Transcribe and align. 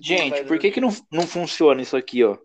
Gente, 0.00 0.44
por 0.44 0.58
que, 0.58 0.70
que 0.70 0.80
não, 0.80 0.90
não 1.10 1.26
funciona 1.26 1.82
isso 1.82 1.96
aqui, 1.96 2.22
ó? 2.22 2.36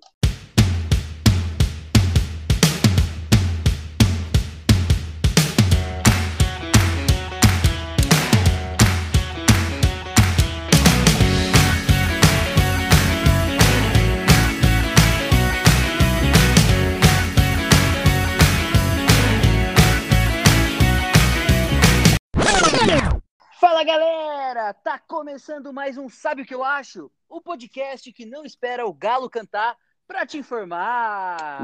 Tá 24.73 24.97
começando 24.97 25.71
mais 25.71 25.97
um 25.97 26.09
Sabe 26.09 26.41
o 26.41 26.45
que 26.45 26.53
eu 26.55 26.63
acho? 26.63 27.11
O 27.29 27.41
podcast 27.41 28.11
que 28.11 28.25
não 28.25 28.45
espera 28.45 28.85
o 28.85 28.93
galo 28.93 29.29
cantar 29.29 29.77
pra 30.07 30.25
te 30.25 30.37
informar. 30.37 31.59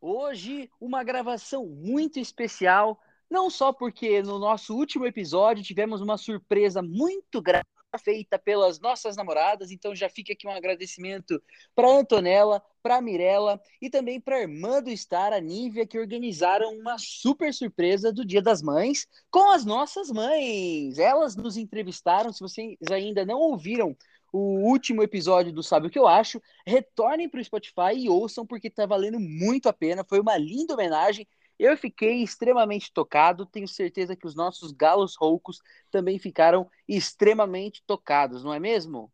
Hoje 0.00 0.70
uma 0.80 1.02
gravação 1.02 1.66
muito 1.66 2.18
especial, 2.18 3.00
não 3.28 3.50
só 3.50 3.72
porque 3.72 4.22
no 4.22 4.38
nosso 4.38 4.74
último 4.76 5.06
episódio 5.06 5.64
tivemos 5.64 6.00
uma 6.00 6.16
surpresa 6.16 6.80
muito 6.82 7.42
grande 7.42 7.66
feita 7.98 8.38
pelas 8.38 8.78
nossas 8.80 9.16
namoradas, 9.16 9.70
então 9.70 9.94
já 9.94 10.08
fica 10.08 10.32
aqui 10.32 10.46
um 10.46 10.52
agradecimento 10.52 11.42
para 11.74 11.88
Antonella, 11.88 12.62
para 12.82 13.00
Mirella 13.00 13.60
e 13.80 13.90
também 13.90 14.20
para 14.20 14.36
a 14.36 14.40
irmã 14.40 14.82
do 14.82 14.94
Star, 14.96 15.32
a 15.32 15.40
Nívia, 15.40 15.86
que 15.86 15.98
organizaram 15.98 16.72
uma 16.74 16.96
super 16.98 17.52
surpresa 17.52 18.12
do 18.12 18.24
Dia 18.24 18.42
das 18.42 18.62
Mães 18.62 19.06
com 19.30 19.50
as 19.50 19.64
nossas 19.64 20.10
mães. 20.10 20.98
Elas 20.98 21.36
nos 21.36 21.56
entrevistaram, 21.56 22.32
se 22.32 22.40
vocês 22.40 22.76
ainda 22.90 23.24
não 23.24 23.38
ouviram 23.38 23.96
o 24.32 24.68
último 24.68 25.02
episódio 25.02 25.52
do 25.52 25.62
Sabe 25.62 25.88
o 25.88 25.90
que 25.90 25.98
eu 25.98 26.06
acho, 26.06 26.40
retornem 26.64 27.28
para 27.28 27.40
o 27.40 27.44
Spotify 27.44 27.94
e 27.96 28.08
ouçam 28.08 28.46
porque 28.46 28.68
está 28.68 28.86
valendo 28.86 29.18
muito 29.18 29.68
a 29.68 29.72
pena. 29.72 30.04
Foi 30.04 30.20
uma 30.20 30.36
linda 30.36 30.74
homenagem 30.74 31.26
eu 31.62 31.76
fiquei 31.76 32.22
extremamente 32.22 32.90
tocado, 32.90 33.44
tenho 33.44 33.68
certeza 33.68 34.16
que 34.16 34.26
os 34.26 34.34
nossos 34.34 34.72
galos 34.72 35.14
roucos 35.14 35.60
também 35.90 36.18
ficaram 36.18 36.70
extremamente 36.88 37.82
tocados, 37.86 38.42
não 38.42 38.54
é 38.54 38.58
mesmo? 38.58 39.12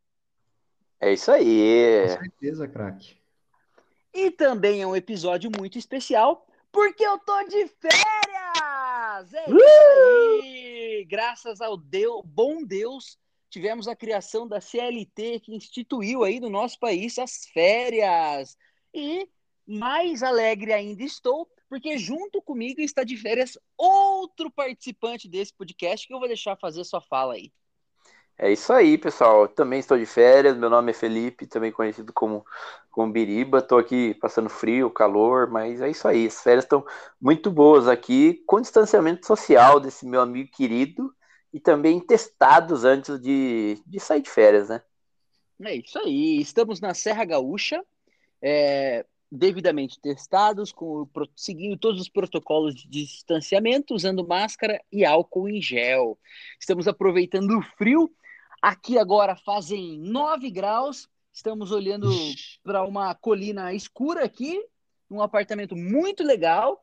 É 1.01 1.13
isso 1.13 1.31
aí. 1.33 2.05
Com 2.07 2.23
certeza, 2.23 2.69
craque. 2.69 3.17
E 4.15 4.31
também 4.31 4.81
é 4.81 4.87
um 4.87 4.95
episódio 4.95 5.51
muito 5.59 5.77
especial, 5.77 6.47
porque 6.71 7.05
eu 7.05 7.19
tô 7.19 7.43
de 7.49 7.67
férias! 7.67 9.35
É 9.35 9.51
uh! 9.51 9.57
isso 9.57 10.45
aí! 10.45 11.05
Graças 11.09 11.61
ao 11.61 11.77
Deus, 11.77 12.23
bom 12.25 12.65
Deus, 12.65 13.19
tivemos 13.51 13.89
a 13.89 13.97
criação 13.97 14.47
da 14.47 14.61
CLT 14.61 15.41
que 15.41 15.55
instituiu 15.55 16.23
aí 16.23 16.39
no 16.39 16.49
nosso 16.49 16.79
país 16.79 17.19
as 17.19 17.47
férias. 17.53 18.57
E 18.95 19.29
mais 19.67 20.23
alegre 20.23 20.73
ainda 20.73 21.03
estou 21.03 21.51
porque 21.69 21.99
junto 21.99 22.41
comigo 22.43 22.81
está 22.81 23.05
de 23.05 23.17
férias 23.17 23.59
outro 23.77 24.51
participante 24.51 25.29
desse 25.29 25.53
podcast 25.55 26.07
que 26.07 26.15
eu 26.15 26.19
vou 26.19 26.29
deixar 26.29 26.57
fazer 26.57 26.85
sua 26.85 27.01
fala 27.01 27.35
aí. 27.35 27.53
É 28.39 28.53
isso 28.53 28.71
aí, 28.73 28.99
pessoal. 28.99 29.49
Também 29.49 29.79
estou 29.81 29.99
de 29.99 30.05
férias. 30.05 30.57
Meu 30.57 30.69
nome 30.69 30.91
é 30.91 30.95
Felipe, 30.95 31.47
também 31.47 31.73
conhecido 31.73 32.13
como, 32.13 32.45
como 32.91 33.11
Biriba. 33.11 33.59
Estou 33.59 33.79
aqui 33.79 34.15
passando 34.15 34.51
frio, 34.51 34.91
calor, 34.91 35.51
mas 35.51 35.81
é 35.81 35.89
isso 35.89 36.07
aí. 36.07 36.27
As 36.27 36.43
férias 36.43 36.65
estão 36.65 36.85
muito 37.21 37.51
boas 37.51 37.89
aqui, 37.89 38.43
com 38.47 38.61
distanciamento 38.61 39.27
social 39.27 39.81
desse 39.81 40.07
meu 40.07 40.21
amigo 40.21 40.51
querido 40.51 41.15
e 41.51 41.59
também 41.59 41.99
testados 41.99 42.85
antes 42.85 43.19
de, 43.21 43.81
de 43.87 43.99
sair 43.99 44.21
de 44.21 44.29
férias, 44.29 44.69
né? 44.69 44.83
É 45.63 45.75
isso 45.75 45.99
aí. 45.99 46.39
Estamos 46.39 46.79
na 46.79 46.93
Serra 46.93 47.25
Gaúcha. 47.25 47.83
É, 48.43 49.07
devidamente 49.31 50.01
testados, 50.01 50.73
com, 50.73 51.09
seguindo 51.35 51.77
todos 51.77 52.01
os 52.01 52.09
protocolos 52.09 52.75
de 52.75 52.89
distanciamento, 52.89 53.95
usando 53.95 54.27
máscara 54.27 54.81
e 54.93 55.05
álcool 55.05 55.49
em 55.49 55.61
gel. 55.61 56.19
Estamos 56.61 56.87
aproveitando 56.87 57.59
o 57.59 57.63
frio. 57.77 58.11
Aqui 58.63 58.99
agora 58.99 59.37
fazem 59.37 59.99
9 59.99 60.51
graus. 60.51 61.09
Estamos 61.33 61.71
olhando 61.71 62.11
para 62.63 62.85
uma 62.85 63.15
colina 63.15 63.75
escura 63.75 64.25
aqui, 64.25 64.59
num 65.09 65.21
apartamento 65.21 65.77
muito 65.77 66.23
legal, 66.23 66.83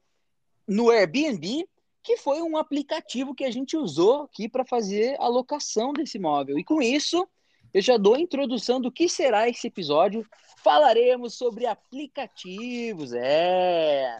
no 0.67 0.91
Airbnb, 0.91 1.67
que 2.03 2.17
foi 2.17 2.41
um 2.41 2.57
aplicativo 2.57 3.33
que 3.33 3.45
a 3.45 3.51
gente 3.51 3.75
usou 3.77 4.23
aqui 4.23 4.47
para 4.47 4.65
fazer 4.65 5.15
a 5.19 5.27
locação 5.27 5.93
desse 5.93 6.17
imóvel. 6.17 6.59
E 6.59 6.63
com 6.63 6.81
isso, 6.81 7.27
eu 7.73 7.81
já 7.81 7.97
dou 7.97 8.15
a 8.15 8.19
introdução 8.19 8.79
do 8.79 8.91
que 8.91 9.09
será 9.09 9.49
esse 9.49 9.67
episódio. 9.67 10.27
Falaremos 10.57 11.33
sobre 11.33 11.65
aplicativos, 11.65 13.13
é. 13.13 14.19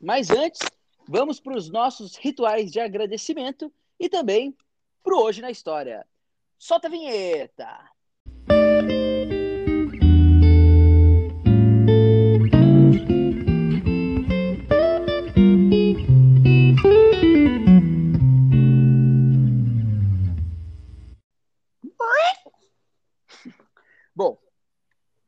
Mas 0.00 0.30
antes, 0.30 0.60
vamos 1.08 1.38
para 1.38 1.56
os 1.56 1.70
nossos 1.70 2.16
rituais 2.16 2.72
de 2.72 2.80
agradecimento 2.80 3.72
e 3.98 4.08
também 4.08 4.56
para 5.02 5.16
Hoje 5.16 5.40
na 5.40 5.50
História. 5.50 6.06
Solta 6.58 6.88
a 6.88 6.90
vinheta! 6.90 7.91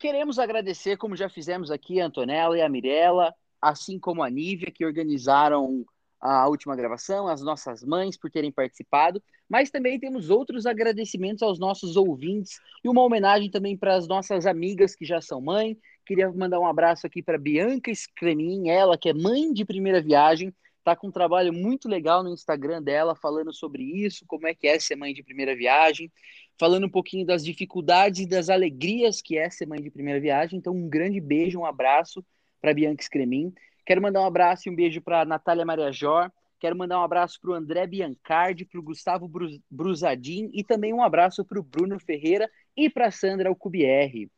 Queremos 0.04 0.38
agradecer, 0.38 0.98
como 0.98 1.16
já 1.16 1.30
fizemos 1.30 1.70
aqui, 1.70 1.98
a 1.98 2.04
Antonella 2.04 2.58
e 2.58 2.60
a 2.60 2.68
Mirella, 2.68 3.34
assim 3.58 3.98
como 3.98 4.22
a 4.22 4.28
Nívia, 4.28 4.70
que 4.70 4.84
organizaram 4.84 5.82
a 6.20 6.46
última 6.46 6.76
gravação, 6.76 7.26
as 7.26 7.40
nossas 7.40 7.82
mães 7.82 8.14
por 8.14 8.30
terem 8.30 8.52
participado, 8.52 9.22
mas 9.48 9.70
também 9.70 9.98
temos 9.98 10.28
outros 10.28 10.66
agradecimentos 10.66 11.42
aos 11.42 11.58
nossos 11.58 11.96
ouvintes 11.96 12.60
e 12.84 12.88
uma 12.90 13.00
homenagem 13.00 13.50
também 13.50 13.78
para 13.78 13.94
as 13.94 14.06
nossas 14.06 14.44
amigas 14.44 14.94
que 14.94 15.06
já 15.06 15.22
são 15.22 15.40
mãe. 15.40 15.74
Queria 16.04 16.30
mandar 16.30 16.60
um 16.60 16.66
abraço 16.66 17.06
aqui 17.06 17.22
para 17.22 17.38
Bianca 17.38 17.90
Scremin, 17.94 18.68
ela 18.68 18.98
que 18.98 19.08
é 19.08 19.14
mãe 19.14 19.54
de 19.54 19.64
primeira 19.64 20.02
viagem, 20.02 20.52
tá 20.84 20.94
com 20.94 21.06
um 21.06 21.12
trabalho 21.12 21.50
muito 21.50 21.88
legal 21.88 22.22
no 22.22 22.28
Instagram 22.28 22.82
dela 22.82 23.14
falando 23.14 23.54
sobre 23.54 23.82
isso, 23.82 24.26
como 24.28 24.46
é 24.46 24.54
que 24.54 24.68
é 24.68 24.78
ser 24.78 24.96
mãe 24.96 25.14
de 25.14 25.22
primeira 25.22 25.56
viagem 25.56 26.12
falando 26.58 26.84
um 26.84 26.90
pouquinho 26.90 27.26
das 27.26 27.44
dificuldades 27.44 28.20
e 28.20 28.28
das 28.28 28.48
alegrias 28.48 29.20
que 29.20 29.36
é 29.36 29.50
ser 29.50 29.66
mãe 29.66 29.82
de 29.82 29.90
primeira 29.90 30.20
viagem. 30.20 30.58
Então, 30.58 30.74
um 30.74 30.88
grande 30.88 31.20
beijo, 31.20 31.58
um 31.58 31.66
abraço 31.66 32.24
para 32.60 32.74
Bianca 32.74 33.02
Scremin. 33.02 33.52
Quero 33.84 34.00
mandar 34.00 34.22
um 34.22 34.26
abraço 34.26 34.68
e 34.68 34.72
um 34.72 34.74
beijo 34.74 35.00
para 35.00 35.24
Natália 35.24 35.64
Maria 35.64 35.92
Jor. 35.92 36.30
Quero 36.58 36.76
mandar 36.76 36.98
um 36.98 37.02
abraço 37.02 37.38
para 37.40 37.50
o 37.50 37.54
André 37.54 37.86
Biancardi, 37.86 38.64
para 38.64 38.80
o 38.80 38.82
Gustavo 38.82 39.30
Brusadin 39.70 40.50
e 40.54 40.64
também 40.64 40.94
um 40.94 41.02
abraço 41.02 41.44
para 41.44 41.60
o 41.60 41.62
Bruno 41.62 42.00
Ferreira 42.00 42.48
e 42.74 42.88
para 42.88 43.10
Sandra 43.10 43.50
Alcubierre. 43.50 44.30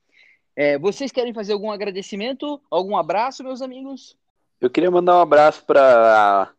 É, 0.57 0.79
vocês 0.79 1.13
querem 1.13 1.35
fazer 1.35 1.53
algum 1.53 1.71
agradecimento? 1.71 2.61
Algum 2.71 2.97
abraço, 2.97 3.45
meus 3.45 3.63
amigos? 3.63 4.17
Eu 4.61 4.71
queria 4.71 4.91
mandar 4.91 5.19
um 5.19 5.21
abraço 5.21 5.65
para 5.65 6.51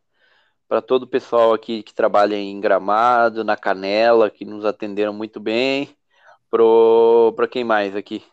para 0.68 0.82
todo 0.82 1.04
o 1.04 1.08
pessoal 1.08 1.54
aqui 1.54 1.82
que 1.82 1.94
trabalha 1.94 2.36
em 2.36 2.60
Gramado, 2.60 3.44
na 3.44 3.56
Canela, 3.56 4.30
que 4.30 4.44
nos 4.44 4.66
atenderam 4.66 5.14
muito 5.14 5.40
bem. 5.40 5.90
Para 6.50 7.48
quem 7.48 7.64
mais 7.64 7.96
aqui? 7.96 8.24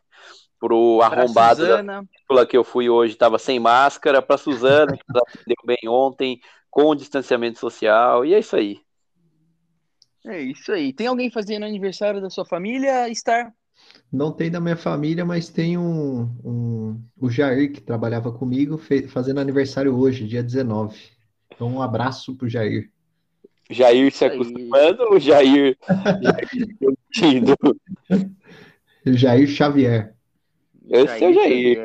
Pro 0.59 1.01
arrombado 1.03 1.67
da 1.67 2.47
que 2.47 2.57
eu 2.57 2.65
fui 2.65 2.89
hoje, 2.89 3.13
estava 3.13 3.39
sem 3.39 3.61
máscara. 3.61 4.23
Para 4.23 4.39
Suzana, 4.39 4.97
que 4.97 5.05
nos 5.09 5.23
atendeu 5.23 5.57
bem 5.65 5.89
ontem, 5.89 6.41
com 6.71 6.95
distanciamento 6.95 7.59
social. 7.59 8.25
E 8.25 8.35
é 8.35 8.39
isso 8.39 8.57
aí. 8.57 8.81
É 10.27 10.41
isso 10.41 10.73
aí. 10.73 10.93
Tem 10.93 11.07
alguém 11.07 11.31
fazendo 11.31 11.65
aniversário 11.65 12.21
da 12.21 12.31
sua 12.31 12.47
família, 12.47 13.13
Star? 13.15 13.53
Não 14.11 14.33
tem 14.33 14.51
da 14.51 14.61
minha 14.61 14.77
família, 14.77 15.25
mas 15.25 15.49
tem 15.49 15.77
um, 15.77 16.23
um 16.43 17.05
o 17.21 17.29
Jair 17.29 17.73
que 17.73 17.81
trabalhava 17.81 18.33
comigo 18.33 18.81
fazendo 19.09 19.41
aniversário 19.41 19.95
hoje, 19.95 20.27
dia 20.27 20.43
19. 20.43 21.14
Então, 21.49 21.69
um 21.69 21.83
abraço 21.83 22.35
pro 22.37 22.49
Jair. 22.49 22.91
Jair 23.71 24.13
se 24.13 24.25
acostumando 24.25 25.03
ou 25.05 25.19
Jair, 25.19 25.77
Jair 27.11 27.45
Jair 29.15 29.49
Xavier. 29.49 30.15
Esse 30.89 31.25
é 31.25 31.29
o 31.29 31.33
Jair. 31.33 31.79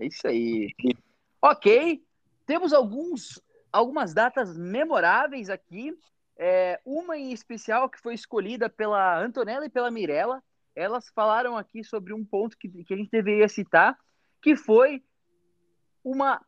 É 0.00 0.06
isso 0.06 0.26
aí. 0.26 0.74
Ok. 1.42 2.02
Temos 2.46 2.72
alguns, 2.72 3.42
algumas 3.72 4.14
datas 4.14 4.56
memoráveis 4.56 5.50
aqui. 5.50 5.92
É, 6.38 6.80
uma 6.84 7.16
em 7.16 7.32
especial 7.32 7.88
que 7.88 8.00
foi 8.00 8.14
escolhida 8.14 8.68
pela 8.68 9.22
Antonella 9.22 9.66
e 9.66 9.70
pela 9.70 9.90
Mirella. 9.90 10.42
Elas 10.74 11.10
falaram 11.14 11.56
aqui 11.56 11.82
sobre 11.82 12.12
um 12.12 12.24
ponto 12.24 12.56
que, 12.56 12.68
que 12.68 12.92
a 12.94 12.96
gente 12.96 13.10
deveria 13.10 13.48
citar, 13.48 13.96
que 14.42 14.54
foi 14.54 15.02
uma 16.04 16.40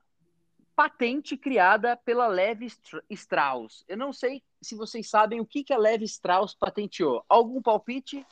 patente 0.79 1.37
criada 1.37 1.97
pela 1.97 2.29
Levi 2.29 2.69
Strauss. 3.11 3.85
Eu 3.89 3.97
não 3.97 4.13
sei 4.13 4.45
se 4.63 4.77
vocês 4.77 5.11
sabem 5.11 5.41
o 5.41 5.45
que, 5.45 5.65
que 5.65 5.73
a 5.73 5.77
Levi 5.77 6.05
Strauss 6.05 6.55
patenteou. 6.55 7.25
Algum 7.29 7.61
palpite? 7.61 8.25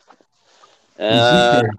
Uh, 0.94 1.76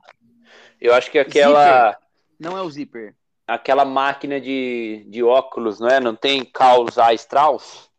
eu 0.81 0.93
acho 0.93 1.09
que 1.09 1.19
aquela. 1.19 1.91
Zipper. 1.91 2.07
Não 2.37 2.57
é 2.57 2.61
o 2.61 2.69
zíper. 2.69 3.15
Aquela 3.47 3.85
máquina 3.85 4.41
de, 4.41 5.05
de 5.07 5.23
óculos, 5.23 5.79
não 5.79 5.87
é? 5.87 6.01
Não 6.01 6.13
tem 6.13 6.43
Carl 6.43 6.85
Strauss? 7.15 7.89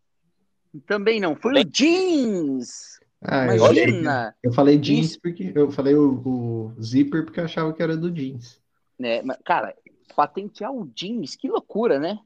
Também 0.87 1.19
não. 1.21 1.35
Foi 1.37 1.63
o 1.63 1.65
jeans. 1.65 3.01
Ah, 3.23 3.47
Imagina. 3.47 4.37
Eu, 4.43 4.51
eu 4.51 4.55
falei 4.55 4.77
jeans 4.77 5.17
porque 5.17 5.53
eu 5.55 5.71
falei 5.71 5.95
o, 5.95 6.21
o, 6.23 6.83
zíper 6.83 7.25
porque 7.25 7.41
eu 7.41 7.45
achava 7.45 7.73
que 7.73 7.83
era 7.83 7.97
do 7.97 8.11
jeans. 8.11 8.61
É, 9.01 9.23
mas, 9.23 9.39
cara, 9.43 9.75
patentear 10.15 10.71
o 10.71 10.87
jeans, 10.95 11.35
que 11.35 11.49
loucura, 11.49 11.99
né? 11.99 12.19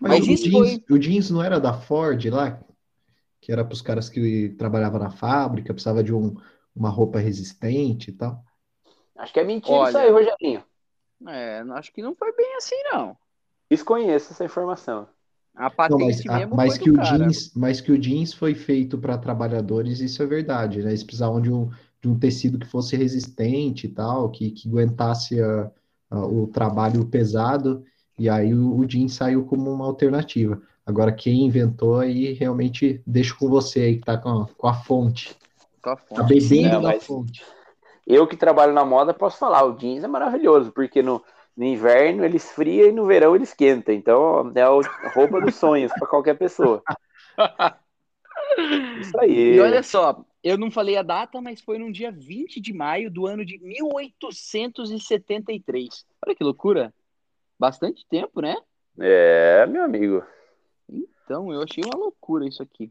Mas, 0.00 0.26
mas 0.26 0.40
o, 0.40 0.44
jeans, 0.44 0.50
foi... 0.50 0.84
o 0.90 0.98
jeans 0.98 1.30
não 1.30 1.42
era 1.42 1.60
da 1.60 1.72
Ford 1.72 2.24
lá? 2.26 2.60
Que 3.40 3.52
era 3.52 3.64
para 3.64 3.74
os 3.74 3.82
caras 3.82 4.08
que 4.08 4.50
trabalhavam 4.58 5.00
na 5.00 5.10
fábrica, 5.10 5.72
precisava 5.72 6.02
de 6.02 6.14
um, 6.14 6.36
uma 6.74 6.88
roupa 6.88 7.18
resistente 7.18 8.10
e 8.10 8.12
tal. 8.12 8.42
Acho 9.16 9.32
que 9.32 9.40
é 9.40 9.44
mentira 9.44 9.76
Olha, 9.76 9.88
isso 9.88 9.98
aí, 9.98 10.10
Rogerinho. 10.10 10.64
É, 11.28 11.60
acho 11.72 11.92
que 11.92 12.02
não 12.02 12.14
foi 12.14 12.34
bem 12.34 12.56
assim, 12.56 12.76
não. 12.92 13.16
Desconheço 13.70 14.32
essa 14.32 14.44
informação. 14.44 15.08
A 15.54 15.70
patente 15.70 16.26
não, 16.26 16.34
mas, 16.34 16.38
mesmo 16.38 16.54
a, 16.54 16.56
mas 16.56 16.78
que 16.78 16.90
o 16.90 16.96
jeans, 16.98 17.52
mas 17.54 17.80
que 17.80 17.92
o 17.92 17.98
jeans 17.98 18.32
foi 18.32 18.54
feito 18.54 18.96
para 18.96 19.18
trabalhadores, 19.18 20.00
isso 20.00 20.22
é 20.22 20.26
verdade, 20.26 20.82
né? 20.82 20.90
Eles 20.90 21.04
precisavam 21.04 21.40
de 21.40 21.52
um, 21.52 21.70
de 22.00 22.08
um 22.08 22.18
tecido 22.18 22.58
que 22.58 22.66
fosse 22.66 22.96
resistente 22.96 23.86
e 23.86 23.90
tal, 23.90 24.30
que, 24.30 24.50
que 24.50 24.68
aguentasse 24.68 25.40
a, 25.40 25.70
a, 26.10 26.26
o 26.26 26.46
trabalho 26.46 27.04
pesado, 27.06 27.84
e 28.22 28.30
aí 28.30 28.54
o, 28.54 28.78
o 28.78 28.86
jeans 28.86 29.14
saiu 29.14 29.44
como 29.44 29.68
uma 29.68 29.84
alternativa. 29.84 30.62
Agora, 30.86 31.10
quem 31.10 31.44
inventou 31.44 31.98
aí, 31.98 32.34
realmente 32.34 33.02
deixo 33.04 33.36
com 33.36 33.48
você 33.48 33.80
aí, 33.80 33.96
que 33.96 34.04
tá 34.04 34.16
com, 34.16 34.46
com 34.56 34.68
a 34.68 34.74
fonte. 34.74 35.36
Com 35.82 35.90
a 35.90 35.96
fonte. 35.96 36.20
Tá 36.20 36.22
bebendo 36.22 36.82
da 36.82 37.00
fonte. 37.00 37.44
Eu 38.06 38.24
que 38.28 38.36
trabalho 38.36 38.72
na 38.72 38.84
moda 38.84 39.12
posso 39.12 39.38
falar, 39.38 39.64
o 39.64 39.76
jeans 39.76 40.04
é 40.04 40.06
maravilhoso, 40.06 40.70
porque 40.70 41.02
no, 41.02 41.20
no 41.56 41.64
inverno 41.64 42.24
ele 42.24 42.36
esfria 42.36 42.86
e 42.86 42.92
no 42.92 43.06
verão 43.06 43.34
ele 43.34 43.42
esquenta. 43.42 43.92
Então 43.92 44.52
é 44.54 44.62
a 44.62 44.70
roupa 45.12 45.40
dos 45.40 45.56
sonhos 45.56 45.92
para 45.92 46.06
qualquer 46.06 46.38
pessoa. 46.38 46.80
Isso 49.00 49.18
aí. 49.18 49.56
E 49.56 49.60
olha 49.60 49.82
só, 49.82 50.24
eu 50.44 50.56
não 50.56 50.70
falei 50.70 50.96
a 50.96 51.02
data, 51.02 51.40
mas 51.40 51.60
foi 51.60 51.76
no 51.76 51.90
dia 51.90 52.12
20 52.12 52.60
de 52.60 52.72
maio 52.72 53.10
do 53.10 53.26
ano 53.26 53.44
de 53.44 53.58
1873. 53.58 56.06
Olha 56.24 56.36
que 56.36 56.44
loucura. 56.44 56.94
Bastante 57.62 58.04
tempo, 58.08 58.40
né? 58.40 58.56
É, 58.98 59.64
meu 59.66 59.84
amigo. 59.84 60.24
Então, 60.90 61.52
eu 61.52 61.62
achei 61.62 61.84
uma 61.84 61.96
loucura 61.96 62.44
isso 62.44 62.60
aqui. 62.60 62.90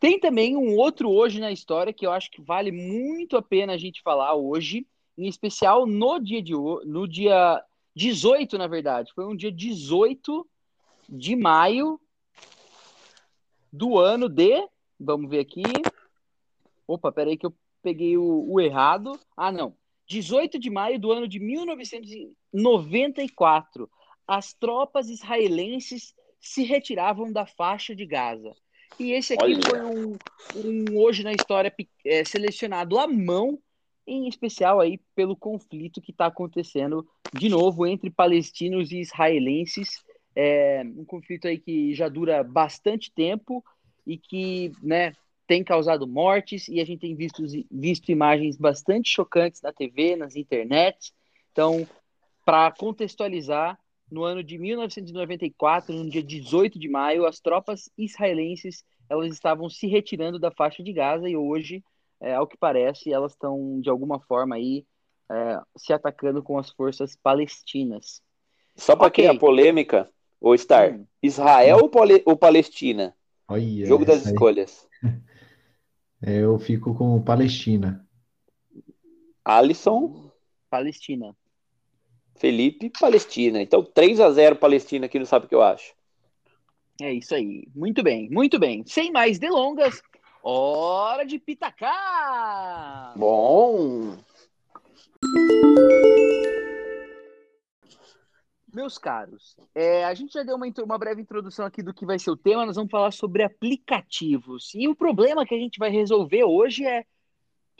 Tem 0.00 0.18
também 0.18 0.56
um 0.56 0.76
outro 0.76 1.08
hoje 1.08 1.38
na 1.38 1.52
história 1.52 1.92
que 1.92 2.04
eu 2.04 2.10
acho 2.10 2.28
que 2.28 2.42
vale 2.42 2.72
muito 2.72 3.36
a 3.36 3.42
pena 3.42 3.72
a 3.72 3.76
gente 3.76 4.02
falar 4.02 4.34
hoje, 4.34 4.84
em 5.16 5.28
especial 5.28 5.86
no 5.86 6.18
dia 6.18 6.42
de 6.42 6.54
no 6.54 7.06
dia 7.06 7.64
18, 7.94 8.58
na 8.58 8.66
verdade. 8.66 9.12
Foi 9.14 9.24
um 9.24 9.36
dia 9.36 9.52
18 9.52 10.44
de 11.08 11.36
maio 11.36 12.00
do 13.72 13.96
ano 13.96 14.28
de. 14.28 14.68
Vamos 14.98 15.30
ver 15.30 15.38
aqui. 15.38 15.62
Opa, 16.84 17.12
peraí 17.12 17.36
que 17.36 17.46
eu 17.46 17.54
peguei 17.80 18.18
o, 18.18 18.54
o 18.54 18.60
errado. 18.60 19.12
Ah, 19.36 19.52
não. 19.52 19.72
18 20.08 20.58
de 20.58 20.68
maio 20.68 20.98
do 20.98 21.12
ano 21.12 21.28
de 21.28 21.38
1994. 21.38 23.88
As 24.30 24.52
tropas 24.52 25.10
israelenses 25.10 26.14
se 26.40 26.62
retiravam 26.62 27.32
da 27.32 27.44
faixa 27.44 27.96
de 27.96 28.06
Gaza. 28.06 28.54
E 28.96 29.10
esse 29.10 29.34
aqui 29.34 29.42
Olha. 29.42 29.60
foi 29.60 29.80
um, 29.80 30.16
um, 30.54 30.98
hoje 31.00 31.24
na 31.24 31.32
história 31.32 31.74
é, 32.06 32.24
selecionado 32.24 32.96
à 32.96 33.08
mão 33.08 33.58
em 34.06 34.28
especial 34.28 34.78
aí 34.78 35.00
pelo 35.16 35.34
conflito 35.34 36.00
que 36.00 36.12
está 36.12 36.26
acontecendo 36.26 37.04
de 37.34 37.48
novo 37.48 37.84
entre 37.84 38.08
palestinos 38.08 38.92
e 38.92 39.00
israelenses, 39.00 40.00
é, 40.36 40.84
um 40.96 41.04
conflito 41.04 41.48
aí 41.48 41.58
que 41.58 41.92
já 41.92 42.08
dura 42.08 42.44
bastante 42.44 43.10
tempo 43.10 43.64
e 44.06 44.16
que, 44.16 44.70
né, 44.80 45.12
tem 45.44 45.64
causado 45.64 46.06
mortes 46.06 46.68
e 46.68 46.80
a 46.80 46.86
gente 46.86 47.00
tem 47.00 47.16
visto, 47.16 47.42
visto 47.68 48.12
imagens 48.12 48.56
bastante 48.56 49.10
chocantes 49.10 49.60
na 49.60 49.72
TV, 49.72 50.14
nas 50.14 50.36
internets. 50.36 51.12
Então, 51.50 51.84
para 52.44 52.70
contextualizar, 52.70 53.76
no 54.10 54.24
ano 54.24 54.42
de 54.42 54.58
1994, 54.58 55.94
no 55.94 56.08
dia 56.08 56.22
18 56.22 56.78
de 56.78 56.88
maio, 56.88 57.26
as 57.26 57.40
tropas 57.40 57.90
israelenses 57.96 58.84
elas 59.08 59.32
estavam 59.32 59.68
se 59.68 59.86
retirando 59.86 60.38
da 60.38 60.50
faixa 60.50 60.82
de 60.82 60.92
Gaza 60.92 61.28
e 61.28 61.36
hoje 61.36 61.82
é, 62.20 62.34
ao 62.34 62.46
que 62.46 62.56
parece, 62.56 63.12
elas 63.12 63.32
estão 63.32 63.80
de 63.80 63.88
alguma 63.88 64.20
forma 64.20 64.54
aí 64.54 64.84
é, 65.30 65.60
se 65.76 65.92
atacando 65.92 66.42
com 66.42 66.58
as 66.58 66.70
forças 66.70 67.16
palestinas. 67.16 68.20
Só 68.76 68.94
para 68.94 69.08
okay. 69.08 69.24
criar 69.24 69.38
polêmica, 69.38 70.08
o 70.40 70.56
Star, 70.56 70.92
hum. 70.92 71.06
Israel 71.22 71.78
hum. 71.78 71.90
ou, 72.26 72.36
Palestina? 72.36 73.16
Olha, 73.48 73.86
Jogo 73.86 74.04
das 74.04 74.26
aí. 74.26 74.32
escolhas. 74.32 74.88
É, 76.22 76.36
eu 76.36 76.58
fico 76.58 76.94
com 76.94 77.22
Palestina. 77.22 78.06
Alisson? 79.42 80.30
Palestina. 80.68 81.34
Felipe, 82.40 82.90
Palestina. 82.98 83.60
Então 83.62 83.84
3 83.84 84.18
a 84.18 84.30
0 84.30 84.56
Palestina 84.56 85.06
aqui, 85.06 85.18
não 85.18 85.26
sabe 85.26 85.46
o 85.46 85.48
que 85.48 85.54
eu 85.54 85.62
acho. 85.62 85.94
É 87.00 87.12
isso 87.12 87.34
aí. 87.34 87.68
Muito 87.74 88.02
bem, 88.02 88.28
muito 88.30 88.58
bem. 88.58 88.82
Sem 88.86 89.12
mais 89.12 89.38
delongas, 89.38 90.02
Hora 90.42 91.26
de 91.26 91.38
pitacar! 91.38 93.12
Bom! 93.14 94.16
Meus 98.72 98.96
caros, 98.96 99.56
é, 99.74 100.04
a 100.04 100.14
gente 100.14 100.32
já 100.32 100.42
deu 100.42 100.56
uma, 100.56 100.66
uma, 100.82 100.98
breve 100.98 101.20
introdução 101.20 101.66
aqui 101.66 101.82
do 101.82 101.92
que 101.92 102.06
vai 102.06 102.18
ser 102.18 102.30
o 102.30 102.36
tema, 102.36 102.64
nós 102.64 102.76
vamos 102.76 102.90
falar 102.90 103.10
sobre 103.10 103.42
aplicativos. 103.42 104.72
E 104.74 104.88
o 104.88 104.94
problema 104.94 105.44
que 105.44 105.54
a 105.54 105.58
gente 105.58 105.78
vai 105.78 105.90
resolver 105.90 106.44
hoje 106.44 106.86
é 106.86 107.04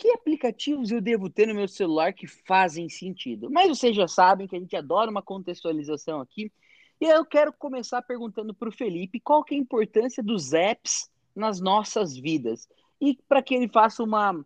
que 0.00 0.10
aplicativos 0.12 0.90
eu 0.90 0.98
devo 0.98 1.28
ter 1.28 1.46
no 1.46 1.54
meu 1.54 1.68
celular 1.68 2.14
que 2.14 2.26
fazem 2.26 2.88
sentido. 2.88 3.50
Mas 3.50 3.68
vocês 3.68 3.94
já 3.94 4.08
sabem 4.08 4.48
que 4.48 4.56
a 4.56 4.58
gente 4.58 4.74
adora 4.74 5.10
uma 5.10 5.20
contextualização 5.20 6.22
aqui. 6.22 6.50
E 6.98 7.04
eu 7.04 7.22
quero 7.26 7.52
começar 7.52 8.00
perguntando 8.00 8.54
para 8.54 8.70
o 8.70 8.72
Felipe 8.72 9.20
qual 9.20 9.44
que 9.44 9.54
é 9.54 9.58
a 9.58 9.60
importância 9.60 10.22
dos 10.22 10.54
apps 10.54 11.10
nas 11.36 11.60
nossas 11.60 12.16
vidas. 12.16 12.66
E 12.98 13.18
para 13.28 13.42
que 13.42 13.54
ele 13.54 13.68
faça 13.68 14.02
uma, 14.02 14.42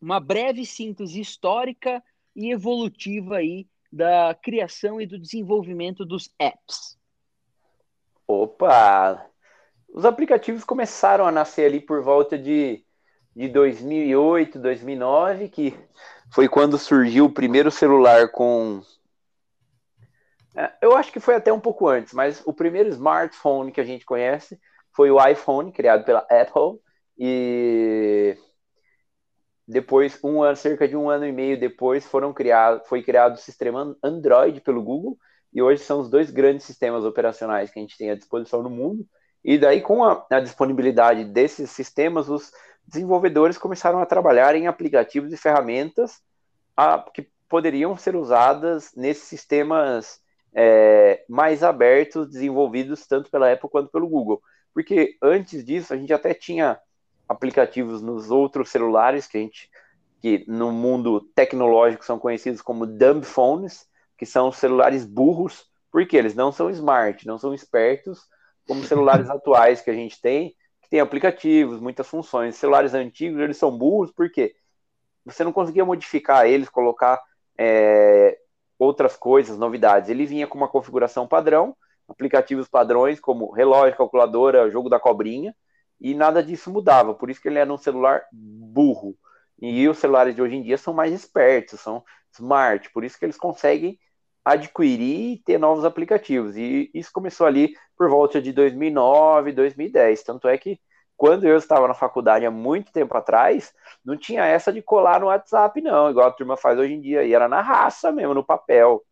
uma 0.00 0.18
breve 0.18 0.66
síntese 0.66 1.20
histórica 1.20 2.02
e 2.34 2.50
evolutiva 2.50 3.36
aí 3.36 3.68
da 3.92 4.36
criação 4.42 5.00
e 5.00 5.06
do 5.06 5.16
desenvolvimento 5.16 6.04
dos 6.04 6.28
apps. 6.40 6.98
Opa! 8.26 9.30
Os 9.88 10.04
aplicativos 10.04 10.64
começaram 10.64 11.24
a 11.24 11.30
nascer 11.30 11.66
ali 11.66 11.80
por 11.80 12.02
volta 12.02 12.36
de, 12.36 12.84
de 13.38 13.46
2008, 13.46 14.58
2009, 14.58 15.48
que 15.48 15.72
foi 16.28 16.48
quando 16.48 16.76
surgiu 16.76 17.26
o 17.26 17.32
primeiro 17.32 17.70
celular 17.70 18.28
com. 18.32 18.82
É, 20.56 20.72
eu 20.82 20.96
acho 20.96 21.12
que 21.12 21.20
foi 21.20 21.36
até 21.36 21.52
um 21.52 21.60
pouco 21.60 21.86
antes, 21.86 22.12
mas 22.12 22.42
o 22.44 22.52
primeiro 22.52 22.88
smartphone 22.88 23.70
que 23.70 23.80
a 23.80 23.84
gente 23.84 24.04
conhece 24.04 24.58
foi 24.90 25.08
o 25.12 25.24
iPhone, 25.24 25.70
criado 25.70 26.04
pela 26.04 26.26
Apple, 26.28 26.80
e 27.16 28.36
depois, 29.68 30.18
um 30.24 30.42
ano, 30.42 30.56
cerca 30.56 30.88
de 30.88 30.96
um 30.96 31.08
ano 31.08 31.24
e 31.24 31.30
meio 31.30 31.60
depois, 31.60 32.04
foram 32.04 32.32
criado, 32.32 32.84
foi 32.86 33.04
criado 33.04 33.34
o 33.34 33.40
sistema 33.40 33.96
Android 34.02 34.60
pelo 34.62 34.82
Google, 34.82 35.16
e 35.52 35.62
hoje 35.62 35.84
são 35.84 36.00
os 36.00 36.10
dois 36.10 36.28
grandes 36.28 36.66
sistemas 36.66 37.04
operacionais 37.04 37.70
que 37.70 37.78
a 37.78 37.82
gente 37.82 37.96
tem 37.96 38.10
à 38.10 38.16
disposição 38.16 38.64
no 38.64 38.70
mundo. 38.70 39.06
E 39.48 39.56
daí, 39.56 39.80
com 39.80 40.04
a, 40.04 40.26
a 40.30 40.40
disponibilidade 40.40 41.24
desses 41.24 41.70
sistemas, 41.70 42.28
os 42.28 42.52
desenvolvedores 42.86 43.56
começaram 43.56 43.98
a 43.98 44.04
trabalhar 44.04 44.54
em 44.54 44.66
aplicativos 44.66 45.32
e 45.32 45.38
ferramentas 45.38 46.20
a, 46.76 46.98
que 46.98 47.26
poderiam 47.48 47.96
ser 47.96 48.14
usadas 48.14 48.92
nesses 48.94 49.22
sistemas 49.22 50.20
é, 50.52 51.24
mais 51.26 51.62
abertos, 51.62 52.28
desenvolvidos 52.28 53.06
tanto 53.06 53.30
pela 53.30 53.50
Apple 53.50 53.70
quanto 53.70 53.90
pelo 53.90 54.06
Google. 54.06 54.42
Porque 54.74 55.16
antes 55.22 55.64
disso 55.64 55.94
a 55.94 55.96
gente 55.96 56.12
até 56.12 56.34
tinha 56.34 56.78
aplicativos 57.26 58.02
nos 58.02 58.30
outros 58.30 58.68
celulares 58.68 59.26
que 59.26 59.38
a 59.38 59.40
gente 59.40 59.70
que 60.20 60.44
no 60.46 60.70
mundo 60.70 61.22
tecnológico 61.34 62.04
são 62.04 62.18
conhecidos 62.18 62.60
como 62.60 62.84
dumb 62.84 63.24
phones, 63.24 63.88
que 64.18 64.26
são 64.26 64.52
celulares 64.52 65.06
burros, 65.06 65.70
porque 65.90 66.18
eles 66.18 66.34
não 66.34 66.52
são 66.52 66.68
smart, 66.68 67.26
não 67.26 67.38
são 67.38 67.54
espertos 67.54 68.28
como 68.68 68.84
celulares 68.84 69.28
atuais 69.30 69.80
que 69.80 69.90
a 69.90 69.94
gente 69.94 70.20
tem, 70.20 70.54
que 70.82 70.90
tem 70.90 71.00
aplicativos, 71.00 71.80
muitas 71.80 72.06
funções. 72.06 72.56
Celulares 72.56 72.94
antigos, 72.94 73.40
eles 73.40 73.56
são 73.56 73.76
burros 73.76 74.12
porque 74.12 74.54
você 75.24 75.42
não 75.42 75.52
conseguia 75.52 75.84
modificar 75.84 76.46
eles, 76.46 76.68
colocar 76.68 77.20
é, 77.58 78.38
outras 78.78 79.16
coisas, 79.16 79.58
novidades. 79.58 80.10
Ele 80.10 80.26
vinha 80.26 80.46
com 80.46 80.56
uma 80.56 80.68
configuração 80.68 81.26
padrão 81.26 81.74
aplicativos 82.08 82.66
padrões 82.66 83.20
como 83.20 83.52
relógio, 83.52 83.96
calculadora, 83.96 84.70
jogo 84.70 84.88
da 84.88 84.98
cobrinha, 84.98 85.54
e 86.00 86.14
nada 86.14 86.42
disso 86.42 86.70
mudava. 86.70 87.14
Por 87.14 87.30
isso 87.30 87.40
que 87.40 87.48
ele 87.48 87.58
era 87.58 87.72
um 87.72 87.76
celular 87.76 88.22
burro. 88.32 89.14
E 89.60 89.86
os 89.88 89.98
celulares 89.98 90.34
de 90.34 90.40
hoje 90.40 90.56
em 90.56 90.62
dia 90.62 90.78
são 90.78 90.94
mais 90.94 91.12
espertos, 91.12 91.80
são 91.80 92.02
smart, 92.32 92.90
por 92.92 93.04
isso 93.04 93.18
que 93.18 93.24
eles 93.24 93.36
conseguem 93.36 93.98
adquirir 94.52 95.32
e 95.32 95.38
ter 95.38 95.58
novos 95.58 95.84
aplicativos. 95.84 96.56
E 96.56 96.90
isso 96.94 97.10
começou 97.12 97.46
ali 97.46 97.74
por 97.96 98.08
volta 98.08 98.40
de 98.40 98.52
2009, 98.52 99.52
2010. 99.52 100.22
Tanto 100.22 100.48
é 100.48 100.56
que 100.56 100.80
quando 101.16 101.44
eu 101.44 101.56
estava 101.56 101.88
na 101.88 101.94
faculdade 101.94 102.46
há 102.46 102.50
muito 102.50 102.92
tempo 102.92 103.16
atrás, 103.16 103.72
não 104.04 104.16
tinha 104.16 104.44
essa 104.44 104.72
de 104.72 104.80
colar 104.80 105.20
no 105.20 105.26
WhatsApp, 105.26 105.80
não, 105.80 106.08
igual 106.10 106.28
a 106.28 106.32
turma 106.32 106.56
faz 106.56 106.78
hoje 106.78 106.94
em 106.94 107.00
dia. 107.00 107.24
E 107.24 107.34
era 107.34 107.48
na 107.48 107.60
raça 107.60 108.12
mesmo, 108.12 108.34
no 108.34 108.44
papel. 108.44 109.02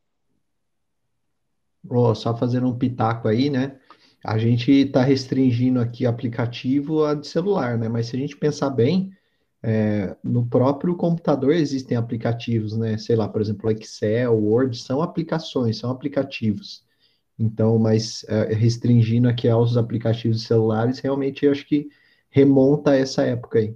Oh, 1.88 2.14
só 2.14 2.36
fazendo 2.36 2.68
um 2.68 2.78
pitaco 2.78 3.28
aí, 3.28 3.50
né? 3.50 3.78
A 4.24 4.38
gente 4.38 4.70
está 4.72 5.02
restringindo 5.02 5.80
aqui 5.80 6.06
aplicativo 6.06 7.04
a 7.04 7.14
de 7.14 7.26
celular, 7.26 7.76
né? 7.76 7.88
Mas 7.88 8.06
se 8.06 8.16
a 8.16 8.18
gente 8.18 8.36
pensar 8.36 8.70
bem, 8.70 9.10
é, 9.68 10.16
no 10.22 10.46
próprio 10.46 10.94
computador 10.94 11.52
existem 11.52 11.96
aplicativos, 11.96 12.76
né? 12.78 12.96
Sei 12.98 13.16
lá, 13.16 13.28
por 13.28 13.40
exemplo, 13.40 13.68
Excel, 13.68 14.32
Word, 14.32 14.78
são 14.78 15.02
aplicações, 15.02 15.78
são 15.78 15.90
aplicativos. 15.90 16.84
Então, 17.36 17.76
mas 17.76 18.24
é, 18.28 18.54
restringindo 18.54 19.28
aqui 19.28 19.48
aos 19.48 19.76
aplicativos 19.76 20.44
celulares, 20.44 21.00
realmente 21.00 21.44
eu 21.44 21.50
acho 21.50 21.66
que 21.66 21.88
remonta 22.30 22.92
a 22.92 22.96
essa 22.96 23.24
época 23.24 23.58
aí. 23.58 23.74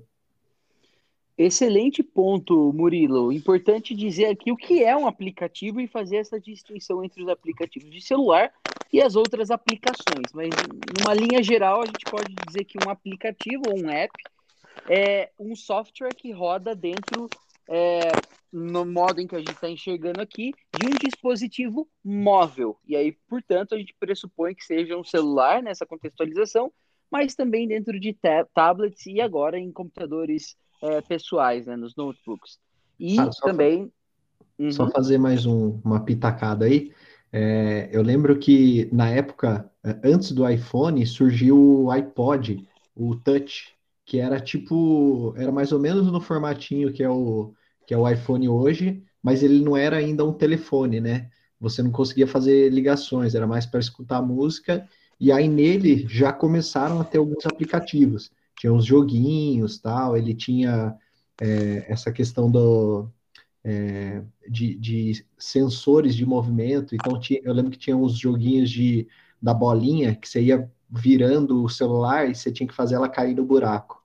Excelente 1.37 2.05
ponto, 2.05 2.73
Murilo. 2.73 3.33
Importante 3.33 3.93
dizer 3.93 4.27
aqui 4.27 4.53
o 4.53 4.57
que 4.57 4.85
é 4.85 4.97
um 4.97 5.09
aplicativo 5.09 5.81
e 5.81 5.89
fazer 5.89 6.19
essa 6.19 6.39
distinção 6.39 7.03
entre 7.03 7.21
os 7.21 7.29
aplicativos 7.29 7.91
de 7.91 8.01
celular 8.01 8.53
e 8.93 9.03
as 9.03 9.17
outras 9.17 9.51
aplicações. 9.51 10.33
Mas, 10.33 10.51
numa 11.01 11.15
linha 11.15 11.43
geral, 11.43 11.83
a 11.83 11.87
gente 11.87 12.05
pode 12.09 12.33
dizer 12.47 12.65
que 12.65 12.79
um 12.87 12.89
aplicativo 12.89 13.63
ou 13.69 13.83
um 13.83 13.91
app 13.91 14.13
é 14.89 15.31
um 15.39 15.55
software 15.55 16.15
que 16.15 16.33
roda 16.33 16.75
dentro, 16.75 17.29
é, 17.69 18.11
no 18.53 18.85
modo 18.85 19.21
em 19.21 19.27
que 19.27 19.37
a 19.37 19.39
gente 19.39 19.53
está 19.53 19.69
enxergando 19.69 20.21
aqui, 20.21 20.53
de 20.77 20.87
um 20.87 20.91
dispositivo 20.91 21.89
móvel. 22.05 22.77
E 22.87 22.97
aí, 22.97 23.17
portanto, 23.29 23.75
a 23.75 23.79
gente 23.79 23.95
pressupõe 23.99 24.55
que 24.55 24.65
seja 24.65 24.97
um 24.97 25.05
celular 25.05 25.63
nessa 25.63 25.87
contextualização, 25.87 26.73
mas 27.11 27.35
também 27.35 27.67
dentro 27.67 27.99
de 27.99 28.17
tablets 28.55 29.07
e 29.07 29.21
agora 29.21 29.59
em 29.59 29.73
computadores 29.73 30.57
é, 30.83 31.01
pessoais, 31.01 31.67
né, 31.67 31.77
nos 31.77 31.95
notebooks. 31.97 32.59
E 32.99 33.19
ah, 33.19 33.31
só 33.33 33.47
também. 33.47 33.93
Uhum. 34.59 34.71
Só 34.73 34.91
fazer 34.91 35.19
mais 35.19 35.47
um, 35.47 35.81
uma 35.85 36.05
pitacada 36.05 36.67
aí. 36.67 36.93
É, 37.33 37.89
eu 37.93 38.03
lembro 38.03 38.39
que 38.39 38.89
na 38.93 39.09
época, 39.09 39.71
antes 40.03 40.33
do 40.33 40.49
iPhone, 40.49 41.05
surgiu 41.07 41.85
o 41.85 41.91
iPod, 41.91 42.67
o 42.95 43.15
Touch, 43.15 43.73
que 44.11 44.19
era 44.19 44.41
tipo, 44.41 45.33
era 45.37 45.53
mais 45.53 45.71
ou 45.71 45.79
menos 45.79 46.11
no 46.11 46.21
formatinho 46.21 46.93
que 46.93 47.01
é 47.01 47.09
o, 47.09 47.55
que 47.87 47.95
é 47.95 47.97
o 47.97 48.09
iPhone 48.09 48.49
hoje, 48.49 49.05
mas 49.23 49.41
ele 49.41 49.63
não 49.63 49.77
era 49.77 49.99
ainda 49.99 50.25
um 50.25 50.33
telefone, 50.33 51.01
né? 51.01 51.31
Você 51.61 51.81
não 51.81 51.93
conseguia 51.93 52.27
fazer 52.27 52.71
ligações, 52.73 53.37
era 53.37 53.47
mais 53.47 53.67
para 53.67 53.79
escutar 53.79 54.21
música, 54.21 54.85
e 55.21 55.31
aí 55.31 55.47
nele 55.47 56.09
já 56.09 56.33
começaram 56.33 57.01
a 57.01 57.05
ter 57.05 57.19
alguns 57.19 57.47
aplicativos. 57.47 58.33
Tinha 58.59 58.73
uns 58.73 58.85
joguinhos, 58.85 59.79
tal, 59.79 60.17
ele 60.17 60.35
tinha 60.35 60.97
é, 61.41 61.87
essa 61.89 62.11
questão 62.11 62.51
do, 62.51 63.09
é, 63.63 64.25
de, 64.49 64.75
de, 64.75 65.25
sensores 65.39 66.17
de 66.17 66.27
movimento, 66.27 66.97
então 66.97 67.17
tinha, 67.21 67.41
eu 67.45 67.53
lembro 67.53 67.71
que 67.71 67.79
tinha 67.79 67.97
uns 67.97 68.19
joguinhos 68.19 68.71
de, 68.71 69.07
da 69.41 69.55
bolinha, 69.55 70.17
que 70.17 70.29
você 70.29 70.43
ia 70.43 70.69
virando 70.91 71.63
o 71.63 71.69
celular 71.69 72.29
e 72.29 72.35
você 72.35 72.51
tinha 72.51 72.67
que 72.67 72.75
fazer 72.75 72.97
ela 72.97 73.09
cair 73.09 73.37
no 73.37 73.45
buraco. 73.45 74.00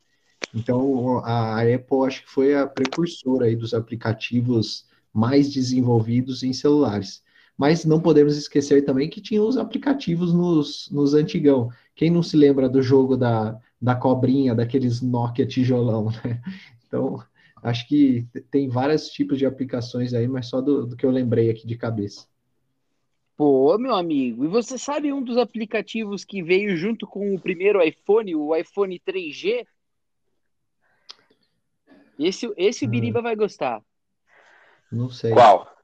Então, 0.56 1.20
a 1.26 1.62
Apple 1.62 2.08
acho 2.08 2.24
que 2.24 2.30
foi 2.30 2.56
a 2.56 2.66
precursora 2.66 3.46
aí 3.46 3.58
dos 3.58 3.74
aplicativos 3.74 4.88
mais 5.14 5.54
desenvolvidos 5.54 6.44
em 6.44 6.54
celulares. 6.54 7.22
Mas 7.58 7.84
não 7.84 8.02
podemos 8.02 8.38
esquecer 8.38 8.86
também 8.86 9.10
que 9.10 9.20
tinha 9.20 9.44
os 9.44 9.58
aplicativos 9.58 10.34
nos, 10.34 10.90
nos 10.92 11.14
antigão. 11.14 11.70
Quem 11.94 12.10
não 12.10 12.24
se 12.24 12.38
lembra 12.38 12.70
do 12.70 12.82
jogo 12.82 13.18
da, 13.18 13.60
da 13.82 13.96
cobrinha, 13.96 14.56
daqueles 14.56 15.02
Nokia 15.02 15.46
tijolão, 15.46 16.06
né? 16.24 16.42
Então, 16.88 17.22
acho 17.62 17.86
que 17.88 18.26
tem 18.50 18.70
vários 18.70 19.10
tipos 19.10 19.38
de 19.38 19.46
aplicações 19.46 20.14
aí, 20.14 20.28
mas 20.28 20.48
só 20.48 20.62
do, 20.62 20.86
do 20.86 20.96
que 20.96 21.06
eu 21.06 21.12
lembrei 21.12 21.50
aqui 21.50 21.68
de 21.68 21.76
cabeça. 21.76 22.28
Pô, 23.38 23.78
meu 23.78 23.94
amigo, 23.94 24.46
e 24.46 24.48
você 24.48 24.78
sabe 24.78 25.12
um 25.12 25.22
dos 25.22 25.38
aplicativos 25.38 26.24
que 26.24 26.42
veio 26.42 26.78
junto 26.78 27.06
com 27.06 27.36
o 27.36 27.40
primeiro 27.40 27.84
iPhone, 27.84 28.34
o 28.34 28.56
iPhone 28.56 28.98
3G? 29.06 29.66
Esse, 32.20 32.52
esse 32.58 32.86
o 32.86 32.88
Biriba 32.88 33.22
vai 33.22 33.36
gostar. 33.36 33.82
Não 34.92 35.10
sei. 35.10 35.32
Qual? 35.32 35.76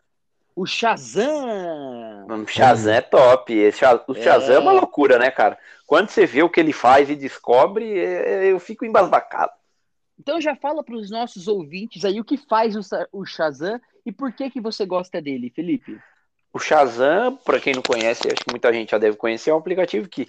O 0.55 0.65
Shazam! 0.65 2.27
O 2.27 2.47
Shazam 2.47 2.93
é 2.93 3.01
top. 3.01 3.53
Esse, 3.53 3.83
o 4.07 4.15
Shazam 4.15 4.53
é. 4.53 4.55
é 4.55 4.59
uma 4.59 4.71
loucura, 4.71 5.17
né, 5.17 5.31
cara? 5.31 5.57
Quando 5.85 6.09
você 6.09 6.25
vê 6.25 6.43
o 6.43 6.49
que 6.49 6.59
ele 6.59 6.73
faz 6.73 7.09
e 7.09 7.15
descobre, 7.15 7.97
é, 7.97 8.45
é, 8.45 8.51
eu 8.51 8.59
fico 8.59 8.85
embasbacado. 8.85 9.51
Então 10.19 10.39
já 10.39 10.55
fala 10.55 10.83
para 10.83 10.95
os 10.95 11.09
nossos 11.09 11.47
ouvintes 11.47 12.05
aí 12.05 12.19
o 12.19 12.23
que 12.23 12.37
faz 12.37 12.75
o 13.11 13.25
Shazam 13.25 13.79
e 14.05 14.11
por 14.11 14.31
que 14.31 14.51
que 14.51 14.61
você 14.61 14.85
gosta 14.85 15.21
dele, 15.21 15.49
Felipe? 15.49 15.99
O 16.53 16.59
Shazam, 16.59 17.37
para 17.37 17.59
quem 17.59 17.73
não 17.73 17.81
conhece, 17.81 18.27
acho 18.27 18.43
que 18.43 18.51
muita 18.51 18.71
gente 18.71 18.91
já 18.91 18.97
deve 18.97 19.17
conhecer, 19.17 19.49
é 19.49 19.53
um 19.53 19.57
aplicativo 19.57 20.07
que 20.07 20.27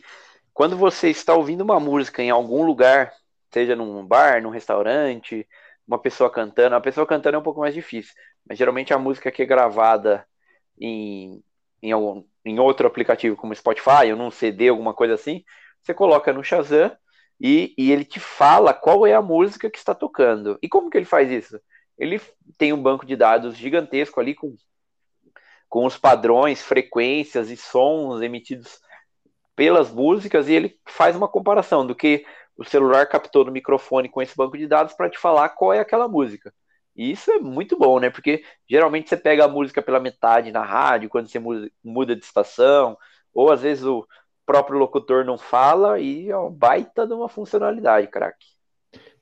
quando 0.55 0.77
você 0.77 1.11
está 1.11 1.35
ouvindo 1.35 1.63
uma 1.63 1.81
música 1.81 2.23
em 2.23 2.31
algum 2.31 2.65
lugar, 2.65 3.13
seja 3.51 3.75
num 3.75 4.05
bar, 4.07 4.41
num 4.41 4.51
restaurante, 4.51 5.47
uma 5.87 5.99
pessoa 5.99 6.31
cantando. 6.31 6.75
A 6.77 6.81
pessoa 6.81 7.07
cantando 7.07 7.37
é 7.37 7.39
um 7.39 7.43
pouco 7.43 7.61
mais 7.61 7.75
difícil, 7.75 8.15
mas 8.49 8.59
geralmente 8.59 8.93
a 8.93 8.99
música 8.99 9.31
que 9.31 9.43
é 9.43 9.47
gravada 9.47 10.27
em, 10.79 11.43
em, 11.83 11.93
algum, 11.93 12.25
em 12.45 12.59
outro 12.59 12.87
aplicativo 12.87 13.37
como 13.37 13.55
Spotify 13.55 14.11
ou 14.11 14.17
num 14.17 14.31
CD, 14.31 14.69
alguma 14.69 14.95
coisa 14.95 15.15
assim, 15.15 15.45
você 15.83 15.93
coloca 15.93 16.33
no 16.33 16.45
Shazam 16.45 16.97
e, 17.41 17.75
e 17.77 17.91
ele 17.91 18.05
te 18.05 18.21
fala 18.21 18.73
qual 18.73 19.07
é 19.07 19.15
a 19.15 19.23
música 19.23 19.69
que 19.69 19.79
está 19.79 19.95
tocando. 19.95 20.59
E 20.63 20.69
como 20.69 20.89
que 20.89 20.97
ele 20.97 21.05
faz 21.05 21.31
isso? 21.31 21.61
Ele 21.99 22.21
tem 22.57 22.73
um 22.73 22.83
banco 22.83 23.05
de 23.05 23.17
dados 23.17 23.57
gigantesco 23.57 24.21
ali 24.21 24.35
com, 24.35 24.55
com 25.69 25.85
os 25.85 25.99
padrões, 25.99 26.63
frequências 26.63 27.51
e 27.51 27.57
sons 27.57 28.23
emitidos 28.23 28.81
pelas 29.55 29.91
músicas 29.91 30.49
e 30.49 30.53
ele 30.53 30.79
faz 30.87 31.15
uma 31.15 31.29
comparação 31.29 31.87
do 31.87 31.95
que 31.95 32.25
o 32.57 32.65
celular 32.65 33.07
captou 33.07 33.45
no 33.45 33.53
microfone 33.53 34.09
com 34.09 34.21
esse 34.21 34.37
banco 34.37 34.57
de 34.57 34.67
dados 34.67 34.95
para 34.95 35.11
te 35.11 35.19
falar 35.19 35.51
qual 35.51 35.73
é 35.73 35.81
aquela 35.81 36.09
música. 36.09 36.53
E 36.95 37.11
isso 37.11 37.31
é 37.31 37.39
muito 37.39 37.77
bom, 37.79 37.99
né? 37.99 38.11
Porque 38.11 38.45
geralmente 38.69 39.09
você 39.09 39.17
pega 39.17 39.45
a 39.45 39.49
música 39.49 39.81
pela 39.81 39.99
metade 39.99 40.53
na 40.53 40.63
rádio, 40.63 41.09
quando 41.09 41.29
você 41.29 41.41
muda 41.83 42.15
de 42.15 42.25
estação, 42.25 42.97
ou 43.33 43.51
às 43.51 43.63
vezes 43.63 43.85
o 43.85 44.07
próprio 44.45 44.79
locutor 44.79 45.25
não 45.25 45.39
fala 45.39 45.99
e 45.99 46.29
é 46.29 46.37
uma 46.37 46.51
baita 46.51 47.07
de 47.07 47.15
uma 47.15 47.29
funcionalidade, 47.29 48.09
craque. 48.09 48.47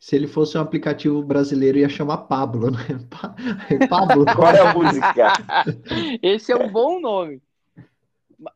Se 0.00 0.16
ele 0.16 0.26
fosse 0.26 0.56
um 0.56 0.62
aplicativo 0.62 1.22
brasileiro, 1.22 1.78
ia 1.78 1.88
chamar 1.88 2.18
Pablo, 2.18 2.70
né? 2.70 2.78
Pablo. 3.88 4.24
Qual 4.34 4.50
é 4.50 4.60
a 4.60 4.74
música? 4.74 5.32
Esse 6.22 6.50
é 6.52 6.56
um 6.56 6.68
bom 6.68 6.98
nome. 6.98 7.40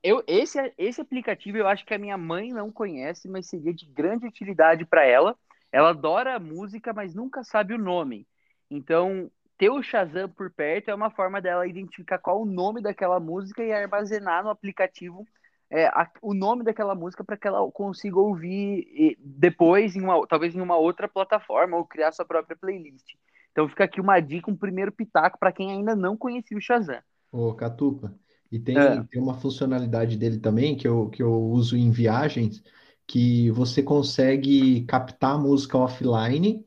Eu, 0.03 0.23
esse, 0.27 0.73
esse 0.79 1.01
aplicativo 1.01 1.59
eu 1.59 1.69
acho 1.69 1.85
que 1.85 1.95
a 1.95 1.99
minha 1.99 2.17
mãe 2.17 2.53
não 2.53 2.71
conhece, 2.73 3.29
mas 3.29 3.49
seria 3.49 3.73
de 3.75 3.87
grande 3.87 4.27
utilidade 4.27 4.85
para 4.85 5.05
ela. 5.05 5.37
Ela 5.71 5.91
adora 5.91 6.39
música, 6.39 6.93
mas 6.93 7.15
nunca 7.15 7.43
sabe 7.45 7.75
o 7.75 7.79
nome. 7.79 8.27
Então, 8.71 9.31
ter 9.59 9.71
o 9.71 9.83
Shazam 9.83 10.29
por 10.29 10.51
perto 10.51 10.91
é 10.91 10.95
uma 10.95 11.11
forma 11.11 11.41
dela 11.41 11.67
identificar 11.67 12.19
qual 12.19 12.43
o 12.43 12.47
nome 12.47 12.81
daquela 12.81 13.21
música 13.21 13.63
e 13.63 13.73
armazenar 13.73 14.43
no 14.43 14.51
aplicativo 14.51 15.27
é, 15.71 15.87
a, 15.87 16.09
o 16.23 16.35
nome 16.35 16.63
daquela 16.63 16.95
música 16.95 17.25
para 17.25 17.37
que 17.37 17.49
ela 17.49 17.69
consiga 17.73 18.19
ouvir 18.19 19.17
depois, 19.19 19.97
em 19.97 20.03
uma, 20.03 20.27
talvez 20.27 20.55
em 20.55 20.61
uma 20.61 20.77
outra 20.77 21.09
plataforma, 21.09 21.77
ou 21.77 21.85
criar 21.85 22.13
sua 22.13 22.25
própria 22.25 22.57
playlist. 22.57 23.15
Então 23.51 23.69
fica 23.69 23.85
aqui 23.85 24.01
uma 24.01 24.21
dica, 24.21 24.51
um 24.51 24.57
primeiro 24.57 24.93
pitaco 24.93 25.39
para 25.39 25.53
quem 25.53 25.71
ainda 25.71 25.95
não 25.95 26.17
conhecia 26.17 26.57
o 26.57 26.61
Shazam. 26.61 27.01
Ô, 27.31 27.53
Catupa, 27.55 28.15
e 28.51 28.59
tem, 28.59 28.77
é. 28.77 29.03
tem 29.11 29.21
uma 29.21 29.35
funcionalidade 29.35 30.17
dele 30.17 30.39
também 30.39 30.77
que 30.77 30.87
eu, 30.87 31.09
que 31.09 31.23
eu 31.23 31.33
uso 31.33 31.77
em 31.77 31.91
viagens, 31.91 32.63
que 33.07 33.51
você 33.51 33.83
consegue 33.83 34.83
captar 34.85 35.35
a 35.35 35.39
música 35.39 35.79
offline, 35.79 36.65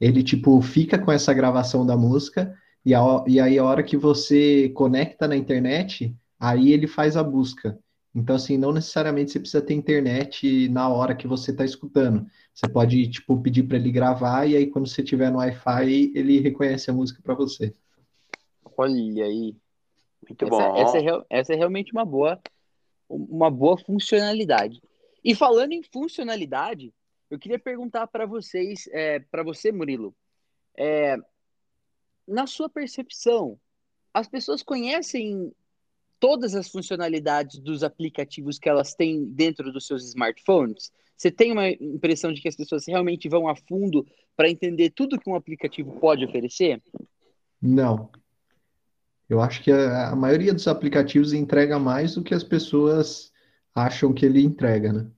ele 0.00 0.22
tipo 0.22 0.60
fica 0.60 0.98
com 0.98 1.10
essa 1.10 1.32
gravação 1.32 1.84
da 1.84 1.96
música, 1.96 2.54
e, 2.84 2.94
a, 2.94 3.24
e 3.26 3.40
aí 3.40 3.58
a 3.58 3.64
hora 3.64 3.82
que 3.82 3.96
você 3.96 4.70
conecta 4.70 5.28
na 5.28 5.36
internet, 5.36 6.14
aí 6.38 6.72
ele 6.72 6.86
faz 6.86 7.16
a 7.16 7.22
busca. 7.22 7.78
Então, 8.14 8.34
assim, 8.34 8.56
não 8.56 8.72
necessariamente 8.72 9.30
você 9.30 9.38
precisa 9.38 9.62
ter 9.62 9.74
internet 9.74 10.68
na 10.68 10.88
hora 10.88 11.14
que 11.14 11.28
você 11.28 11.52
está 11.52 11.64
escutando. 11.64 12.26
Você 12.52 12.68
pode, 12.68 13.08
tipo, 13.08 13.40
pedir 13.40 13.62
para 13.62 13.76
ele 13.76 13.92
gravar 13.92 14.46
e 14.46 14.56
aí 14.56 14.66
quando 14.66 14.88
você 14.88 15.02
tiver 15.02 15.30
no 15.30 15.38
Wi-Fi, 15.38 16.12
ele 16.14 16.40
reconhece 16.40 16.90
a 16.90 16.94
música 16.94 17.20
para 17.22 17.34
você. 17.34 17.72
Olha 18.76 19.24
aí. 19.24 19.54
Muito 20.28 20.44
essa, 20.44 20.50
bom. 20.50 20.76
Essa 20.76 20.98
é, 20.98 21.24
essa 21.30 21.52
é 21.52 21.56
realmente 21.56 21.92
uma 21.92 22.04
boa, 22.04 22.40
uma 23.08 23.50
boa 23.50 23.78
funcionalidade. 23.78 24.80
E 25.24 25.34
falando 25.34 25.72
em 25.72 25.82
funcionalidade, 25.82 26.92
eu 27.30 27.38
queria 27.38 27.58
perguntar 27.58 28.06
para 28.06 28.26
vocês, 28.26 28.88
é, 28.92 29.20
para 29.20 29.42
você, 29.42 29.70
Murilo, 29.70 30.14
é, 30.76 31.16
na 32.26 32.46
sua 32.46 32.68
percepção, 32.68 33.58
as 34.12 34.28
pessoas 34.28 34.62
conhecem 34.62 35.52
todas 36.18 36.54
as 36.54 36.68
funcionalidades 36.68 37.58
dos 37.58 37.82
aplicativos 37.82 38.58
que 38.58 38.68
elas 38.68 38.94
têm 38.94 39.24
dentro 39.24 39.72
dos 39.72 39.86
seus 39.86 40.04
smartphones? 40.04 40.92
Você 41.16 41.30
tem 41.30 41.52
uma 41.52 41.68
impressão 41.68 42.32
de 42.32 42.40
que 42.40 42.48
as 42.48 42.56
pessoas 42.56 42.86
realmente 42.86 43.28
vão 43.28 43.48
a 43.48 43.56
fundo 43.56 44.06
para 44.36 44.48
entender 44.48 44.90
tudo 44.90 45.18
que 45.18 45.28
um 45.28 45.34
aplicativo 45.34 45.98
pode 45.98 46.24
oferecer? 46.24 46.82
Não. 47.60 48.10
Eu 49.30 49.40
acho 49.40 49.62
que 49.62 49.70
a, 49.70 50.10
a 50.10 50.16
maioria 50.16 50.52
dos 50.52 50.66
aplicativos 50.66 51.32
entrega 51.32 51.78
mais 51.78 52.16
do 52.16 52.22
que 52.22 52.34
as 52.34 52.42
pessoas 52.42 53.32
acham 53.72 54.12
que 54.12 54.26
ele 54.26 54.42
entrega, 54.42 54.92
né? 54.92 55.08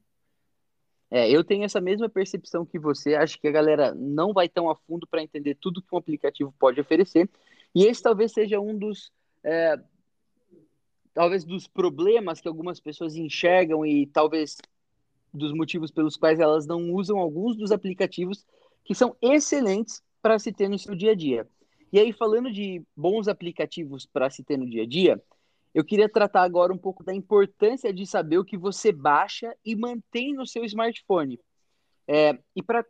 É, 1.11 1.31
eu 1.31 1.42
tenho 1.42 1.64
essa 1.64 1.81
mesma 1.81 2.11
percepção 2.11 2.64
que 2.64 2.78
você. 2.78 3.14
Acho 3.14 3.40
que 3.40 3.49
a 3.49 3.52
galera 3.52 3.95
não 3.95 4.35
vai 4.35 4.50
tão 4.50 4.71
a 4.71 4.76
fundo 4.76 5.07
para 5.07 5.23
entender 5.23 5.57
tudo 5.59 5.81
que 5.81 5.95
um 5.95 5.99
aplicativo 5.99 6.54
pode 6.59 6.78
oferecer. 6.78 7.28
E 7.75 7.87
esse 7.87 8.02
talvez 8.02 8.33
seja 8.33 8.61
um 8.61 8.76
dos, 8.76 9.11
é, 9.42 9.78
talvez 11.14 11.42
dos 11.42 11.66
problemas 11.66 12.38
que 12.38 12.49
algumas 12.49 12.81
pessoas 12.81 13.16
enxergam 13.16 13.85
e 13.85 14.07
talvez 14.07 14.59
dos 15.33 15.52
motivos 15.52 15.90
pelos 15.90 16.16
quais 16.16 16.38
elas 16.38 16.66
não 16.66 16.92
usam 16.92 17.19
alguns 17.19 17.57
dos 17.57 17.73
aplicativos 17.73 18.47
que 18.85 18.95
são 18.95 19.16
excelentes 19.23 20.02
para 20.21 20.38
se 20.38 20.52
ter 20.52 20.69
no 20.69 20.78
seu 20.78 20.95
dia 20.95 21.12
a 21.12 21.14
dia. 21.14 21.49
E 21.92 21.99
aí, 21.99 22.12
falando 22.12 22.50
de 22.50 22.82
bons 22.96 23.28
aplicativos 23.28 24.06
para 24.06 24.30
se 24.30 24.42
ter 24.42 24.56
no 24.56 24.68
dia 24.68 24.84
a 24.84 24.87
dia, 24.87 25.22
eu 25.75 25.84
queria 25.84 26.08
tratar 26.08 26.42
agora 26.42 26.72
um 26.72 26.78
pouco 26.78 27.04
da 27.04 27.14
importância 27.14 27.92
de 27.92 28.06
saber 28.06 28.38
o 28.38 28.44
que 28.44 28.56
você 28.56 28.92
baixa 28.92 29.54
e 29.64 29.76
mantém 29.76 30.34
no 30.34 30.46
seu 30.46 30.64
smartphone. 30.64 31.38
É, 32.06 32.38
e 32.56 32.62
para 32.62 32.84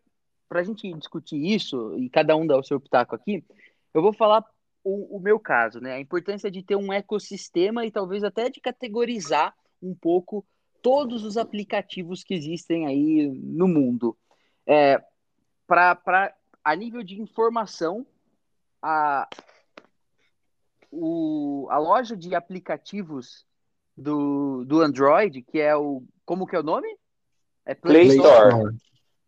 a 0.50 0.62
gente 0.62 0.92
discutir 0.94 1.36
isso, 1.36 1.96
e 1.98 2.08
cada 2.08 2.36
um 2.36 2.46
dar 2.46 2.58
o 2.58 2.64
seu 2.64 2.80
pitaco 2.80 3.14
aqui, 3.14 3.44
eu 3.92 4.02
vou 4.02 4.12
falar 4.12 4.44
o, 4.84 5.16
o 5.16 5.20
meu 5.20 5.38
caso, 5.38 5.80
né? 5.80 5.94
A 5.94 6.00
importância 6.00 6.50
de 6.50 6.62
ter 6.62 6.76
um 6.76 6.92
ecossistema 6.92 7.84
e 7.84 7.90
talvez 7.90 8.24
até 8.24 8.50
de 8.50 8.60
categorizar 8.60 9.54
um 9.80 9.94
pouco 9.94 10.44
todos 10.80 11.24
os 11.24 11.36
aplicativos 11.36 12.24
que 12.24 12.34
existem 12.34 12.86
aí 12.86 13.28
no 13.28 13.68
mundo. 13.68 14.16
É, 14.66 15.02
para 15.66 16.34
a 16.64 16.74
nível 16.74 17.02
de 17.02 17.20
informação, 17.20 18.06
a, 18.82 19.28
o, 20.90 21.68
a 21.70 21.78
loja 21.78 22.16
de 22.16 22.34
aplicativos 22.34 23.46
do, 23.96 24.64
do 24.64 24.80
Android, 24.80 25.42
que 25.42 25.60
é 25.60 25.76
o. 25.76 26.02
Como 26.24 26.46
que 26.46 26.56
é 26.56 26.60
o 26.60 26.64
nome? 26.64 26.88
É 27.64 27.74
Play, 27.74 28.06
Play 28.06 28.16
Store. 28.16 28.48
Store. 28.48 28.76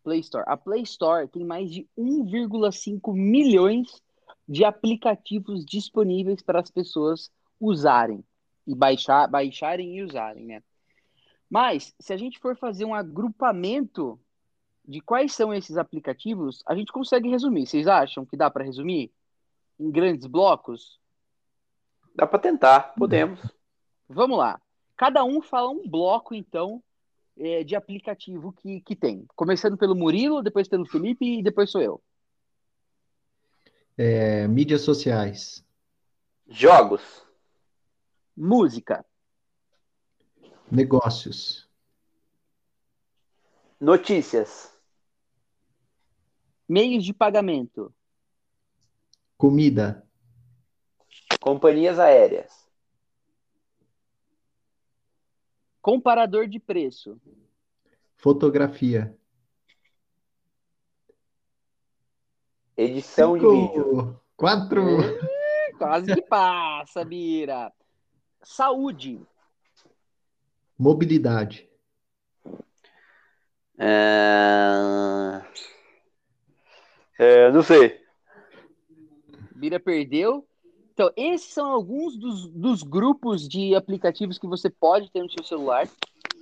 Play 0.03 0.19
Store. 0.19 0.45
A 0.47 0.57
Play 0.57 0.81
Store 0.83 1.27
tem 1.27 1.45
mais 1.45 1.71
de 1.71 1.87
1,5 1.97 3.13
milhões 3.13 4.01
de 4.47 4.63
aplicativos 4.63 5.65
disponíveis 5.65 6.41
para 6.41 6.59
as 6.59 6.69
pessoas 6.69 7.31
usarem 7.59 8.23
e 8.67 8.75
baixar, 8.75 9.27
baixarem 9.27 9.97
e 9.97 10.03
usarem, 10.03 10.45
né? 10.45 10.63
Mas 11.49 11.95
se 11.99 12.11
a 12.11 12.17
gente 12.17 12.39
for 12.39 12.57
fazer 12.57 12.85
um 12.85 12.93
agrupamento 12.93 14.19
de 14.87 14.99
quais 14.99 15.33
são 15.33 15.53
esses 15.53 15.77
aplicativos, 15.77 16.63
a 16.67 16.75
gente 16.75 16.91
consegue 16.91 17.29
resumir. 17.29 17.65
Vocês 17.65 17.87
acham 17.87 18.25
que 18.25 18.37
dá 18.37 18.49
para 18.51 18.63
resumir 18.63 19.11
em 19.79 19.91
grandes 19.91 20.25
blocos? 20.25 20.99
Dá 22.15 22.25
para 22.25 22.39
tentar, 22.39 22.93
podemos. 22.95 23.39
Vamos 24.07 24.37
lá. 24.37 24.61
Cada 24.95 25.23
um 25.23 25.41
fala 25.41 25.69
um 25.69 25.87
bloco, 25.87 26.33
então, 26.33 26.81
é, 27.37 27.63
de 27.63 27.75
aplicativo 27.75 28.53
que, 28.53 28.81
que 28.81 28.95
tem. 28.95 29.25
Começando 29.35 29.77
pelo 29.77 29.95
Murilo, 29.95 30.41
depois 30.41 30.67
pelo 30.67 30.85
Felipe 30.85 31.39
e 31.39 31.43
depois 31.43 31.69
sou 31.69 31.81
eu. 31.81 32.01
É, 33.97 34.47
mídias 34.47 34.81
sociais. 34.81 35.65
Jogos. 36.47 37.25
Música. 38.35 39.05
Negócios. 40.71 41.67
Notícias. 43.79 44.73
Meios 46.67 47.03
de 47.03 47.13
pagamento. 47.13 47.93
Comida. 49.37 50.07
Companhias 51.41 51.99
aéreas. 51.99 52.65
Comparador 55.81 56.47
de 56.47 56.59
preço. 56.59 57.19
Fotografia. 58.15 59.15
Edição 62.75 63.35
Cinco, 63.35 63.51
de 63.51 63.61
vídeo. 63.61 64.21
Quatro. 64.35 64.83
quase 65.77 66.13
que 66.13 66.21
passa, 66.21 67.05
Bira. 67.05 67.71
Saúde. 68.41 69.21
Mobilidade. 70.77 71.69
É... 73.77 75.41
É, 77.17 77.51
não 77.51 77.61
sei. 77.61 78.04
Bira 79.55 79.79
perdeu. 79.79 80.45
Então, 80.93 81.11
esses 81.15 81.51
são 81.51 81.71
alguns 81.71 82.17
dos, 82.17 82.47
dos 82.49 82.83
grupos 82.83 83.47
de 83.47 83.75
aplicativos 83.75 84.37
que 84.37 84.47
você 84.47 84.69
pode 84.69 85.11
ter 85.11 85.21
no 85.21 85.29
seu 85.29 85.43
celular. 85.43 85.89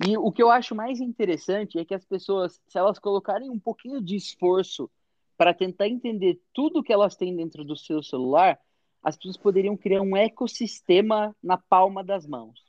E 0.05 0.17
o 0.17 0.31
que 0.31 0.41
eu 0.41 0.49
acho 0.49 0.75
mais 0.75 0.99
interessante 0.99 1.79
é 1.79 1.85
que 1.85 1.93
as 1.93 2.05
pessoas, 2.05 2.61
se 2.67 2.77
elas 2.77 2.99
colocarem 2.99 3.49
um 3.49 3.59
pouquinho 3.59 4.01
de 4.01 4.15
esforço 4.15 4.89
para 5.37 5.53
tentar 5.53 5.87
entender 5.87 6.39
tudo 6.53 6.83
que 6.83 6.93
elas 6.93 7.15
têm 7.15 7.35
dentro 7.35 7.63
do 7.63 7.75
seu 7.75 8.01
celular, 8.03 8.59
as 9.03 9.17
pessoas 9.17 9.37
poderiam 9.37 9.75
criar 9.75 10.01
um 10.01 10.15
ecossistema 10.15 11.35
na 11.41 11.57
palma 11.57 12.03
das 12.03 12.25
mãos. 12.25 12.63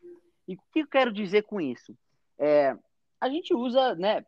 E 0.48 0.54
o 0.54 0.58
que 0.72 0.80
eu 0.80 0.86
quero 0.86 1.12
dizer 1.12 1.42
com 1.42 1.60
isso? 1.60 1.96
É, 2.38 2.76
a 3.20 3.28
gente 3.28 3.54
usa, 3.54 3.94
né? 3.94 4.24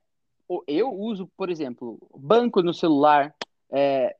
Eu 0.67 0.93
uso, 0.93 1.29
por 1.37 1.51
exemplo, 1.51 1.99
banco 2.15 2.63
no 2.63 2.73
celular, 2.73 3.35
é, 3.71 4.17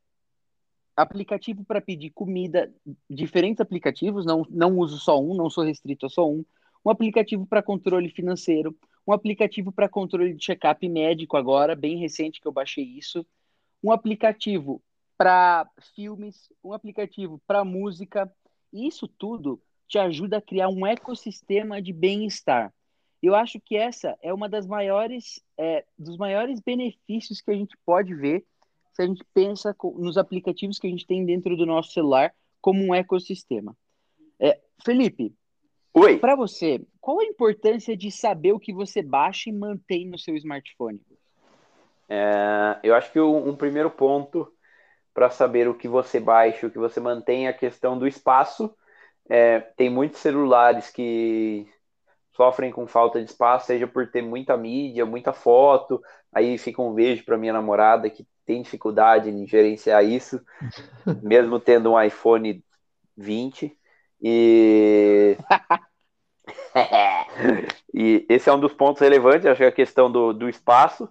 aplicativo 0.97 1.65
para 1.65 1.81
pedir 1.81 2.11
comida, 2.11 2.73
diferentes 3.09 3.61
aplicativos, 3.61 4.25
não, 4.25 4.47
não 4.49 4.79
uso 4.79 4.99
só 4.99 5.21
um, 5.21 5.35
não 5.35 5.51
sou 5.51 5.65
restrito 5.65 6.07
a 6.07 6.09
só 6.09 6.29
um. 6.29 6.45
Um 6.85 6.91
aplicativo 6.91 7.47
para 7.47 7.63
controle 7.63 8.09
financeiro, 8.09 8.77
um 9.07 9.13
aplicativo 9.13 9.73
para 9.73 9.89
controle 9.89 10.33
de 10.33 10.41
check-up 10.41 10.89
médico 10.89 11.37
agora, 11.37 11.77
bem 11.77 11.99
recente 11.99 12.41
que 12.41 12.49
eu 12.49 12.53
baixei 12.53 12.85
isso 12.85 13.27
um 13.83 13.93
aplicativo 13.93 14.83
para 15.17 15.69
filmes, 15.95 16.53
um 16.63 16.73
aplicativo 16.73 17.41
para 17.47 17.65
música. 17.65 18.31
Isso 18.73 19.07
tudo 19.07 19.63
te 19.87 19.99
ajuda 19.99 20.39
a 20.39 20.43
criar 20.43 20.69
um 20.69 20.87
ecossistema 20.87 21.81
de 21.81 21.93
bem-estar. 21.93 22.75
Eu 23.23 23.35
acho 23.35 23.61
que 23.61 23.77
essa 23.77 24.19
é 24.21 24.35
uma 24.35 24.49
das 24.49 24.67
maiores, 24.67 25.41
é, 25.57 25.85
dos 25.97 26.17
maiores 26.17 26.61
benefícios 26.61 27.41
que 27.41 27.51
a 27.51 27.55
gente 27.55 27.77
pode 27.85 28.15
ver 28.15 28.45
se 28.97 29.03
a 29.03 29.07
gente 29.07 29.23
pensa 29.35 29.77
nos 29.97 30.17
aplicativos 30.17 30.79
que 30.79 30.87
a 30.87 30.91
gente 30.91 31.07
tem 31.07 31.23
dentro 31.23 31.55
do 31.55 31.67
nosso 31.67 31.93
celular 31.93 32.33
como 32.63 32.83
um 32.83 32.95
ecossistema. 32.95 33.77
É, 34.41 34.59
Felipe, 34.83 35.35
para 36.19 36.35
você, 36.35 36.81
qual 36.99 37.21
a 37.21 37.25
importância 37.25 37.95
de 37.95 38.11
saber 38.11 38.53
o 38.53 38.59
que 38.59 38.73
você 38.73 39.03
baixa 39.03 39.51
e 39.51 39.53
mantém 39.53 40.09
no 40.09 40.19
seu 40.19 40.35
smartphone? 40.37 40.99
É, 42.09 42.79
eu 42.83 42.95
acho 42.95 43.13
que 43.13 43.21
um, 43.21 43.51
um 43.51 43.55
primeiro 43.55 43.91
ponto 43.91 44.51
para 45.13 45.29
saber 45.29 45.69
o 45.69 45.75
que 45.75 45.89
você 45.89 46.19
baixa, 46.19 46.67
o 46.67 46.71
que 46.71 46.79
você 46.79 46.99
mantém, 46.99 47.47
é 47.47 47.51
a 47.51 47.55
questão 47.55 47.99
do 47.99 48.07
espaço. 48.07 48.75
É, 49.29 49.61
tem 49.61 49.91
muitos 49.91 50.21
celulares 50.21 50.89
que 50.91 51.69
sofrem 52.33 52.71
com 52.71 52.87
falta 52.87 53.23
de 53.23 53.31
espaço, 53.31 53.67
seja 53.67 53.87
por 53.87 54.11
ter 54.11 54.23
muita 54.23 54.57
mídia, 54.57 55.05
muita 55.05 55.35
foto. 55.35 56.03
Aí 56.33 56.57
fica 56.57 56.81
um 56.81 56.95
beijo 56.95 57.25
para 57.25 57.37
minha 57.37 57.53
namorada 57.53 58.09
que 58.09 58.27
tem 58.47 58.63
dificuldade 58.63 59.29
em 59.29 59.47
gerenciar 59.47 60.05
isso, 60.05 60.41
mesmo 61.23 61.61
tendo 61.61 61.93
um 61.93 62.01
iPhone 62.01 62.65
20. 63.17 63.77
E. 64.23 65.37
e 67.93 68.25
esse 68.29 68.49
é 68.49 68.53
um 68.53 68.61
dos 68.61 68.73
pontos 68.73 69.03
relevantes, 69.03 69.47
acho 69.47 69.59
que 69.59 69.65
é 69.65 69.69
a 69.69 69.73
questão 69.73 70.11
do, 70.11 70.33
do 70.33 70.49
espaço 70.49 71.09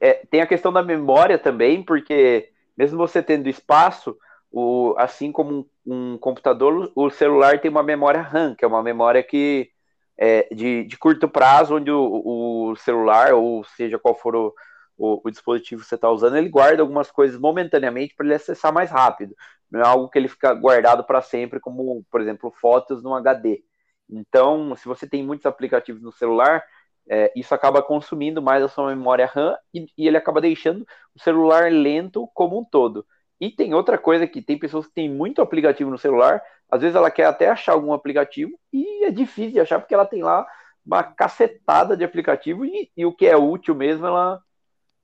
é, 0.00 0.24
tem 0.30 0.40
a 0.40 0.46
questão 0.46 0.72
da 0.72 0.82
memória 0.82 1.38
também, 1.38 1.82
porque 1.82 2.50
mesmo 2.76 2.98
você 2.98 3.22
tendo 3.22 3.48
espaço, 3.48 4.16
o, 4.50 4.94
assim 4.98 5.32
como 5.32 5.68
um, 5.86 6.14
um, 6.14 6.18
computador, 6.18 6.90
o 6.94 7.10
celular 7.10 7.60
tem 7.60 7.70
uma 7.70 7.82
memória 7.82 8.22
RAM, 8.22 8.54
que 8.54 8.64
é 8.64 8.68
uma 8.68 8.82
memória 8.82 9.22
que 9.22 9.70
é, 10.16 10.48
de, 10.54 10.84
de 10.84 10.96
curto 10.96 11.28
prazo, 11.28 11.76
onde 11.76 11.90
o, 11.90 12.70
o 12.70 12.76
celular, 12.76 13.34
ou 13.34 13.64
seja 13.64 13.98
qual 13.98 14.14
for 14.14 14.36
o, 14.36 14.54
o, 14.96 15.20
o 15.24 15.30
dispositivo 15.30 15.82
que 15.82 15.88
você 15.88 15.94
está 15.94 16.10
usando, 16.10 16.36
ele 16.36 16.48
guarda 16.48 16.82
algumas 16.82 17.10
coisas 17.10 17.38
momentaneamente 17.38 18.14
para 18.14 18.26
ele 18.26 18.34
acessar 18.34 18.72
mais 18.72 18.90
rápido. 18.90 19.34
Não 19.70 19.80
é 19.80 19.86
algo 19.86 20.08
que 20.08 20.18
ele 20.18 20.28
fica 20.28 20.54
guardado 20.54 21.04
para 21.04 21.22
sempre, 21.22 21.60
como, 21.60 22.04
por 22.10 22.20
exemplo, 22.20 22.52
fotos 22.60 23.02
no 23.02 23.14
HD. 23.14 23.62
Então, 24.08 24.74
se 24.76 24.86
você 24.86 25.08
tem 25.08 25.22
muitos 25.24 25.46
aplicativos 25.46 26.02
no 26.02 26.12
celular, 26.12 26.62
é, 27.08 27.32
isso 27.36 27.54
acaba 27.54 27.82
consumindo 27.82 28.40
mais 28.40 28.62
a 28.62 28.68
sua 28.68 28.88
memória 28.88 29.26
RAM 29.26 29.56
e, 29.72 29.86
e, 29.96 30.06
ele 30.06 30.16
acaba 30.16 30.40
deixando 30.40 30.86
o 31.14 31.20
celular 31.20 31.70
lento 31.70 32.28
como 32.34 32.58
um 32.58 32.64
todo. 32.64 33.06
E 33.40 33.50
tem 33.50 33.74
outra 33.74 33.98
coisa 33.98 34.26
que 34.26 34.40
tem 34.40 34.58
pessoas 34.58 34.86
que 34.86 34.94
têm 34.94 35.10
muito 35.10 35.42
aplicativo 35.42 35.90
no 35.90 35.98
celular, 35.98 36.42
às 36.70 36.80
vezes 36.80 36.96
ela 36.96 37.10
quer 37.10 37.26
até 37.26 37.48
achar 37.48 37.72
algum 37.72 37.92
aplicativo 37.92 38.52
e 38.72 39.04
é 39.04 39.10
difícil 39.10 39.52
de 39.52 39.60
achar 39.60 39.80
porque 39.80 39.94
ela 39.94 40.06
tem 40.06 40.22
lá 40.22 40.46
uma 40.86 41.02
cacetada 41.02 41.96
de 41.96 42.04
aplicativo 42.04 42.64
e, 42.64 42.90
e 42.96 43.04
o 43.04 43.12
que 43.12 43.26
é 43.26 43.36
útil 43.36 43.74
mesmo 43.74 44.06
ela 44.06 44.40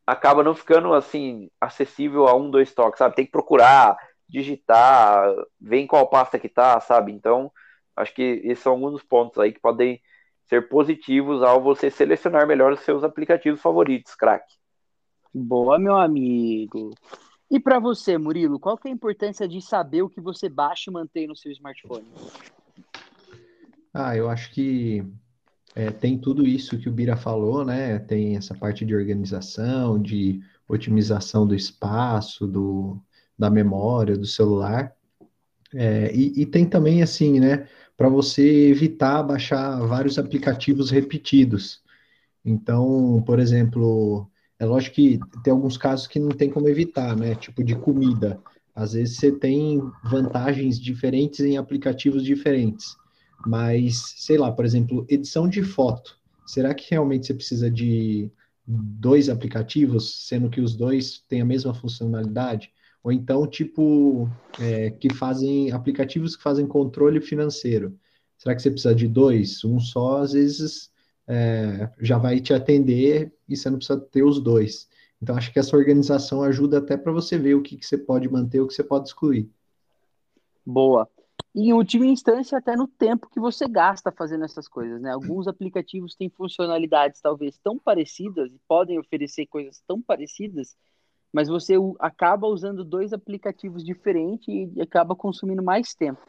acaba 0.06 0.42
não 0.42 0.54
ficando 0.54 0.92
assim 0.92 1.50
acessível 1.60 2.26
a 2.26 2.34
um, 2.34 2.50
dois 2.50 2.74
toques, 2.74 2.98
sabe? 2.98 3.14
Tem 3.14 3.24
que 3.24 3.32
procurar, 3.32 3.96
digitar, 4.28 5.32
ver 5.60 5.78
em 5.78 5.86
qual 5.86 6.08
pasta 6.08 6.38
que 6.38 6.48
tá, 6.48 6.80
sabe? 6.80 7.12
Então, 7.12 7.50
acho 7.96 8.14
que 8.14 8.40
esses 8.44 8.62
são 8.62 8.72
alguns 8.72 8.92
dos 8.92 9.02
pontos 9.02 9.38
aí 9.38 9.52
que 9.52 9.60
podem 9.60 10.00
ser 10.48 10.68
positivos 10.68 11.42
ao 11.42 11.62
você 11.62 11.90
selecionar 11.90 12.46
melhor 12.46 12.72
os 12.72 12.80
seus 12.80 13.04
aplicativos 13.04 13.60
favoritos, 13.60 14.14
craque. 14.14 14.54
Boa, 15.32 15.78
meu 15.78 15.96
amigo. 15.96 16.90
E 17.48 17.58
para 17.60 17.78
você, 17.78 18.18
Murilo, 18.18 18.58
qual 18.58 18.76
que 18.76 18.88
é 18.88 18.90
a 18.90 18.94
importância 18.94 19.46
de 19.46 19.60
saber 19.60 20.02
o 20.02 20.08
que 20.08 20.20
você 20.20 20.48
baixa 20.48 20.90
e 20.90 20.92
mantém 20.92 21.26
no 21.26 21.36
seu 21.36 21.50
smartphone? 21.52 22.06
Ah, 23.92 24.16
eu 24.16 24.28
acho 24.28 24.52
que 24.52 25.04
é, 25.74 25.90
tem 25.90 26.18
tudo 26.18 26.46
isso 26.46 26.78
que 26.78 26.88
o 26.88 26.92
Bira 26.92 27.16
falou, 27.16 27.64
né? 27.64 27.98
Tem 27.98 28.36
essa 28.36 28.54
parte 28.54 28.84
de 28.84 28.94
organização, 28.94 30.00
de 30.00 30.40
otimização 30.68 31.46
do 31.46 31.54
espaço, 31.54 32.46
do, 32.46 33.00
da 33.38 33.50
memória, 33.50 34.16
do 34.16 34.26
celular. 34.26 34.92
É, 35.74 36.12
e, 36.14 36.42
e, 36.42 36.46
tem 36.46 36.66
também, 36.66 37.02
assim, 37.02 37.38
né? 37.38 37.68
para 38.00 38.08
você 38.08 38.70
evitar 38.70 39.22
baixar 39.22 39.78
vários 39.86 40.18
aplicativos 40.18 40.90
repetidos. 40.90 41.82
Então, 42.42 43.22
por 43.26 43.38
exemplo, 43.38 44.26
é 44.58 44.64
lógico 44.64 44.96
que 44.96 45.20
tem 45.44 45.52
alguns 45.52 45.76
casos 45.76 46.06
que 46.06 46.18
não 46.18 46.30
tem 46.30 46.48
como 46.48 46.66
evitar, 46.66 47.14
né? 47.14 47.34
Tipo 47.34 47.62
de 47.62 47.76
comida. 47.76 48.40
Às 48.74 48.94
vezes 48.94 49.18
você 49.18 49.30
tem 49.30 49.82
vantagens 50.02 50.80
diferentes 50.80 51.40
em 51.40 51.58
aplicativos 51.58 52.24
diferentes. 52.24 52.96
Mas, 53.46 54.14
sei 54.18 54.36
lá, 54.36 54.52
por 54.52 54.64
exemplo, 54.64 55.06
edição 55.08 55.48
de 55.48 55.62
foto. 55.62 56.18
Será 56.46 56.74
que 56.74 56.90
realmente 56.90 57.26
você 57.26 57.34
precisa 57.34 57.70
de 57.70 58.30
dois 58.66 59.28
aplicativos, 59.28 60.26
sendo 60.26 60.50
que 60.50 60.60
os 60.60 60.74
dois 60.74 61.18
têm 61.28 61.40
a 61.40 61.44
mesma 61.44 61.74
funcionalidade? 61.74 62.70
ou 63.02 63.10
então 63.10 63.46
tipo 63.46 64.28
é, 64.60 64.90
que 64.90 65.12
fazem 65.14 65.72
aplicativos 65.72 66.36
que 66.36 66.42
fazem 66.42 66.66
controle 66.66 67.20
financeiro. 67.20 67.98
Será 68.36 68.54
que 68.54 68.62
você 68.62 68.70
precisa 68.70 68.94
de 68.94 69.06
dois? 69.06 69.64
Um 69.64 69.78
só, 69.78 70.22
às 70.22 70.32
vezes, 70.32 70.90
é, 71.26 71.90
já 72.00 72.16
vai 72.16 72.40
te 72.40 72.54
atender 72.54 73.32
e 73.48 73.56
você 73.56 73.68
não 73.68 73.76
precisa 73.76 74.00
ter 74.00 74.22
os 74.22 74.40
dois. 74.40 74.88
Então, 75.20 75.36
acho 75.36 75.52
que 75.52 75.58
essa 75.58 75.76
organização 75.76 76.42
ajuda 76.42 76.78
até 76.78 76.96
para 76.96 77.12
você 77.12 77.36
ver 77.36 77.54
o 77.54 77.62
que, 77.62 77.76
que 77.76 77.84
você 77.84 77.98
pode 77.98 78.28
manter, 78.30 78.60
o 78.60 78.66
que 78.66 78.72
você 78.72 78.82
pode 78.82 79.08
excluir. 79.08 79.50
Boa. 80.64 81.06
E, 81.54 81.68
em 81.68 81.72
última 81.72 82.06
instância, 82.06 82.58
até 82.58 82.76
no 82.76 82.86
tempo 82.86 83.28
que 83.28 83.40
você 83.40 83.66
gasta 83.66 84.12
fazendo 84.12 84.44
essas 84.44 84.68
coisas, 84.68 85.00
né? 85.00 85.12
Alguns 85.12 85.48
aplicativos 85.48 86.14
têm 86.14 86.30
funcionalidades 86.30 87.20
talvez 87.20 87.58
tão 87.58 87.78
parecidas 87.78 88.52
e 88.52 88.60
podem 88.68 88.98
oferecer 88.98 89.46
coisas 89.46 89.82
tão 89.86 90.00
parecidas 90.00 90.76
mas 91.32 91.48
você 91.48 91.74
acaba 91.98 92.46
usando 92.46 92.84
dois 92.84 93.12
aplicativos 93.12 93.84
diferentes 93.84 94.72
e 94.74 94.82
acaba 94.82 95.14
consumindo 95.14 95.62
mais 95.62 95.94
tempo. 95.94 96.20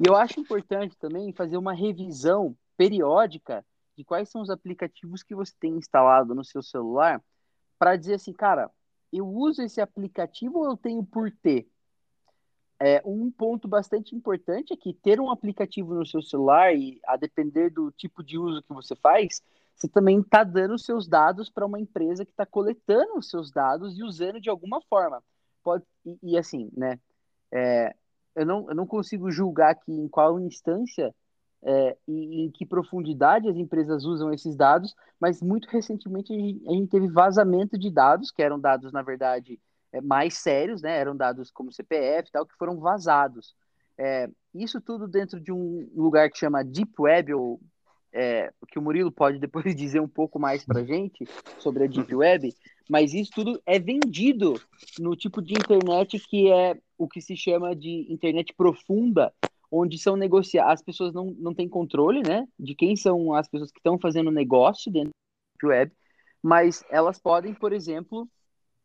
E 0.00 0.08
eu 0.08 0.16
acho 0.16 0.40
importante 0.40 0.96
também 0.98 1.32
fazer 1.32 1.56
uma 1.56 1.72
revisão 1.72 2.56
periódica 2.76 3.64
de 3.96 4.04
quais 4.04 4.28
são 4.28 4.42
os 4.42 4.50
aplicativos 4.50 5.22
que 5.22 5.34
você 5.34 5.52
tem 5.58 5.76
instalado 5.76 6.34
no 6.34 6.44
seu 6.44 6.62
celular 6.62 7.22
para 7.78 7.96
dizer 7.96 8.14
assim, 8.14 8.32
cara, 8.32 8.70
eu 9.12 9.26
uso 9.26 9.62
esse 9.62 9.80
aplicativo 9.80 10.58
ou 10.58 10.64
eu 10.66 10.76
tenho 10.76 11.04
por 11.04 11.30
ter? 11.30 11.68
É, 12.80 13.00
um 13.04 13.30
ponto 13.30 13.68
bastante 13.68 14.14
importante 14.16 14.72
é 14.72 14.76
que 14.76 14.92
ter 14.92 15.20
um 15.20 15.30
aplicativo 15.30 15.94
no 15.94 16.04
seu 16.04 16.20
celular 16.20 16.74
e 16.74 17.00
a 17.06 17.16
depender 17.16 17.70
do 17.70 17.90
tipo 17.92 18.22
de 18.22 18.36
uso 18.36 18.62
que 18.62 18.72
você 18.72 18.96
faz, 18.96 19.42
você 19.74 19.88
também 19.88 20.20
está 20.20 20.44
dando 20.44 20.74
os 20.74 20.84
seus 20.84 21.08
dados 21.08 21.48
para 21.48 21.66
uma 21.66 21.80
empresa 21.80 22.24
que 22.24 22.30
está 22.30 22.44
coletando 22.44 23.16
os 23.16 23.28
seus 23.28 23.50
dados 23.50 23.96
e 23.98 24.02
usando 24.02 24.40
de 24.40 24.50
alguma 24.50 24.80
forma. 24.82 25.22
Pode, 25.62 25.84
e, 26.04 26.18
e 26.22 26.38
assim, 26.38 26.70
né? 26.76 26.98
É, 27.52 27.94
eu, 28.34 28.44
não, 28.44 28.68
eu 28.68 28.74
não 28.74 28.86
consigo 28.86 29.30
julgar 29.30 29.70
aqui 29.70 29.92
em 29.92 30.08
qual 30.08 30.40
instância 30.40 31.14
é, 31.62 31.96
e 32.06 32.44
em 32.44 32.50
que 32.50 32.66
profundidade 32.66 33.48
as 33.48 33.56
empresas 33.56 34.04
usam 34.04 34.32
esses 34.32 34.54
dados, 34.54 34.94
mas 35.18 35.40
muito 35.40 35.66
recentemente 35.68 36.32
a 36.32 36.36
gente, 36.36 36.68
a 36.68 36.72
gente 36.72 36.88
teve 36.90 37.08
vazamento 37.08 37.78
de 37.78 37.90
dados, 37.90 38.30
que 38.30 38.42
eram 38.42 38.60
dados, 38.60 38.92
na 38.92 39.02
verdade, 39.02 39.58
mais 40.00 40.38
sérios, 40.38 40.82
né? 40.82 40.98
Eram 40.98 41.16
dados 41.16 41.50
como 41.50 41.72
CPF 41.72 42.28
e 42.28 42.32
tal, 42.32 42.46
que 42.46 42.56
foram 42.56 42.78
vazados. 42.78 43.54
É, 43.98 44.28
isso 44.54 44.80
tudo 44.80 45.06
dentro 45.06 45.40
de 45.40 45.52
um 45.52 45.88
lugar 45.94 46.30
que 46.30 46.38
chama 46.38 46.64
Deep 46.64 46.92
Web, 46.98 47.34
ou 47.34 47.60
é, 48.14 48.52
que 48.68 48.78
o 48.78 48.82
Murilo 48.82 49.10
pode 49.10 49.38
depois 49.38 49.64
dizer 49.74 50.00
um 50.00 50.08
pouco 50.08 50.38
mais 50.38 50.64
para 50.64 50.84
gente 50.84 51.26
sobre 51.58 51.84
a 51.84 51.86
Deep 51.86 52.14
Web, 52.14 52.54
mas 52.88 53.12
isso 53.12 53.32
tudo 53.34 53.60
é 53.66 53.78
vendido 53.78 54.54
no 54.98 55.16
tipo 55.16 55.42
de 55.42 55.54
internet 55.54 56.18
que 56.28 56.50
é 56.50 56.78
o 56.96 57.08
que 57.08 57.20
se 57.20 57.36
chama 57.36 57.74
de 57.74 58.06
internet 58.08 58.54
profunda, 58.54 59.32
onde 59.70 59.98
são 59.98 60.14
negociar, 60.14 60.70
as 60.70 60.80
pessoas 60.80 61.12
não, 61.12 61.34
não 61.36 61.52
têm 61.52 61.68
controle, 61.68 62.22
né, 62.22 62.46
de 62.56 62.74
quem 62.76 62.94
são 62.94 63.34
as 63.34 63.48
pessoas 63.48 63.72
que 63.72 63.80
estão 63.80 63.98
fazendo 63.98 64.30
negócio 64.30 64.92
dentro 64.92 65.10
da 65.10 65.66
Deep 65.66 65.66
Web, 65.66 65.92
mas 66.40 66.84
elas 66.88 67.18
podem, 67.18 67.52
por 67.52 67.72
exemplo, 67.72 68.28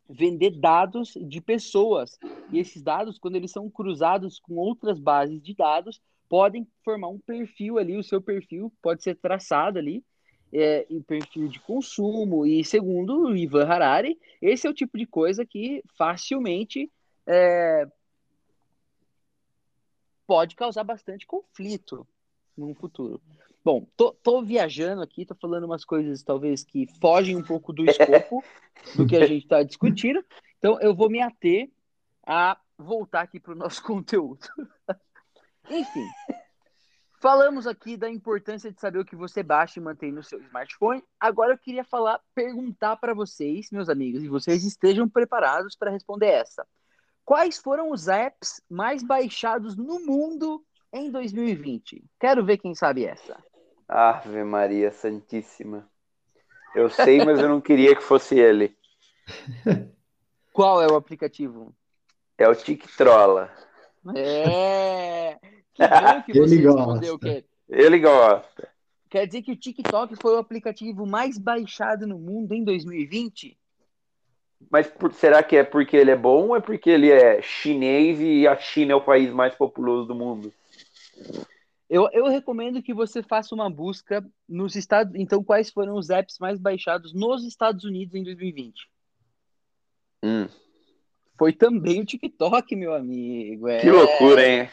vender 0.10 0.52
dados 0.60 1.14
de 1.16 1.40
pessoas, 1.40 2.18
e 2.52 2.58
esses 2.58 2.82
dados, 2.82 3.20
quando 3.20 3.36
eles 3.36 3.52
são 3.52 3.70
cruzados 3.70 4.40
com 4.40 4.56
outras 4.56 5.00
bases 5.00 5.42
de 5.42 5.54
dados, 5.54 6.02
podem 6.28 6.68
formar 6.84 7.10
um 7.10 7.20
perfil 7.20 7.78
ali, 7.78 7.96
o 7.96 8.04
seu 8.04 8.22
perfil 8.22 8.74
pode 8.82 9.04
ser 9.04 9.16
traçado 9.16 9.78
ali, 9.78 10.04
é, 10.52 10.88
em 10.90 11.02
perfil 11.02 11.48
de 11.48 11.60
consumo, 11.60 12.46
e 12.46 12.64
segundo 12.64 13.28
o 13.28 13.36
Ivan 13.36 13.66
Harari, 13.66 14.20
esse 14.42 14.66
é 14.66 14.70
o 14.70 14.74
tipo 14.74 14.98
de 14.98 15.06
coisa 15.06 15.46
que 15.46 15.84
facilmente 15.96 16.92
é, 17.28 17.88
pode 20.26 20.56
causar 20.56 20.84
bastante 20.84 21.28
conflito 21.28 22.08
no 22.58 22.74
futuro. 22.74 23.22
Bom, 23.72 23.88
tô, 23.96 24.14
tô, 24.24 24.42
viajando 24.42 25.04
aqui, 25.04 25.28
tô 25.28 25.36
falando 25.36 25.66
umas 25.66 25.86
coisas 25.86 26.24
talvez 26.24 26.64
que 26.64 26.88
fogem 27.00 27.36
um 27.36 27.44
pouco 27.44 27.72
do 27.72 27.86
escopo 27.86 28.44
do 28.96 29.06
que 29.06 29.16
a 29.16 29.28
gente 29.28 29.44
está 29.44 29.62
discutindo, 29.62 30.26
então 30.58 30.82
eu 30.82 30.96
vou 30.96 31.08
me 31.08 31.22
ater 31.22 31.70
a 32.26 32.60
voltar 32.76 33.22
aqui 33.22 33.40
para 33.40 33.52
o 33.52 33.56
nosso 33.56 33.84
conteúdo. 33.86 34.40
Enfim, 35.70 36.04
falamos 37.22 37.68
aqui 37.68 37.96
da 37.96 38.10
importância 38.10 38.72
de 38.72 38.82
saber 38.82 38.98
o 38.98 39.06
que 39.06 39.16
você 39.16 39.44
baixa 39.44 39.80
e 39.80 39.84
mantém 39.84 40.12
no 40.12 40.24
seu 40.24 40.42
smartphone. 40.42 41.04
Agora 41.20 41.54
eu 41.54 41.58
queria 41.60 41.84
falar, 41.84 42.20
perguntar 42.34 42.96
para 42.96 43.14
vocês, 43.14 43.70
meus 43.70 43.88
amigos, 43.88 44.24
e 44.24 44.28
vocês 44.28 44.66
estejam 44.66 45.08
preparados 45.08 45.76
para 45.76 45.92
responder 45.92 46.30
essa. 46.30 46.66
Quais 47.24 47.60
foram 47.60 47.92
os 47.92 48.08
apps 48.08 48.64
mais 48.68 49.04
baixados 49.04 49.78
no 49.78 50.04
mundo 50.04 50.66
em 50.92 51.12
2020? 51.12 52.04
Quero 52.20 52.44
ver 52.44 52.58
quem 52.58 52.74
sabe 52.74 53.06
essa. 53.06 53.38
Ave 53.90 54.44
Maria 54.44 54.92
Santíssima. 54.92 55.90
Eu 56.76 56.92
sei, 56.92 57.26
mas 57.26 57.40
eu 57.40 57.50
não 57.50 57.60
queria 57.60 57.96
que 57.96 58.04
fosse 58.04 58.38
ele. 58.38 58.78
Qual 60.54 60.80
é 60.80 60.88
o 60.88 60.96
aplicativo? 60.96 61.76
É 62.38 62.48
o 62.48 62.56
TikTrola. 62.56 63.52
É! 64.16 65.38
Que 65.74 65.88
bom 65.88 66.22
que 66.24 66.34
você 66.34 66.56
Ele 66.56 66.68
respondeu, 66.68 67.18
gosta. 67.18 67.46
Ele 67.70 68.00
gosta. 68.00 68.68
Quer 69.10 69.26
dizer 69.26 69.42
que 69.44 69.54
o 69.54 69.56
TikTok 69.56 70.14
foi 70.22 70.36
o 70.36 70.40
aplicativo 70.40 71.06
mais 71.06 71.38
baixado 71.38 72.06
no 72.06 72.20
mundo 72.20 72.54
em 72.54 72.66
2020? 72.66 73.58
Mas 74.70 74.88
por, 74.88 75.14
será 75.14 75.42
que 75.42 75.56
é 75.56 75.64
porque 75.64 75.96
ele 75.96 76.12
é 76.12 76.18
bom 76.18 76.50
ou 76.50 76.56
é 76.58 76.60
porque 76.60 76.90
ele 76.90 77.10
é 77.10 77.42
chinês 77.42 78.20
e 78.20 78.46
a 78.46 78.58
China 78.58 78.92
é 78.92 78.96
o 78.96 79.02
país 79.02 79.32
mais 79.32 79.56
populoso 79.56 80.06
do 80.06 80.16
mundo? 80.16 80.54
Eu, 81.90 82.08
eu 82.14 82.28
recomendo 82.28 82.84
que 82.84 82.94
você 82.94 83.24
faça 83.24 83.56
uma 83.56 83.70
busca 83.70 84.24
nos 84.48 84.76
Estados 84.76 85.16
Então, 85.16 85.44
quais 85.44 85.72
foram 85.72 85.96
os 85.96 86.10
apps 86.10 86.38
mais 86.40 86.60
baixados 86.60 87.14
nos 87.14 87.44
Estados 87.44 87.84
Unidos 87.84 88.14
em 88.14 88.24
2020? 88.24 88.88
Hum. 90.24 90.48
Foi 91.38 91.52
também 91.52 92.02
o 92.02 92.06
TikTok, 92.06 92.76
meu 92.76 92.94
amigo. 92.94 93.68
É... 93.68 93.80
Que 93.80 93.90
loucura, 93.90 94.48
hein? 94.48 94.70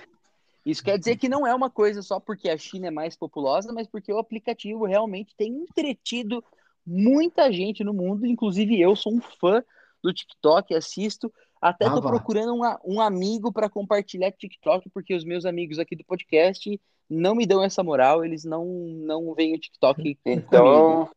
Isso 0.66 0.82
quer 0.82 0.98
dizer 0.98 1.16
que 1.16 1.28
não 1.28 1.46
é 1.46 1.54
uma 1.54 1.70
coisa 1.70 2.02
só 2.02 2.18
porque 2.18 2.50
a 2.50 2.58
China 2.58 2.88
é 2.88 2.90
mais 2.90 3.16
populosa, 3.16 3.72
mas 3.72 3.86
porque 3.86 4.12
o 4.12 4.18
aplicativo 4.18 4.84
realmente 4.84 5.34
tem 5.36 5.52
entretido 5.62 6.44
muita 6.84 7.52
gente 7.52 7.84
no 7.84 7.94
mundo, 7.94 8.26
inclusive 8.26 8.78
eu 8.80 8.94
sou 8.96 9.14
um 9.14 9.20
fã 9.20 9.62
do 10.02 10.12
TikTok, 10.12 10.74
assisto 10.74 11.32
Até 11.60 11.86
ah, 11.86 11.90
tô 11.90 12.02
procurando 12.02 12.54
um, 12.54 12.62
um 12.84 13.00
amigo 13.00 13.52
para 13.52 13.68
compartilhar 13.68 14.30
TikTok, 14.32 14.90
porque 14.90 15.14
os 15.14 15.24
meus 15.24 15.44
amigos 15.44 15.78
aqui 15.78 15.96
do 15.96 16.04
podcast 16.04 16.80
não 17.08 17.34
me 17.34 17.46
dão 17.46 17.62
essa 17.62 17.82
moral, 17.82 18.24
eles 18.24 18.44
não, 18.44 18.64
não 18.64 19.34
veem 19.34 19.54
o 19.54 19.58
TikTok. 19.58 20.18
Então, 20.24 20.64
comigo. 21.06 21.10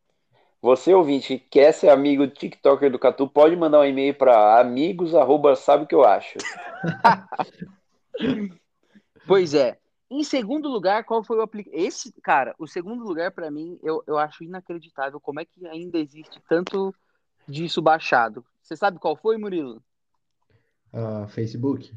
você 0.62 0.94
ouvinte 0.94 1.38
que 1.38 1.48
quer 1.50 1.72
ser 1.72 1.88
amigo 1.88 2.26
do 2.26 2.32
TikToker 2.32 2.90
do 2.90 2.98
Catu, 2.98 3.28
pode 3.28 3.56
mandar 3.56 3.80
um 3.80 3.84
e-mail 3.84 4.14
para 4.14 4.60
amigos, 4.60 5.14
arroba, 5.14 5.54
sabe 5.56 5.84
o 5.84 5.86
que 5.86 5.94
eu 5.94 6.04
acho. 6.04 6.38
pois 9.26 9.54
é. 9.54 9.78
Em 10.12 10.24
segundo 10.24 10.68
lugar, 10.68 11.04
qual 11.04 11.22
foi 11.22 11.36
o 11.38 11.42
aplicativo? 11.42 11.84
Esse, 11.84 12.12
cara, 12.20 12.52
o 12.58 12.66
segundo 12.66 13.04
lugar 13.04 13.30
para 13.30 13.48
mim, 13.48 13.78
eu, 13.80 14.02
eu 14.08 14.18
acho 14.18 14.42
inacreditável 14.42 15.20
como 15.20 15.38
é 15.38 15.44
que 15.44 15.64
ainda 15.68 15.98
existe 15.98 16.42
tanto 16.48 16.92
disso 17.46 17.80
baixado. 17.80 18.44
Você 18.60 18.76
sabe 18.76 18.98
qual 18.98 19.14
foi, 19.14 19.36
Murilo? 19.36 19.80
Uh, 20.92 21.28
Facebook. 21.28 21.92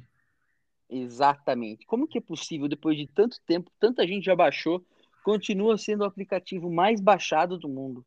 Exatamente. 0.90 1.86
Como 1.86 2.08
que 2.08 2.20
é 2.20 2.22
possível, 2.22 2.68
depois 2.68 2.98
de 2.98 3.08
tanto 3.08 3.38
tempo, 3.48 3.72
tanta 3.80 4.06
gente 4.08 4.26
já 4.26 4.36
baixou, 4.36 4.84
continua 5.24 5.78
sendo 5.78 6.02
o 6.02 6.06
aplicativo 6.06 6.72
mais 6.72 7.02
baixado 7.02 7.58
do 7.58 7.68
mundo? 7.68 8.06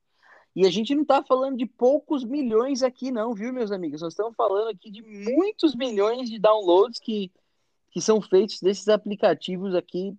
E 0.54 0.66
a 0.66 0.70
gente 0.70 0.94
não 0.94 1.02
está 1.02 1.22
falando 1.22 1.58
de 1.58 1.66
poucos 1.66 2.24
milhões 2.24 2.82
aqui, 2.82 3.10
não, 3.10 3.34
viu, 3.34 3.52
meus 3.52 3.70
amigos? 3.70 4.00
Nós 4.00 4.12
estamos 4.12 4.34
falando 4.34 4.68
aqui 4.68 4.90
de 4.90 5.02
muitos 5.02 5.74
milhões 5.74 6.30
de 6.30 6.38
downloads 6.38 6.98
que, 6.98 7.30
que 7.90 8.00
são 8.00 8.22
feitos 8.22 8.60
desses 8.62 8.88
aplicativos 8.88 9.74
aqui, 9.74 10.16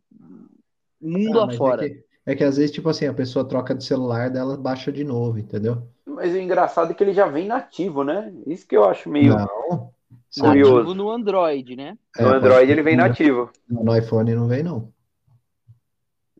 mundo 1.01 1.39
ah, 1.39 1.45
afora. 1.45 1.85
É 1.85 1.89
que, 1.89 2.03
é 2.27 2.35
que 2.35 2.43
às 2.43 2.57
vezes, 2.57 2.71
tipo 2.71 2.87
assim, 2.89 3.07
a 3.07 3.13
pessoa 3.13 3.47
troca 3.47 3.73
de 3.73 3.83
celular 3.83 4.29
dela 4.29 4.55
baixa 4.57 4.91
de 4.91 5.03
novo, 5.03 5.39
entendeu? 5.39 5.87
Mas 6.05 6.33
o 6.33 6.37
engraçado 6.37 6.91
é 6.91 6.93
que 6.93 7.03
ele 7.03 7.13
já 7.13 7.27
vem 7.27 7.47
nativo, 7.47 8.03
né? 8.03 8.31
Isso 8.45 8.67
que 8.67 8.77
eu 8.77 8.83
acho 8.83 9.09
meio. 9.09 9.35
Não. 9.35 9.91
Curioso. 10.35 10.73
Nativo 10.73 10.93
no 10.93 11.09
Android, 11.09 11.75
né? 11.75 11.97
No 12.19 12.27
é, 12.27 12.35
Android 12.35 12.71
ele 12.71 12.83
vem 12.83 12.95
nativo. 12.95 13.51
No 13.67 13.95
iPhone 13.95 14.35
não 14.35 14.47
vem, 14.47 14.63
não. 14.63 14.93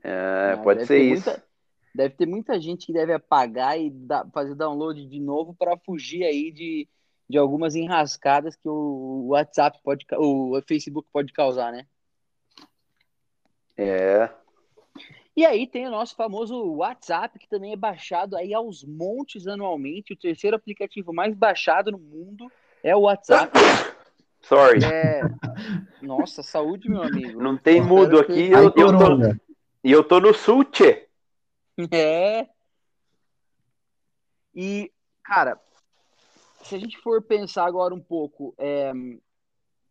É, 0.03 0.53
ah, 0.53 0.61
pode 0.63 0.85
ser 0.85 0.99
isso. 0.99 1.29
Muita, 1.29 1.43
deve 1.95 2.15
ter 2.15 2.25
muita 2.25 2.59
gente 2.59 2.85
que 2.85 2.93
deve 2.93 3.13
apagar 3.13 3.79
e 3.79 3.89
da, 3.89 4.25
fazer 4.33 4.55
download 4.55 5.05
de 5.05 5.19
novo 5.19 5.55
para 5.55 5.77
fugir 5.77 6.23
aí 6.23 6.51
de, 6.51 6.87
de 7.29 7.37
algumas 7.37 7.75
enrascadas 7.75 8.55
que 8.55 8.67
o 8.67 9.27
WhatsApp 9.29 9.79
pode, 9.83 10.05
o 10.17 10.61
Facebook 10.67 11.07
pode 11.11 11.33
causar, 11.33 11.71
né? 11.71 11.85
É. 13.75 14.29
E 15.35 15.45
aí 15.45 15.67
tem 15.67 15.87
o 15.87 15.91
nosso 15.91 16.15
famoso 16.15 16.55
WhatsApp, 16.75 17.37
que 17.37 17.47
também 17.47 17.71
é 17.71 17.77
baixado 17.77 18.35
aí 18.35 18.53
aos 18.53 18.83
montes 18.83 19.45
anualmente, 19.45 20.13
o 20.13 20.17
terceiro 20.17 20.55
aplicativo 20.55 21.13
mais 21.13 21.35
baixado 21.35 21.91
no 21.91 21.99
mundo 21.99 22.51
é 22.87 22.95
o 22.95 23.01
WhatsApp. 23.01 23.51
Sorry. 24.41 24.83
É... 24.83 25.21
Nossa, 26.01 26.41
saúde, 26.41 26.89
meu 26.89 27.03
amigo. 27.03 27.41
Não 27.41 27.57
tem 27.57 27.81
mudo 27.81 28.19
aqui. 28.19 28.49
Eu, 28.49 28.63
eu, 28.63 28.73
tô... 28.73 29.39
E 29.83 29.91
eu 29.91 30.03
tô 30.03 30.19
no 30.19 30.33
sul, 30.33 30.63
tchê. 30.63 31.07
É. 31.91 32.47
E, 34.55 34.91
cara, 35.23 35.59
se 36.63 36.75
a 36.75 36.79
gente 36.79 36.97
for 36.99 37.21
pensar 37.21 37.65
agora 37.65 37.93
um 37.93 38.01
pouco 38.01 38.55
é, 38.57 38.91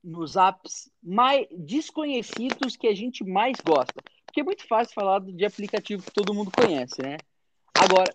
nos 0.03 0.37
apps 0.37 0.91
mais 1.03 1.47
desconhecidos 1.51 2.77
que 2.77 2.87
a 2.87 2.95
gente 2.95 3.25
mais 3.25 3.59
gosta. 3.61 4.03
Porque 4.25 4.41
é 4.41 4.45
muito 4.45 4.67
fácil 4.67 4.95
falar 4.95 5.21
de 5.21 5.45
aplicativo 5.45 6.03
que 6.03 6.13
todo 6.13 6.35
mundo 6.35 6.51
conhece, 6.51 7.03
né? 7.03 7.19
Agora, 7.75 8.13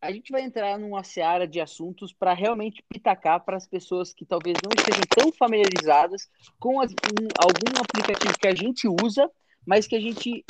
a 0.00 0.10
gente 0.10 0.32
vai 0.32 0.42
entrar 0.42 0.78
numa 0.78 1.04
seara 1.04 1.46
de 1.46 1.60
assuntos 1.60 2.12
para 2.12 2.32
realmente 2.32 2.82
pitacar 2.88 3.44
para 3.44 3.56
as 3.56 3.66
pessoas 3.66 4.14
que 4.14 4.24
talvez 4.24 4.56
não 4.62 4.70
estejam 4.74 5.04
tão 5.14 5.30
familiarizadas 5.32 6.28
com 6.58 6.80
as, 6.80 6.92
um, 6.92 7.28
algum 7.36 7.80
aplicativo 7.80 8.38
que 8.38 8.46
a 8.46 8.54
gente 8.54 8.88
usa, 8.88 9.30
mas 9.66 9.86
que 9.86 9.94
a 9.94 10.00
gente 10.00 10.44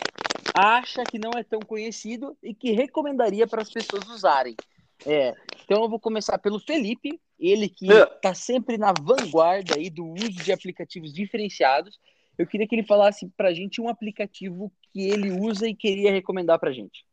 acha 0.54 1.02
que 1.04 1.18
não 1.18 1.36
é 1.36 1.42
tão 1.42 1.60
conhecido 1.60 2.36
e 2.42 2.54
que 2.54 2.70
recomendaria 2.70 3.46
para 3.46 3.62
as 3.62 3.72
pessoas 3.72 4.08
usarem. 4.08 4.54
É, 5.04 5.34
então 5.64 5.82
eu 5.82 5.88
vou 5.88 5.98
começar 5.98 6.38
pelo 6.38 6.60
Felipe, 6.60 7.20
ele 7.38 7.68
que 7.68 7.86
está 7.88 8.34
sempre 8.34 8.78
na 8.78 8.92
vanguarda 8.92 9.74
aí 9.74 9.90
do 9.90 10.06
uso 10.06 10.30
de 10.30 10.52
aplicativos 10.52 11.12
diferenciados. 11.12 11.98
Eu 12.38 12.46
queria 12.46 12.68
que 12.68 12.74
ele 12.74 12.86
falasse 12.86 13.28
para 13.36 13.48
a 13.48 13.54
gente 13.54 13.80
um 13.80 13.88
aplicativo 13.88 14.72
que 14.92 15.00
ele 15.00 15.32
usa 15.32 15.68
e 15.68 15.74
queria 15.74 16.12
recomendar 16.12 16.58
para 16.58 16.70
a 16.70 16.72
gente. 16.72 17.04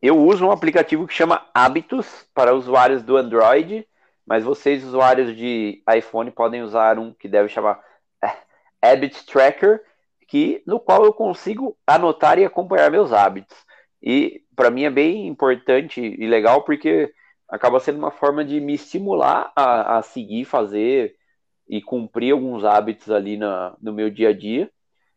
Eu 0.00 0.18
uso 0.18 0.46
um 0.46 0.50
aplicativo 0.50 1.06
que 1.06 1.14
chama 1.14 1.48
Hábitos 1.54 2.26
para 2.34 2.54
usuários 2.54 3.02
do 3.02 3.16
Android, 3.16 3.86
mas 4.26 4.44
vocês, 4.44 4.84
usuários 4.84 5.36
de 5.36 5.82
iPhone, 5.96 6.30
podem 6.30 6.62
usar 6.62 6.98
um 6.98 7.12
que 7.14 7.28
deve 7.28 7.48
chamar 7.48 7.82
é, 8.22 8.36
Habit 8.82 9.24
Tracker, 9.24 9.82
que 10.28 10.62
no 10.66 10.80
qual 10.80 11.04
eu 11.04 11.12
consigo 11.12 11.76
anotar 11.86 12.38
e 12.38 12.44
acompanhar 12.44 12.90
meus 12.90 13.12
hábitos. 13.12 13.56
E 14.02 14.42
para 14.54 14.70
mim 14.70 14.84
é 14.84 14.90
bem 14.90 15.26
importante 15.26 16.00
e 16.00 16.26
legal 16.26 16.62
porque 16.62 17.12
acaba 17.48 17.80
sendo 17.80 17.98
uma 17.98 18.10
forma 18.10 18.44
de 18.44 18.60
me 18.60 18.74
estimular 18.74 19.52
a, 19.56 19.98
a 19.98 20.02
seguir, 20.02 20.44
fazer 20.44 21.16
e 21.68 21.80
cumprir 21.80 22.32
alguns 22.32 22.64
hábitos 22.64 23.10
ali 23.10 23.36
na, 23.36 23.76
no 23.80 23.92
meu 23.92 24.10
dia 24.10 24.30
a 24.30 24.32
dia. 24.32 24.70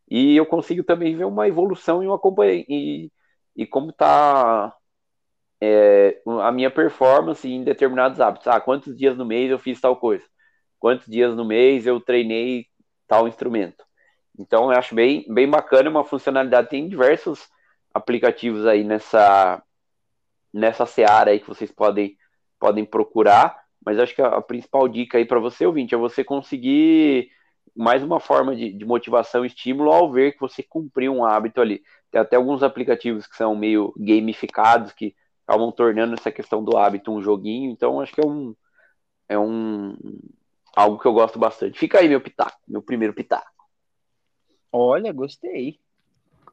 E 0.09 0.35
eu 0.35 0.45
consigo 0.45 0.83
também 0.83 1.15
ver 1.15 1.25
uma 1.25 1.47
evolução 1.47 2.03
e, 2.03 2.07
um 2.07 2.17
e 2.67 3.11
e 3.59 3.67
como 3.67 3.89
está 3.89 4.73
é, 5.61 6.21
a 6.41 6.49
minha 6.49 6.71
performance 6.71 7.45
em 7.45 7.61
determinados 7.61 8.21
hábitos. 8.21 8.47
Ah, 8.47 8.61
quantos 8.61 8.97
dias 8.97 9.17
no 9.17 9.25
mês 9.25 9.51
eu 9.51 9.59
fiz 9.59 9.81
tal 9.81 9.97
coisa? 9.97 10.23
Quantos 10.79 11.05
dias 11.07 11.35
no 11.35 11.43
mês 11.43 11.85
eu 11.85 11.99
treinei 11.99 12.67
tal 13.05 13.27
instrumento? 13.27 13.83
Então, 14.39 14.71
eu 14.71 14.79
acho 14.79 14.95
bem, 14.95 15.25
bem 15.27 15.45
bacana, 15.49 15.89
uma 15.89 16.05
funcionalidade. 16.05 16.69
Tem 16.69 16.87
diversos 16.87 17.49
aplicativos 17.93 18.65
aí 18.65 18.85
nessa, 18.85 19.61
nessa 20.53 20.85
seara 20.85 21.31
aí 21.31 21.39
que 21.41 21.47
vocês 21.47 21.69
podem, 21.69 22.15
podem 22.57 22.85
procurar, 22.85 23.61
mas 23.85 23.99
acho 23.99 24.15
que 24.15 24.21
a, 24.21 24.27
a 24.27 24.41
principal 24.41 24.87
dica 24.87 25.17
aí 25.17 25.25
para 25.25 25.39
você, 25.41 25.65
ouvinte, 25.65 25.93
é 25.93 25.97
você 25.97 26.23
conseguir 26.23 27.29
mais 27.75 28.01
uma 28.03 28.21
forma 28.21 28.55
de, 28.55 28.71
de 28.71 28.85
motivação 28.85 29.43
e 29.43 29.47
estímulo 29.47 29.91
ao 29.91 30.09
ver 30.09 30.31
que 30.31 30.39
você 30.39 30.63
cumpriu 30.63 31.13
um 31.13 31.25
hábito 31.25 31.59
ali. 31.59 31.83
Tem 32.11 32.19
até 32.21 32.35
alguns 32.35 32.63
aplicativos 32.63 33.27
que 33.27 33.35
são 33.35 33.55
meio 33.55 33.93
gamificados, 33.97 34.91
que 34.91 35.15
acabam 35.47 35.71
tornando 35.71 36.13
essa 36.13 36.31
questão 36.31 36.63
do 36.63 36.77
hábito 36.77 37.11
um 37.11 37.21
joguinho. 37.21 37.71
Então, 37.71 37.99
acho 37.99 38.13
que 38.13 38.21
é 38.21 38.25
um, 38.25 38.55
é 39.27 39.37
um 39.37 39.95
algo 40.75 40.99
que 40.99 41.07
eu 41.07 41.13
gosto 41.13 41.37
bastante. 41.37 41.79
Fica 41.79 41.99
aí 41.99 42.07
meu 42.07 42.21
pitaco, 42.21 42.59
meu 42.67 42.81
primeiro 42.81 43.13
pitaco. 43.13 43.47
Olha, 44.71 45.11
gostei. 45.11 45.79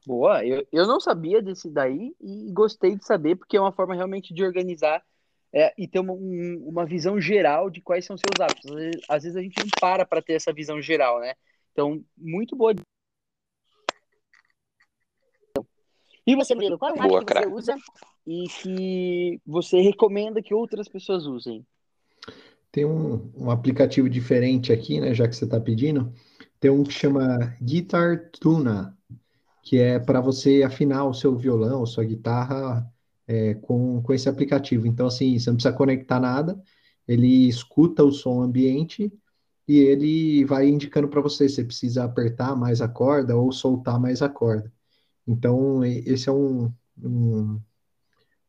Boa, 0.07 0.45
eu, 0.45 0.67
eu 0.71 0.87
não 0.87 1.01
sabia 1.01 1.43
desse 1.43 1.69
daí 1.69 2.15
e 2.21 2.51
gostei 2.53 2.95
de 2.97 3.05
saber, 3.05 3.37
porque 3.37 3.57
é 3.57 3.61
uma 3.61 3.73
forma 3.73 3.95
realmente 3.95 4.33
de 4.33 4.45
organizar 4.45 5.03
é, 5.53 5.75
e 5.77 5.89
ter 5.89 5.99
uma, 5.99 6.13
um, 6.13 6.65
uma 6.67 6.87
visão 6.87 7.21
geral 7.21 7.69
de 7.69 7.81
quais 7.81 8.05
são 8.05 8.17
seus 8.17 8.41
hábitos. 8.41 8.71
Às 8.71 8.77
vezes, 8.77 9.01
às 9.09 9.23
vezes 9.25 9.37
a 9.37 9.43
gente 9.43 9.59
não 9.59 9.71
para 9.81 10.07
para 10.07 10.23
ter 10.23 10.35
essa 10.35 10.53
visão 10.53 10.81
geral, 10.81 11.19
né? 11.21 11.35
Então, 11.73 12.03
muito 12.17 12.55
boa 12.55 12.73
E 16.27 16.35
você, 16.35 16.55
Murilo, 16.55 16.79
qual 16.79 16.91
é 16.91 16.95
o 16.95 17.09
Boa, 17.09 17.25
que 17.25 17.33
você 17.33 17.47
usa 17.47 17.77
e 18.27 18.49
que 18.49 19.41
você 19.47 19.81
recomenda 19.81 20.43
que 20.43 20.53
outras 20.53 20.89
pessoas 20.89 21.25
usem? 21.25 21.65
Tem 22.73 22.85
um, 22.85 23.31
um 23.37 23.51
aplicativo 23.51 24.11
diferente 24.11 24.73
aqui, 24.73 25.01
né? 25.01 25.15
Já 25.15 25.29
que 25.29 25.37
você 25.37 25.45
está 25.45 25.61
pedindo. 25.61 26.13
Tem 26.59 26.71
um 26.71 26.83
que 26.83 26.93
chama 26.93 27.55
Guitar 27.63 28.31
Tuna, 28.41 28.97
que 29.63 29.79
é 29.79 29.99
para 29.99 30.21
você 30.21 30.63
afinar 30.65 31.05
o 31.05 31.15
seu 31.15 31.37
violão, 31.37 31.87
sua 31.87 32.05
guitarra 32.05 32.85
é, 33.27 33.55
com, 33.55 34.03
com 34.03 34.13
esse 34.13 34.29
aplicativo. 34.29 34.87
Então, 34.87 35.07
assim, 35.07 35.39
você 35.39 35.51
não 35.51 35.57
precisa 35.57 35.75
conectar 35.75 36.19
nada, 36.19 36.61
ele 37.07 37.49
escuta 37.49 38.03
o 38.03 38.13
som 38.13 38.43
ambiente 38.43 39.13
e 39.69 39.79
ele 39.79 40.45
vai 40.45 40.69
indicando 40.69 41.09
para 41.09 41.21
você 41.21 41.49
se 41.49 41.65
precisa 41.65 42.05
apertar 42.05 42.57
mais 42.57 42.81
a 42.81 42.89
corda 42.89 43.37
ou 43.37 43.53
soltar 43.53 43.99
mais 44.01 44.23
a 44.23 44.29
corda. 44.29 44.73
Então, 45.27 45.85
esse 45.85 46.29
é 46.29 46.33
um, 46.33 46.73
um, 47.03 47.61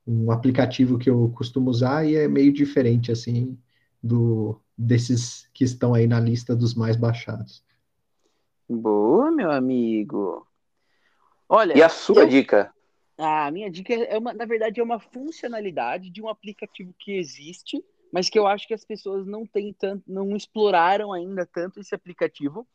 um, 0.06 0.32
aplicativo 0.32 1.00
que 1.00 1.10
eu 1.10 1.30
costumo 1.36 1.70
usar 1.70 2.06
e 2.06 2.16
é 2.16 2.28
meio 2.28 2.54
diferente, 2.54 3.12
assim, 3.12 3.58
do 4.02 4.62
desses 4.78 5.50
que 5.54 5.64
estão 5.64 5.96
aí 5.96 6.06
na 6.06 6.20
lista 6.20 6.56
dos 6.56 6.76
mais 6.76 6.96
baixados. 6.96 7.64
Boa, 8.70 9.32
meu 9.32 9.50
amigo. 9.50 10.46
Olha, 11.50 11.76
e 11.76 11.82
a 11.82 11.90
sua 11.90 12.24
eu... 12.24 12.28
dica? 12.28 12.72
A 13.18 13.50
minha 13.50 13.72
dica 13.72 13.94
é 13.94 14.16
uma, 14.18 14.32
na 14.32 14.46
verdade, 14.46 14.80
é 14.80 14.84
uma 14.84 15.00
funcionalidade 15.00 16.12
de 16.12 16.22
um 16.22 16.30
aplicativo 16.30 16.94
que 17.00 17.14
existe, 17.14 17.84
mas 18.14 18.30
que 18.30 18.38
eu 18.38 18.46
acho 18.46 18.68
que 18.68 18.74
as 18.76 18.86
pessoas 18.86 19.26
não 19.26 19.46
têm 19.46 19.74
tanto, 19.74 20.04
não 20.08 20.36
exploraram 20.36 21.12
ainda 21.12 21.44
tanto 21.46 21.80
esse 21.80 21.96
aplicativo. 21.96 22.68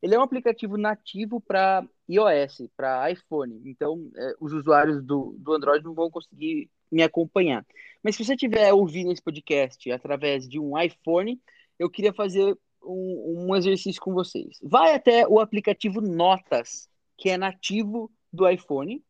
Ele 0.00 0.14
é 0.14 0.18
um 0.18 0.22
aplicativo 0.22 0.78
nativo 0.78 1.38
para 1.40 1.86
iOS, 2.12 2.68
para 2.76 3.10
iPhone. 3.10 3.60
Então, 3.64 4.10
é, 4.16 4.34
os 4.40 4.52
usuários 4.52 5.02
do, 5.02 5.36
do 5.38 5.54
Android 5.54 5.84
não 5.84 5.94
vão 5.94 6.10
conseguir 6.10 6.68
me 6.90 7.02
acompanhar. 7.02 7.64
Mas 8.02 8.16
se 8.16 8.24
você 8.24 8.34
estiver 8.34 8.72
ouvindo 8.72 9.12
esse 9.12 9.22
podcast 9.22 9.90
através 9.92 10.48
de 10.48 10.58
um 10.58 10.78
iPhone, 10.78 11.40
eu 11.78 11.88
queria 11.88 12.12
fazer 12.12 12.58
um, 12.82 13.46
um 13.48 13.56
exercício 13.56 14.00
com 14.00 14.12
vocês. 14.12 14.58
Vai 14.62 14.94
até 14.94 15.26
o 15.28 15.38
aplicativo 15.38 16.00
Notas, 16.00 16.88
que 17.16 17.30
é 17.30 17.36
nativo 17.36 18.10
do 18.32 18.48
iPhone, 18.48 19.02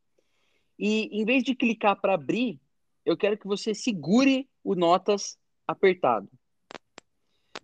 e 0.78 1.08
em 1.12 1.24
vez 1.24 1.42
de 1.42 1.54
clicar 1.54 2.00
para 2.00 2.14
abrir, 2.14 2.58
eu 3.04 3.16
quero 3.16 3.36
que 3.36 3.46
você 3.46 3.74
segure 3.74 4.48
o 4.64 4.74
Notas 4.74 5.38
apertado. 5.66 6.28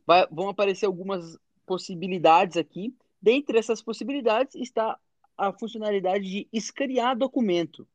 Vai, 0.07 0.27
vão 0.31 0.49
aparecer 0.49 0.87
algumas 0.87 1.37
possibilidades 1.66 2.57
aqui. 2.57 2.94
Dentre 3.20 3.59
essas 3.59 3.83
possibilidades 3.83 4.55
está 4.55 4.99
a 5.37 5.53
funcionalidade 5.53 6.25
de 6.25 6.49
escanear 6.53 7.16
documento. 7.16 7.87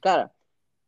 Cara, 0.00 0.30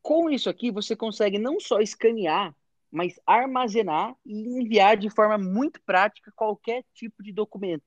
com 0.02 0.30
isso 0.30 0.48
aqui 0.48 0.70
você 0.70 0.94
consegue 0.94 1.38
não 1.38 1.58
só 1.58 1.80
escanear, 1.80 2.54
mas 2.90 3.18
armazenar 3.26 4.14
e 4.24 4.60
enviar 4.60 4.96
de 4.96 5.10
forma 5.10 5.36
muito 5.36 5.80
prática 5.82 6.32
qualquer 6.34 6.84
tipo 6.94 7.22
de 7.22 7.32
documento. 7.32 7.84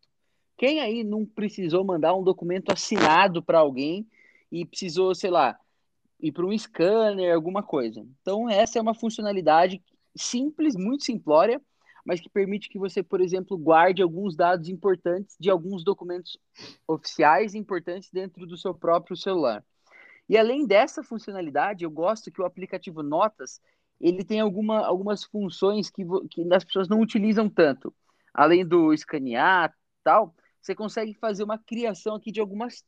Quem 0.58 0.82
aí 0.82 1.04
não 1.04 1.26
precisou 1.26 1.86
mandar 1.86 2.14
um 2.14 2.24
documento 2.24 2.72
assinado 2.72 3.42
para 3.42 3.60
alguém 3.60 4.06
e 4.52 4.66
precisou, 4.66 5.16
sei 5.16 5.30
lá, 5.30 5.58
ir 6.20 6.34
para 6.34 6.46
um 6.46 6.58
scanner, 6.58 7.34
alguma 7.34 7.64
coisa? 7.64 8.06
Então, 8.22 8.50
essa 8.50 8.78
é 8.78 8.82
uma 8.82 8.94
funcionalidade 8.94 9.82
simples, 10.16 10.76
muito 10.76 11.06
simplória, 11.06 11.62
mas 12.10 12.20
que 12.20 12.28
permite 12.28 12.70
que 12.70 12.80
você, 12.80 13.04
por 13.04 13.22
exemplo, 13.22 13.56
guarde 13.56 14.02
alguns 14.02 14.36
dados 14.36 14.68
importantes 14.68 15.36
de 15.40 15.48
alguns 15.48 15.84
documentos 15.84 16.40
oficiais 16.88 17.54
importantes 17.54 18.10
dentro 18.12 18.48
do 18.48 18.58
seu 18.58 18.74
próprio 18.74 19.16
celular. 19.16 19.64
E 20.28 20.36
além 20.36 20.66
dessa 20.66 21.04
funcionalidade, 21.04 21.84
eu 21.84 21.92
gosto 21.92 22.32
que 22.32 22.42
o 22.42 22.46
aplicativo 22.46 23.04
Notas 23.04 23.62
ele 24.02 24.24
tem 24.24 24.40
alguma, 24.40 24.84
algumas 24.84 25.24
funções 25.24 25.92
que, 25.92 26.04
que 26.32 26.52
as 26.52 26.64
pessoas 26.64 26.90
não 26.90 27.00
utilizam 27.00 27.48
tanto. 27.48 27.94
Além 28.34 28.66
do 28.66 28.92
escanear 28.92 29.72
tal, 30.04 30.34
você 30.60 30.74
consegue 30.74 31.14
fazer 31.14 31.44
uma 31.44 31.60
criação 31.60 32.16
aqui 32.16 32.32
de 32.32 32.40
algumas, 32.40 32.84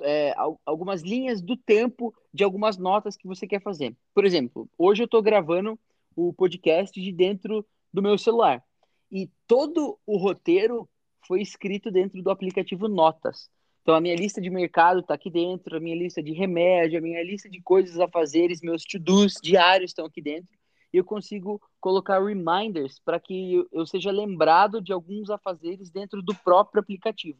é, 0.00 0.32
algumas 0.64 1.02
linhas 1.02 1.42
do 1.42 1.58
tempo 1.58 2.14
de 2.32 2.42
algumas 2.42 2.78
notas 2.78 3.18
que 3.18 3.28
você 3.28 3.46
quer 3.46 3.60
fazer. 3.60 3.94
Por 4.14 4.24
exemplo, 4.24 4.66
hoje 4.78 5.02
eu 5.02 5.04
estou 5.04 5.20
gravando 5.20 5.78
o 6.16 6.32
podcast 6.32 6.98
de 6.98 7.12
dentro 7.12 7.62
do 7.96 8.02
meu 8.02 8.18
celular. 8.18 8.62
E 9.10 9.30
todo 9.46 9.98
o 10.06 10.18
roteiro 10.18 10.86
foi 11.26 11.40
escrito 11.40 11.90
dentro 11.90 12.22
do 12.22 12.30
aplicativo 12.30 12.86
Notas. 12.88 13.48
Então, 13.80 13.94
a 13.94 14.00
minha 14.02 14.14
lista 14.14 14.38
de 14.38 14.50
mercado 14.50 15.00
está 15.00 15.14
aqui 15.14 15.30
dentro, 15.30 15.76
a 15.76 15.80
minha 15.80 15.96
lista 15.96 16.22
de 16.22 16.32
remédio, 16.32 16.98
a 16.98 17.00
minha 17.00 17.22
lista 17.24 17.48
de 17.48 17.58
coisas 17.62 17.98
a 17.98 18.06
fazer, 18.06 18.52
meus 18.62 18.82
to-dos 18.84 19.34
diários 19.42 19.92
estão 19.92 20.04
aqui 20.04 20.20
dentro. 20.20 20.50
E 20.92 20.98
eu 20.98 21.04
consigo 21.04 21.58
colocar 21.80 22.22
reminders 22.22 23.00
para 23.02 23.18
que 23.18 23.64
eu 23.72 23.86
seja 23.86 24.10
lembrado 24.10 24.82
de 24.82 24.92
alguns 24.92 25.30
afazeres 25.30 25.88
dentro 25.88 26.20
do 26.20 26.34
próprio 26.34 26.82
aplicativo. 26.82 27.38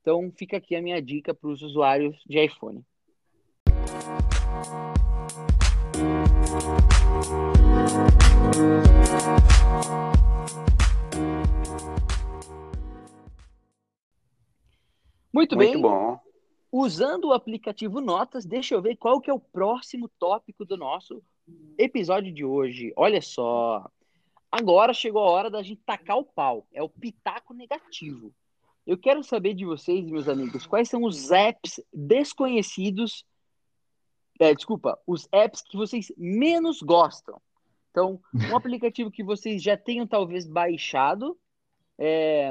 Então, 0.00 0.30
fica 0.36 0.58
aqui 0.58 0.76
a 0.76 0.82
minha 0.82 1.02
dica 1.02 1.34
para 1.34 1.50
os 1.50 1.60
usuários 1.60 2.16
de 2.24 2.44
iPhone. 2.44 2.84
Muito, 15.32 15.54
Muito 15.54 15.72
bem. 15.72 15.80
bom. 15.80 16.18
Usando 16.70 17.28
o 17.28 17.32
aplicativo 17.32 18.00
Notas, 18.00 18.44
deixa 18.44 18.74
eu 18.74 18.82
ver 18.82 18.96
qual 18.96 19.20
que 19.20 19.30
é 19.30 19.32
o 19.32 19.38
próximo 19.38 20.10
tópico 20.18 20.64
do 20.64 20.76
nosso 20.76 21.22
episódio 21.78 22.32
de 22.32 22.44
hoje. 22.44 22.92
Olha 22.96 23.22
só. 23.22 23.88
Agora 24.50 24.92
chegou 24.92 25.22
a 25.22 25.30
hora 25.30 25.50
da 25.50 25.62
gente 25.62 25.80
tacar 25.86 26.18
o 26.18 26.24
pau. 26.24 26.66
É 26.72 26.82
o 26.82 26.88
pitaco 26.88 27.54
negativo. 27.54 28.34
Eu 28.86 28.98
quero 28.98 29.22
saber 29.22 29.54
de 29.54 29.64
vocês, 29.64 30.10
meus 30.10 30.28
amigos, 30.28 30.66
quais 30.66 30.88
são 30.88 31.04
os 31.04 31.30
apps 31.30 31.80
desconhecidos. 31.92 33.24
É, 34.38 34.54
desculpa, 34.54 34.98
os 35.06 35.28
apps 35.32 35.62
que 35.62 35.76
vocês 35.76 36.12
menos 36.16 36.80
gostam. 36.80 37.40
Então, 37.90 38.20
um 38.32 38.32
aplicativo 38.56 39.10
que 39.10 39.24
vocês 39.24 39.62
já 39.62 39.76
tenham 39.76 40.06
talvez 40.06 40.46
baixado, 40.46 41.36
é, 41.98 42.50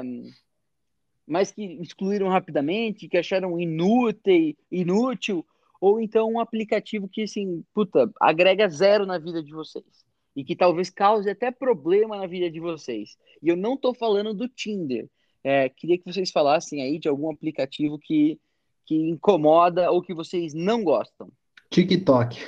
mas 1.26 1.50
que 1.50 1.62
excluíram 1.80 2.28
rapidamente, 2.28 3.08
que 3.08 3.16
acharam 3.16 3.58
inútil, 3.58 4.56
inútil, 4.70 5.46
ou 5.80 6.00
então 6.00 6.32
um 6.32 6.40
aplicativo 6.40 7.08
que, 7.08 7.22
assim, 7.22 7.64
puta, 7.72 8.10
agrega 8.20 8.68
zero 8.68 9.06
na 9.06 9.18
vida 9.18 9.42
de 9.42 9.52
vocês. 9.52 10.06
E 10.36 10.44
que 10.44 10.54
talvez 10.54 10.90
cause 10.90 11.28
até 11.28 11.50
problema 11.50 12.16
na 12.16 12.26
vida 12.26 12.50
de 12.50 12.60
vocês. 12.60 13.16
E 13.42 13.48
eu 13.48 13.56
não 13.56 13.74
estou 13.74 13.94
falando 13.94 14.34
do 14.34 14.48
Tinder. 14.48 15.08
É, 15.42 15.68
queria 15.68 15.98
que 15.98 16.04
vocês 16.04 16.30
falassem 16.30 16.82
aí 16.82 16.98
de 16.98 17.08
algum 17.08 17.30
aplicativo 17.30 17.98
que, 17.98 18.38
que 18.84 18.94
incomoda 18.94 19.90
ou 19.90 20.02
que 20.02 20.14
vocês 20.14 20.54
não 20.54 20.84
gostam. 20.84 21.30
TikTok. 21.70 22.38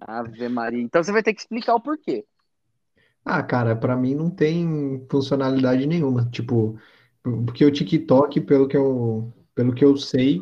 Ave 0.00 0.48
Maria. 0.48 0.82
Então 0.82 1.02
você 1.02 1.12
vai 1.12 1.22
ter 1.22 1.34
que 1.34 1.40
explicar 1.40 1.74
o 1.74 1.80
porquê. 1.80 2.24
Ah, 3.24 3.42
cara, 3.42 3.74
para 3.74 3.96
mim 3.96 4.14
não 4.14 4.30
tem 4.30 5.04
funcionalidade 5.10 5.86
nenhuma. 5.86 6.28
Tipo, 6.30 6.78
porque 7.22 7.64
o 7.64 7.72
TikTok, 7.72 8.40
pelo 8.42 8.68
que 8.68 8.76
eu, 8.76 9.32
pelo 9.54 9.74
que 9.74 9.84
eu 9.84 9.96
sei, 9.96 10.40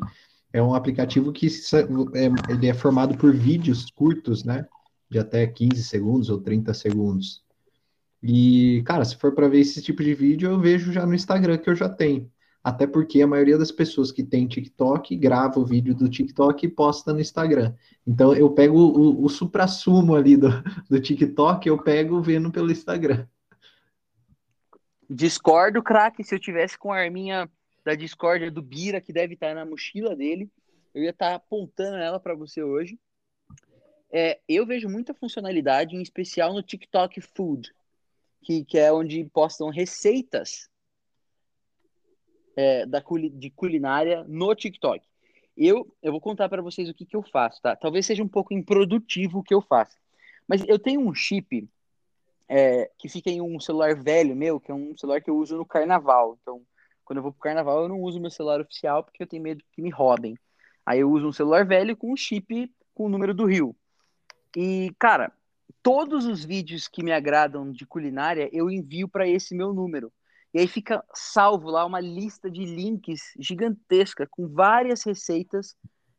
é 0.52 0.60
um 0.60 0.74
aplicativo 0.74 1.32
que 1.32 1.46
é, 1.46 2.52
ele 2.52 2.66
é 2.66 2.74
formado 2.74 3.16
por 3.16 3.32
vídeos 3.32 3.86
curtos, 3.94 4.44
né? 4.44 4.66
De 5.08 5.18
até 5.18 5.46
15 5.46 5.82
segundos 5.84 6.28
ou 6.28 6.40
30 6.40 6.74
segundos. 6.74 7.42
E, 8.22 8.82
cara, 8.84 9.04
se 9.04 9.16
for 9.16 9.32
para 9.34 9.48
ver 9.48 9.60
esse 9.60 9.82
tipo 9.82 10.02
de 10.02 10.14
vídeo, 10.14 10.50
eu 10.50 10.60
vejo 10.60 10.92
já 10.92 11.06
no 11.06 11.14
Instagram 11.14 11.58
que 11.58 11.70
eu 11.70 11.74
já 11.74 11.88
tenho. 11.88 12.30
Até 12.64 12.86
porque 12.86 13.20
a 13.20 13.26
maioria 13.26 13.58
das 13.58 13.72
pessoas 13.72 14.12
que 14.12 14.22
tem 14.22 14.46
TikTok 14.46 15.16
grava 15.16 15.58
o 15.58 15.64
vídeo 15.64 15.94
do 15.94 16.08
TikTok 16.08 16.64
e 16.64 16.68
posta 16.68 17.12
no 17.12 17.20
Instagram. 17.20 17.74
Então 18.06 18.32
eu 18.34 18.50
pego 18.50 18.78
o, 18.78 19.24
o 19.24 19.28
supra-sumo 19.28 20.14
ali 20.14 20.36
do, 20.36 20.48
do 20.88 21.00
TikTok, 21.00 21.68
eu 21.68 21.82
pego 21.82 22.22
vendo 22.22 22.52
pelo 22.52 22.70
Instagram. 22.70 23.26
Discordo, 25.10 25.82
craque. 25.82 26.22
Se 26.22 26.34
eu 26.34 26.38
tivesse 26.38 26.78
com 26.78 26.92
a 26.92 26.98
arminha 26.98 27.50
da 27.84 27.94
discórdia 27.94 28.50
do 28.50 28.62
Bira, 28.62 29.00
que 29.00 29.12
deve 29.12 29.34
estar 29.34 29.54
na 29.54 29.64
mochila 29.64 30.14
dele, 30.14 30.48
eu 30.94 31.02
ia 31.02 31.10
estar 31.10 31.34
apontando 31.34 31.96
ela 31.96 32.20
para 32.20 32.34
você 32.34 32.62
hoje. 32.62 32.98
É, 34.10 34.38
eu 34.48 34.64
vejo 34.64 34.88
muita 34.88 35.12
funcionalidade, 35.14 35.96
em 35.96 36.02
especial 36.02 36.52
no 36.52 36.62
TikTok 36.62 37.20
Food, 37.20 37.72
que, 38.42 38.64
que 38.64 38.78
é 38.78 38.92
onde 38.92 39.24
postam 39.32 39.68
receitas 39.68 40.70
é, 42.56 42.86
da, 42.86 43.02
de 43.32 43.50
culinária 43.50 44.24
no 44.28 44.54
TikTok. 44.54 45.04
Eu, 45.56 45.94
eu 46.02 46.12
vou 46.12 46.20
contar 46.20 46.48
para 46.48 46.62
vocês 46.62 46.88
o 46.88 46.94
que, 46.94 47.04
que 47.04 47.16
eu 47.16 47.22
faço, 47.22 47.60
tá? 47.60 47.76
Talvez 47.76 48.06
seja 48.06 48.22
um 48.22 48.28
pouco 48.28 48.54
improdutivo 48.54 49.40
o 49.40 49.42
que 49.42 49.54
eu 49.54 49.60
faço. 49.60 49.96
Mas 50.48 50.66
eu 50.66 50.78
tenho 50.78 51.00
um 51.00 51.14
chip 51.14 51.68
é, 52.48 52.90
que 52.98 53.08
fica 53.08 53.30
em 53.30 53.40
um 53.40 53.60
celular 53.60 53.94
velho 53.94 54.34
meu, 54.34 54.58
que 54.58 54.70
é 54.70 54.74
um 54.74 54.96
celular 54.96 55.20
que 55.20 55.30
eu 55.30 55.36
uso 55.36 55.56
no 55.56 55.66
carnaval. 55.66 56.38
Então, 56.40 56.62
quando 57.04 57.18
eu 57.18 57.22
vou 57.22 57.32
pro 57.32 57.40
carnaval, 57.40 57.82
eu 57.82 57.88
não 57.88 58.00
uso 58.00 58.20
meu 58.20 58.30
celular 58.30 58.60
oficial 58.60 59.02
porque 59.04 59.22
eu 59.22 59.26
tenho 59.26 59.42
medo 59.42 59.62
que 59.72 59.82
me 59.82 59.90
roubem. 59.90 60.36
Aí 60.84 61.00
eu 61.00 61.10
uso 61.10 61.28
um 61.28 61.32
celular 61.32 61.64
velho 61.64 61.96
com 61.96 62.12
um 62.12 62.16
chip 62.16 62.70
com 62.94 63.06
o 63.06 63.08
número 63.08 63.34
do 63.34 63.46
Rio. 63.46 63.74
E, 64.56 64.94
cara, 64.98 65.32
todos 65.82 66.26
os 66.26 66.44
vídeos 66.44 66.88
que 66.88 67.02
me 67.02 67.12
agradam 67.12 67.70
de 67.70 67.86
culinária, 67.86 68.48
eu 68.52 68.70
envio 68.70 69.08
para 69.08 69.26
esse 69.26 69.54
meu 69.54 69.72
número. 69.72 70.12
E 70.54 70.60
aí 70.60 70.68
fica 70.68 71.02
salvo 71.14 71.70
lá 71.70 71.84
uma 71.84 72.00
lista 72.00 72.50
de 72.50 72.64
links 72.64 73.32
gigantesca 73.38 74.26
com 74.30 74.48
várias 74.48 75.02
receitas 75.02 75.74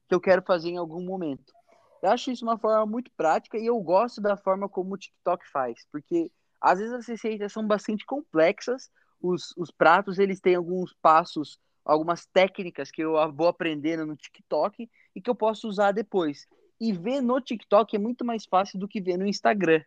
que 0.08 0.16
eu 0.16 0.20
quero 0.20 0.42
fazer 0.42 0.70
em 0.70 0.78
algum 0.78 1.04
momento. 1.04 1.54
Eu 2.02 2.10
acho 2.10 2.32
isso 2.32 2.44
uma 2.44 2.58
forma 2.58 2.86
muito 2.86 3.12
prática 3.16 3.58
e 3.58 3.66
eu 3.66 3.80
gosto 3.80 4.20
da 4.20 4.36
forma 4.36 4.68
como 4.68 4.96
o 4.96 4.98
TikTok 4.98 5.48
faz, 5.50 5.86
porque 5.92 6.32
às 6.60 6.80
vezes 6.80 6.94
as 6.94 7.08
receitas 7.08 7.54
são 7.54 7.66
bastante 7.66 8.06
complexas, 8.06 8.90
os, 9.22 9.54
os 9.56 9.72
pratos 9.72 10.20
eles 10.20 10.42
têm 10.42 10.56
alguns 10.56 10.94
passos, 11.02 11.60
algumas 11.86 12.26
técnicas 12.26 12.92
que 12.92 13.02
eu 13.02 13.14
vou 13.32 13.48
aprendendo 13.48 14.06
no 14.06 14.18
TikTok 14.18 14.90
e 15.16 15.22
que 15.22 15.30
eu 15.30 15.36
posso 15.36 15.68
usar 15.68 15.92
depois. 15.92 16.48
E 16.80 16.92
ver 16.92 17.22
no 17.22 17.40
TikTok 17.40 17.96
é 17.96 18.00
muito 18.00 18.26
mais 18.26 18.46
fácil 18.46 18.80
do 18.80 18.88
que 18.88 19.00
ver 19.00 19.18
no 19.18 19.26
Instagram. 19.26 19.82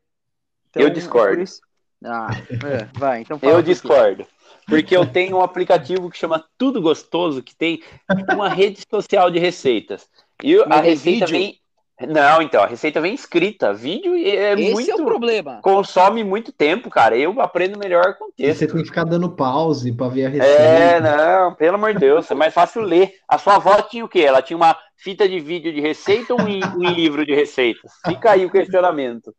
Então, 0.71 0.83
eu 0.83 0.89
discordo. 0.89 1.43
Isso... 1.43 1.61
Ah, 2.05 2.29
é, 2.51 2.89
vai, 2.99 3.21
então 3.21 3.39
Eu 3.43 3.63
discordo. 3.63 4.27
Porque 4.67 4.97
eu 4.97 5.07
tenho 5.07 5.37
um 5.37 5.43
aplicativo 5.43 6.11
que 6.11 6.19
chama 6.19 6.45
Tudo 6.59 6.83
Gostoso, 6.83 7.43
que 7.43 7.55
tem 7.55 7.83
uma 8.33 8.49
rede 8.49 8.81
social 8.91 9.31
de 9.31 9.39
receitas. 9.39 10.09
E 10.43 10.57
Mas 10.67 10.79
a 10.79 10.81
receita 10.83 11.27
vídeo? 11.27 11.39
vem. 11.39 11.61
Não, 12.09 12.43
então, 12.43 12.63
a 12.63 12.67
receita 12.67 13.01
vem 13.01 13.15
escrita. 13.15 13.73
Vídeo 13.73 14.15
é 14.15 14.53
Esse 14.53 14.73
muito. 14.73 14.91
é 14.91 14.95
o 14.97 15.05
problema. 15.05 15.61
Consome 15.63 16.23
muito 16.23 16.53
tempo, 16.53 16.91
cara. 16.91 17.17
Eu 17.17 17.41
aprendo 17.41 17.79
melhor 17.79 18.19
com 18.19 18.31
texto. 18.33 18.59
você 18.59 18.67
tem 18.67 18.77
que 18.77 18.85
ficar 18.85 19.05
dando 19.05 19.31
pause 19.31 19.93
para 19.93 20.09
ver 20.09 20.27
a 20.27 20.29
receita. 20.29 20.63
É, 20.63 21.01
não, 21.01 21.55
pelo 21.55 21.77
amor 21.77 21.95
de 21.95 22.01
Deus. 22.01 22.31
É 22.31 22.35
mais 22.35 22.53
fácil 22.53 22.83
ler. 22.83 23.15
A 23.27 23.39
sua 23.39 23.57
avó 23.57 23.81
tinha 23.81 24.05
o 24.05 24.09
quê? 24.09 24.21
Ela 24.21 24.43
tinha 24.43 24.59
uma 24.59 24.77
fita 24.97 25.27
de 25.27 25.41
vídeo 25.41 25.73
de 25.73 25.81
receita 25.81 26.35
ou 26.35 26.41
um, 26.43 26.45
um 26.45 26.91
livro 26.91 27.25
de 27.25 27.35
receitas? 27.35 27.93
Fica 28.07 28.33
aí 28.33 28.45
o 28.45 28.51
questionamento. 28.51 29.35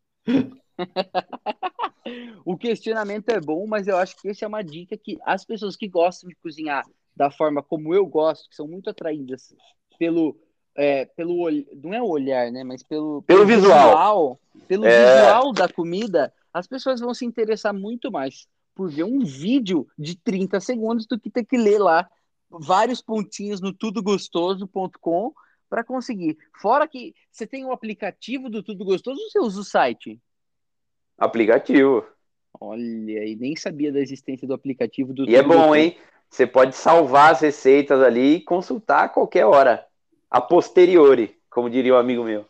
o 2.46 2.58
questionamento 2.58 3.30
é 3.30 3.40
bom, 3.40 3.66
mas 3.68 3.88
eu 3.88 3.98
acho 3.98 4.16
que 4.18 4.30
essa 4.30 4.46
é 4.46 4.48
uma 4.48 4.64
dica 4.64 4.98
que 4.98 5.18
as 5.26 5.46
pessoas 5.46 5.76
que 5.76 5.88
gostam 5.88 6.30
de 6.30 6.36
cozinhar 6.36 6.86
da 7.16 7.32
forma 7.32 7.64
como 7.64 7.94
eu 7.94 8.06
gosto, 8.06 8.50
que 8.50 8.56
são 8.56 8.68
muito 8.68 8.90
atraídas 8.90 9.54
pelo 9.98 10.38
é, 10.76 11.06
pelo 11.06 11.50
não 11.82 11.94
é 11.94 12.02
o 12.02 12.08
olhar, 12.08 12.52
né, 12.52 12.64
mas 12.64 12.84
pelo 12.84 13.24
pelo, 13.24 13.40
pelo 13.40 13.46
visual. 13.48 13.88
visual, 13.88 14.40
pelo 14.68 14.86
é... 14.86 15.16
visual 15.16 15.52
da 15.52 15.68
comida, 15.68 16.32
as 16.54 16.68
pessoas 16.68 17.00
vão 17.00 17.14
se 17.14 17.26
interessar 17.26 17.74
muito 17.74 18.12
mais 18.12 18.48
por 18.76 18.92
ver 18.92 19.04
um 19.04 19.26
vídeo 19.26 19.88
de 19.98 20.16
30 20.16 20.60
segundos 20.60 21.08
do 21.08 21.20
que 21.20 21.32
ter 21.32 21.44
que 21.44 21.58
ler 21.58 21.80
lá 21.80 22.08
vários 22.50 23.02
pontinhos 23.02 23.60
no 23.60 23.74
tudogostoso.com 23.74 25.34
para 25.68 25.84
conseguir. 25.84 26.38
Fora 26.62 26.88
que 26.88 27.14
você 27.32 27.46
tem 27.46 27.66
o 27.66 27.72
aplicativo 27.72 28.50
do 28.50 28.64
Tudo 28.64 28.86
Gostoso, 28.86 29.20
você 29.30 29.40
usa 29.40 29.60
o 29.60 29.64
site? 29.64 30.22
Aplicativo. 31.18 32.06
Olha, 32.60 33.26
e 33.26 33.36
nem 33.36 33.56
sabia 33.56 33.92
da 33.92 34.00
existência 34.00 34.48
do 34.48 34.54
aplicativo 34.54 35.14
do 35.14 35.30
E 35.30 35.36
é 35.36 35.44
bom, 35.44 35.76
hein? 35.76 35.98
Você 36.30 36.46
pode 36.46 36.76
salvar 36.76 37.32
as 37.32 37.42
receitas 37.42 38.02
ali 38.02 38.36
e 38.36 38.42
consultar 38.42 39.06
a 39.06 39.10
qualquer 39.10 39.46
hora. 39.46 39.86
A 40.30 40.42
posteriori, 40.42 41.36
como 41.50 41.70
diria 41.70 41.94
um 41.94 41.98
amigo 41.98 42.24
meu. 42.24 42.46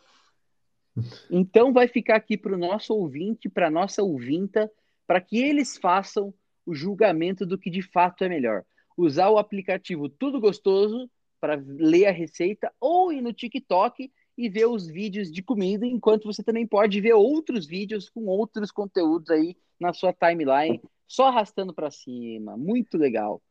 Então 1.30 1.72
vai 1.72 1.86
ficar 1.86 2.16
aqui 2.16 2.36
para 2.36 2.54
o 2.54 2.58
nosso 2.58 2.92
ouvinte, 2.92 3.48
para 3.48 3.70
nossa 3.70 4.02
ouvinta, 4.02 4.70
para 5.06 5.20
que 5.20 5.38
eles 5.38 5.78
façam 5.78 6.34
o 6.66 6.74
julgamento 6.74 7.46
do 7.46 7.56
que 7.56 7.70
de 7.70 7.82
fato 7.82 8.24
é 8.24 8.28
melhor. 8.28 8.64
Usar 8.96 9.30
o 9.30 9.38
aplicativo 9.38 10.08
Tudo 10.08 10.40
Gostoso 10.40 11.08
para 11.40 11.62
ler 11.64 12.06
a 12.06 12.10
receita 12.10 12.72
ou 12.80 13.12
ir 13.12 13.22
no 13.22 13.32
TikTok 13.32 14.10
e 14.38 14.48
ver 14.48 14.66
os 14.66 14.86
vídeos 14.86 15.32
de 15.32 15.42
comida, 15.42 15.84
enquanto 15.84 16.32
você 16.32 16.44
também 16.44 16.64
pode 16.64 17.00
ver 17.00 17.12
outros 17.14 17.66
vídeos 17.66 18.08
com 18.08 18.26
outros 18.26 18.70
conteúdos 18.70 19.28
aí 19.30 19.56
na 19.80 19.92
sua 19.92 20.12
timeline, 20.12 20.80
só 21.08 21.26
arrastando 21.26 21.74
para 21.74 21.90
cima. 21.90 22.56
Muito 22.56 22.96
legal. 22.96 23.42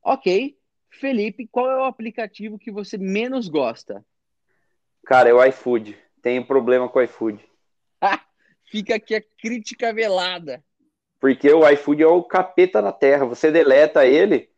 Ok. 0.00 0.56
Felipe, 0.88 1.48
qual 1.50 1.68
é 1.68 1.78
o 1.78 1.84
aplicativo 1.84 2.58
que 2.58 2.70
você 2.70 2.96
menos 2.96 3.48
gosta? 3.48 4.04
Cara, 5.04 5.28
é 5.28 5.34
o 5.34 5.44
iFood. 5.44 5.98
Tenho 6.22 6.46
problema 6.46 6.88
com 6.88 7.00
o 7.00 7.02
iFood. 7.02 7.44
Fica 8.70 8.94
aqui 8.94 9.16
a 9.16 9.20
crítica 9.20 9.92
velada. 9.92 10.62
Porque 11.18 11.52
o 11.52 11.68
iFood 11.68 12.02
é 12.02 12.06
o 12.06 12.22
capeta 12.22 12.80
na 12.80 12.92
terra. 12.92 13.26
Você 13.26 13.50
deleta 13.50 14.06
ele, 14.06 14.48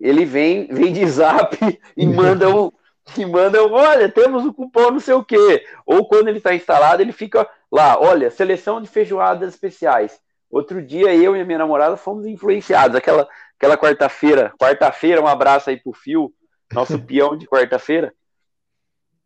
ele 0.00 0.24
vem, 0.24 0.66
vem 0.66 0.92
de 0.92 1.06
zap 1.06 1.56
e 1.96 2.06
manda 2.06 2.48
um. 2.54 2.72
E 3.16 3.24
manda, 3.24 3.62
olha, 3.62 4.08
temos 4.08 4.44
o 4.44 4.48
um 4.48 4.52
cupom 4.52 4.90
não 4.90 5.00
sei 5.00 5.14
o 5.14 5.24
quê. 5.24 5.64
Ou 5.84 6.06
quando 6.08 6.28
ele 6.28 6.38
está 6.38 6.54
instalado, 6.54 7.00
ele 7.00 7.12
fica 7.12 7.48
lá, 7.70 7.98
olha, 8.00 8.30
seleção 8.30 8.80
de 8.80 8.88
feijoadas 8.88 9.54
especiais. 9.54 10.20
Outro 10.50 10.82
dia 10.82 11.14
eu 11.14 11.36
e 11.36 11.40
a 11.40 11.44
minha 11.44 11.58
namorada 11.58 11.96
fomos 11.96 12.26
influenciados. 12.26 12.96
Aquela, 12.96 13.28
aquela 13.56 13.76
quarta-feira, 13.76 14.52
quarta-feira, 14.58 15.20
um 15.20 15.26
abraço 15.26 15.70
aí 15.70 15.76
pro 15.76 15.92
Fio, 15.92 16.32
nosso 16.72 16.98
peão 17.04 17.36
de 17.36 17.46
quarta-feira. 17.46 18.12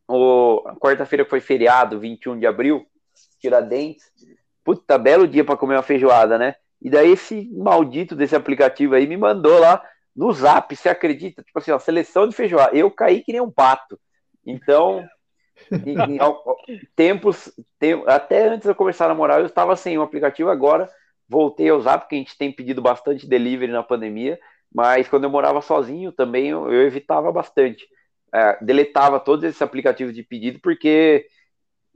O 0.06 0.62
quarta-feira 0.80 1.24
foi 1.24 1.40
feriado, 1.40 2.00
21 2.00 2.38
de 2.38 2.46
abril, 2.46 2.84
Tiradentes. 3.38 4.10
Puta, 4.64 4.98
belo 4.98 5.26
dia 5.26 5.44
para 5.44 5.56
comer 5.56 5.76
uma 5.76 5.82
feijoada, 5.82 6.36
né? 6.36 6.56
E 6.82 6.90
daí 6.90 7.12
esse 7.12 7.48
maldito 7.52 8.16
desse 8.16 8.34
aplicativo 8.34 8.94
aí 8.94 9.06
me 9.06 9.16
mandou 9.16 9.58
lá 9.58 9.82
no 10.14 10.32
zap, 10.32 10.74
você 10.74 10.88
acredita? 10.88 11.42
Tipo 11.42 11.58
assim, 11.58 11.70
ó, 11.70 11.78
seleção 11.78 12.28
de 12.28 12.34
feijoada. 12.34 12.76
Eu 12.76 12.90
caí 12.90 13.22
que 13.22 13.32
nem 13.32 13.40
um 13.40 13.50
pato. 13.50 13.98
Então, 14.44 15.06
em, 15.86 16.16
em, 16.16 16.80
tempos, 16.96 17.52
tem, 17.78 18.02
até 18.06 18.48
antes 18.48 18.62
de 18.62 18.70
eu 18.70 18.74
começar 18.74 19.06
a 19.06 19.08
namorar, 19.08 19.40
eu 19.40 19.46
estava 19.46 19.76
sem 19.76 19.98
o 19.98 20.02
aplicativo, 20.02 20.50
agora 20.50 20.88
voltei 21.28 21.68
a 21.68 21.76
usar, 21.76 21.98
porque 21.98 22.16
a 22.16 22.18
gente 22.18 22.36
tem 22.36 22.52
pedido 22.52 22.82
bastante 22.82 23.28
delivery 23.28 23.70
na 23.70 23.82
pandemia, 23.82 24.38
mas 24.74 25.08
quando 25.08 25.24
eu 25.24 25.30
morava 25.30 25.62
sozinho 25.62 26.10
também 26.10 26.48
eu, 26.48 26.72
eu 26.72 26.82
evitava 26.82 27.30
bastante. 27.30 27.86
É, 28.32 28.64
deletava 28.64 29.18
todos 29.20 29.44
esses 29.44 29.60
aplicativos 29.62 30.14
de 30.14 30.22
pedido, 30.22 30.60
porque 30.60 31.26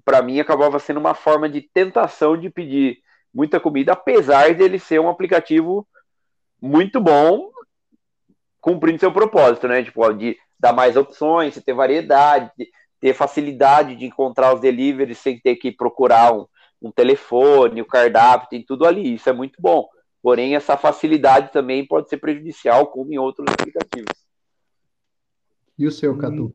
para 0.05 0.23
mim 0.23 0.39
acabava 0.39 0.79
sendo 0.79 1.01
uma 1.01 1.15
forma 1.15 1.49
de 1.49 1.63
tentação 1.63 2.37
de 2.37 2.51
pedir 2.51 2.99
muita 3.33 3.59
comida, 3.59 3.93
apesar 3.93 4.55
dele 4.55 4.79
ser 4.79 5.01
um 5.01 5.09
aplicativo 5.09 5.87
muito 6.61 7.01
bom, 7.01 7.51
cumprindo 8.65 8.99
seu 8.99 9.13
propósito, 9.13 9.69
né? 9.69 9.83
Tipo, 9.83 10.11
de 10.15 10.39
dar 10.59 10.73
mais 10.73 10.97
opções, 10.97 11.63
ter 11.63 11.75
variedade, 11.75 12.51
de 12.57 12.71
ter 12.99 13.13
facilidade 13.13 13.95
de 13.95 14.07
encontrar 14.07 14.55
os 14.55 14.61
deliveries 14.61 15.19
sem 15.19 15.39
ter 15.39 15.57
que 15.57 15.71
procurar 15.71 16.33
um, 16.33 16.47
um 16.81 16.91
telefone, 16.91 17.83
o 17.83 17.87
cardápio, 17.87 18.49
tem 18.49 18.65
tudo 18.65 18.87
ali. 18.87 19.17
Isso 19.17 19.29
é 19.29 19.35
muito 19.35 19.61
bom. 19.61 19.87
Porém, 20.23 20.57
essa 20.57 20.79
facilidade 20.79 21.53
também 21.53 21.87
pode 21.87 22.09
ser 22.09 22.17
prejudicial, 22.17 22.87
como 22.87 23.13
em 23.13 23.19
outros 23.19 23.47
aplicativos. 23.53 24.17
E 25.77 25.87
o 25.87 25.91
seu, 25.93 26.17
Catu? 26.17 26.47
Hum. 26.47 26.53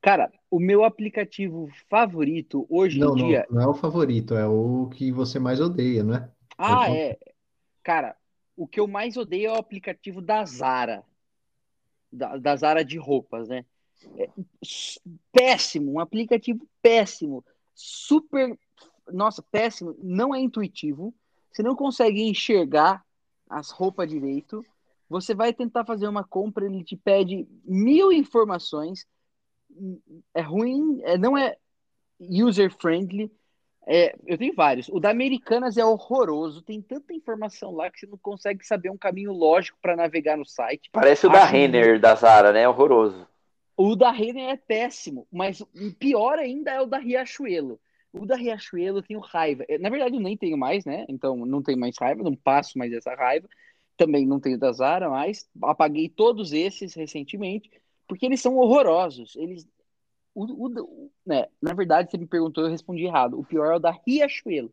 Cara, 0.00 0.30
o 0.48 0.60
meu 0.60 0.84
aplicativo 0.84 1.68
favorito 1.90 2.64
hoje 2.70 3.00
não, 3.00 3.18
em 3.18 3.26
dia. 3.26 3.46
Não, 3.50 3.56
não 3.56 3.62
é 3.64 3.66
o 3.66 3.74
favorito, 3.74 4.36
é 4.36 4.46
o 4.46 4.88
que 4.94 5.10
você 5.10 5.40
mais 5.40 5.60
odeia, 5.60 6.04
não 6.04 6.14
é? 6.14 6.30
Ah, 6.56 6.88
é. 6.88 7.18
Cara, 7.82 8.14
o 8.58 8.66
que 8.66 8.80
eu 8.80 8.88
mais 8.88 9.16
odeio 9.16 9.50
é 9.50 9.52
o 9.52 9.58
aplicativo 9.58 10.20
da 10.20 10.44
Zara. 10.44 11.04
Da, 12.10 12.36
da 12.36 12.56
Zara 12.56 12.84
de 12.84 12.98
roupas, 12.98 13.48
né? 13.48 13.64
É 14.16 14.28
péssimo, 15.30 15.92
um 15.92 16.00
aplicativo 16.00 16.68
péssimo. 16.82 17.44
Super. 17.72 18.58
Nossa, 19.12 19.40
péssimo. 19.42 19.94
Não 20.02 20.34
é 20.34 20.40
intuitivo. 20.40 21.14
Você 21.52 21.62
não 21.62 21.76
consegue 21.76 22.20
enxergar 22.22 23.04
as 23.48 23.70
roupas 23.70 24.08
direito. 24.08 24.66
Você 25.08 25.36
vai 25.36 25.54
tentar 25.54 25.84
fazer 25.84 26.08
uma 26.08 26.24
compra, 26.24 26.66
ele 26.66 26.82
te 26.82 26.96
pede 26.96 27.46
mil 27.64 28.12
informações. 28.12 29.06
É 30.34 30.40
ruim, 30.40 31.00
é, 31.02 31.16
não 31.16 31.38
é 31.38 31.56
user 32.20 32.76
friendly. 32.76 33.30
É, 33.90 34.14
eu 34.26 34.36
tenho 34.36 34.54
vários. 34.54 34.86
O 34.90 35.00
da 35.00 35.08
Americanas 35.08 35.78
é 35.78 35.84
horroroso. 35.84 36.60
Tem 36.60 36.82
tanta 36.82 37.14
informação 37.14 37.74
lá 37.74 37.90
que 37.90 38.00
você 38.00 38.06
não 38.06 38.18
consegue 38.18 38.62
saber 38.62 38.90
um 38.90 38.98
caminho 38.98 39.32
lógico 39.32 39.78
para 39.80 39.96
navegar 39.96 40.36
no 40.36 40.44
site. 40.44 40.90
Parece 40.92 41.26
o 41.26 41.30
Acho 41.30 41.40
da 41.40 41.46
Renner 41.46 41.94
que... 41.94 41.98
da 41.98 42.14
Zara, 42.14 42.52
né? 42.52 42.68
Horroroso. 42.68 43.26
O 43.74 43.96
da 43.96 44.10
Renner 44.10 44.50
é 44.50 44.56
péssimo, 44.58 45.26
mas 45.32 45.64
pior 45.98 46.38
ainda 46.38 46.70
é 46.70 46.82
o 46.82 46.86
da 46.86 46.98
Riachuelo. 46.98 47.80
O 48.12 48.26
da 48.26 48.36
Riachuelo 48.36 48.98
eu 48.98 49.02
tenho 49.02 49.20
raiva. 49.20 49.64
Na 49.80 49.88
verdade, 49.88 50.16
eu 50.16 50.20
nem 50.20 50.36
tenho 50.36 50.58
mais, 50.58 50.84
né? 50.84 51.06
Então 51.08 51.46
não 51.46 51.62
tenho 51.62 51.78
mais 51.78 51.96
raiva, 51.98 52.22
não 52.22 52.36
passo 52.36 52.76
mais 52.76 52.92
essa 52.92 53.14
raiva. 53.14 53.48
Também 53.96 54.26
não 54.26 54.38
tenho 54.38 54.58
da 54.58 54.70
Zara 54.70 55.08
mais. 55.08 55.48
Apaguei 55.62 56.10
todos 56.10 56.52
esses 56.52 56.92
recentemente, 56.92 57.70
porque 58.06 58.26
eles 58.26 58.42
são 58.42 58.58
horrorosos. 58.58 59.34
Eles 59.36 59.66
o, 60.44 60.66
o, 60.66 61.10
né, 61.26 61.48
na 61.60 61.74
verdade, 61.74 62.10
você 62.10 62.18
me 62.18 62.26
perguntou, 62.26 62.64
eu 62.64 62.70
respondi 62.70 63.04
errado. 63.04 63.38
O 63.38 63.44
pior 63.44 63.72
é 63.72 63.76
o 63.76 63.80
da 63.80 63.90
Riachuelo. 64.06 64.72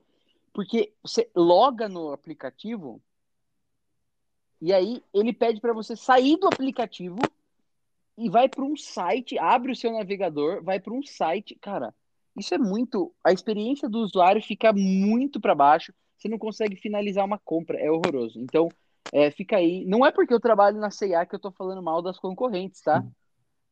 Porque 0.53 0.93
você 1.03 1.30
loga 1.36 1.89
no 1.89 2.13
aplicativo 2.13 3.01
e 4.61 4.74
aí 4.74 5.03
ele 5.13 5.34
pede 5.34 5.59
para 5.59 5.74
você 5.74 5.95
sair 5.95 6.38
do 6.38 6.47
aplicativo 6.47 7.18
e 8.18 8.30
vai 8.30 8.47
para 8.47 8.63
um 8.63 8.76
site, 8.78 9.38
abre 9.38 9.72
o 9.72 9.76
seu 9.76 9.91
navegador, 9.91 10.63
vai 10.63 10.80
para 10.80 10.93
um 10.93 11.03
site. 11.03 11.55
Cara, 11.55 11.93
isso 12.38 12.53
é 12.53 12.57
muito. 12.57 13.13
A 13.24 13.34
experiência 13.34 13.89
do 13.89 13.99
usuário 13.99 14.41
fica 14.41 14.72
muito 14.72 15.39
para 15.41 15.53
baixo. 15.53 15.93
Você 16.18 16.30
não 16.30 16.38
consegue 16.38 16.78
finalizar 16.78 17.26
uma 17.26 17.38
compra. 17.38 17.78
É 17.78 17.91
horroroso. 17.91 18.39
Então, 18.39 18.70
é, 19.11 19.30
fica 19.30 19.57
aí. 19.57 19.84
Não 19.86 20.05
é 20.05 20.11
porque 20.11 20.34
eu 20.34 20.39
trabalho 20.39 20.80
na 20.80 20.89
CIA 20.89 21.26
que 21.26 21.36
eu 21.36 21.39
tô 21.39 21.51
falando 21.51 21.84
mal 21.84 22.01
das 22.01 22.18
concorrentes, 22.18 22.82
tá? 22.82 23.05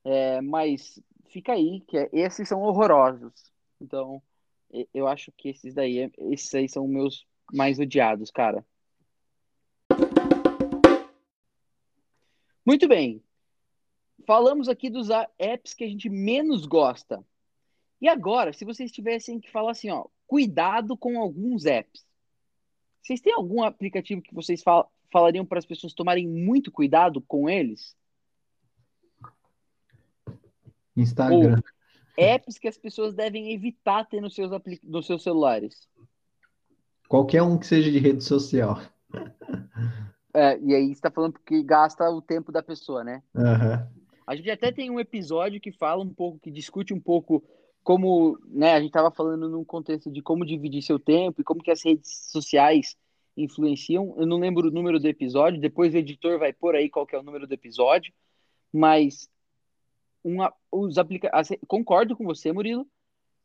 É, 0.03 0.41
mas 0.41 1.01
fica 1.33 1.53
aí, 1.53 1.81
que 1.81 1.97
é, 1.97 2.09
esses 2.13 2.47
são 2.47 2.61
horrorosos. 2.61 3.51
Então, 3.81 4.21
eu 4.93 5.07
acho 5.07 5.31
que 5.31 5.49
esses 5.49 5.73
daí, 5.73 6.11
esses 6.17 6.53
aí 6.53 6.69
são 6.69 6.87
meus 6.87 7.25
mais 7.51 7.79
odiados, 7.79 8.29
cara. 8.29 8.63
Muito 12.65 12.87
bem. 12.87 13.21
Falamos 14.25 14.69
aqui 14.69 14.89
dos 14.89 15.09
apps 15.37 15.73
que 15.73 15.83
a 15.83 15.87
gente 15.87 16.07
menos 16.07 16.65
gosta. 16.65 17.25
E 17.99 18.07
agora, 18.07 18.53
se 18.53 18.63
vocês 18.63 18.91
tivessem 18.91 19.39
que 19.39 19.51
falar 19.51 19.71
assim, 19.71 19.89
ó, 19.89 20.05
cuidado 20.27 20.95
com 20.95 21.19
alguns 21.19 21.65
apps. 21.65 22.05
Vocês 23.01 23.19
têm 23.19 23.33
algum 23.33 23.63
aplicativo 23.63 24.21
que 24.21 24.33
vocês 24.33 24.61
fal 24.61 24.89
falariam 25.11 25.45
para 25.45 25.59
as 25.59 25.65
pessoas 25.65 25.93
tomarem 25.93 26.27
muito 26.27 26.71
cuidado 26.71 27.21
com 27.21 27.47
eles? 27.49 27.95
Instagram. 30.95 31.57
Ou 31.57 31.63
apps 32.17 32.57
que 32.57 32.67
as 32.67 32.77
pessoas 32.77 33.13
devem 33.13 33.51
evitar 33.53 34.05
ter 34.05 34.21
nos 34.21 34.35
seus, 34.35 34.51
nos 34.83 35.05
seus 35.05 35.23
celulares. 35.23 35.87
Qualquer 37.07 37.41
um 37.41 37.57
que 37.57 37.67
seja 37.67 37.91
de 37.91 37.99
rede 37.99 38.23
social. 38.23 38.79
É, 40.35 40.59
e 40.61 40.73
aí 40.73 40.87
você 40.87 40.93
está 40.93 41.11
falando 41.11 41.33
porque 41.33 41.61
gasta 41.61 42.09
o 42.09 42.19
tempo 42.19 42.51
da 42.51 42.63
pessoa, 42.63 43.03
né? 43.03 43.21
Uhum. 43.35 43.87
A 44.25 44.35
gente 44.35 44.49
até 44.49 44.71
tem 44.71 44.89
um 44.89 44.99
episódio 44.99 45.61
que 45.61 45.71
fala 45.71 46.01
um 46.01 46.09
pouco, 46.09 46.39
que 46.39 46.49
discute 46.49 46.91
um 46.91 46.99
pouco 46.99 47.43
como 47.83 48.39
né, 48.47 48.73
a 48.73 48.79
gente 48.79 48.89
estava 48.89 49.11
falando 49.11 49.47
num 49.47 49.63
contexto 49.63 50.09
de 50.09 50.23
como 50.23 50.43
dividir 50.43 50.81
seu 50.81 50.97
tempo 50.97 51.39
e 51.39 51.43
como 51.43 51.61
que 51.61 51.69
as 51.69 51.85
redes 51.85 52.31
sociais 52.31 52.97
influenciam. 53.37 54.15
Eu 54.17 54.25
não 54.25 54.39
lembro 54.39 54.69
o 54.69 54.71
número 54.71 54.99
do 54.99 55.07
episódio, 55.07 55.61
depois 55.61 55.93
o 55.93 55.97
editor 55.97 56.39
vai 56.39 56.51
pôr 56.51 56.75
aí 56.75 56.89
qual 56.89 57.05
é 57.11 57.17
o 57.19 57.23
número 57.23 57.45
do 57.45 57.53
episódio, 57.53 58.11
mas 58.73 59.29
uma, 60.23 60.53
os 60.71 60.97
aplica 60.97 61.31
concordo 61.67 62.15
com 62.15 62.23
você, 62.25 62.51
Murilo. 62.51 62.87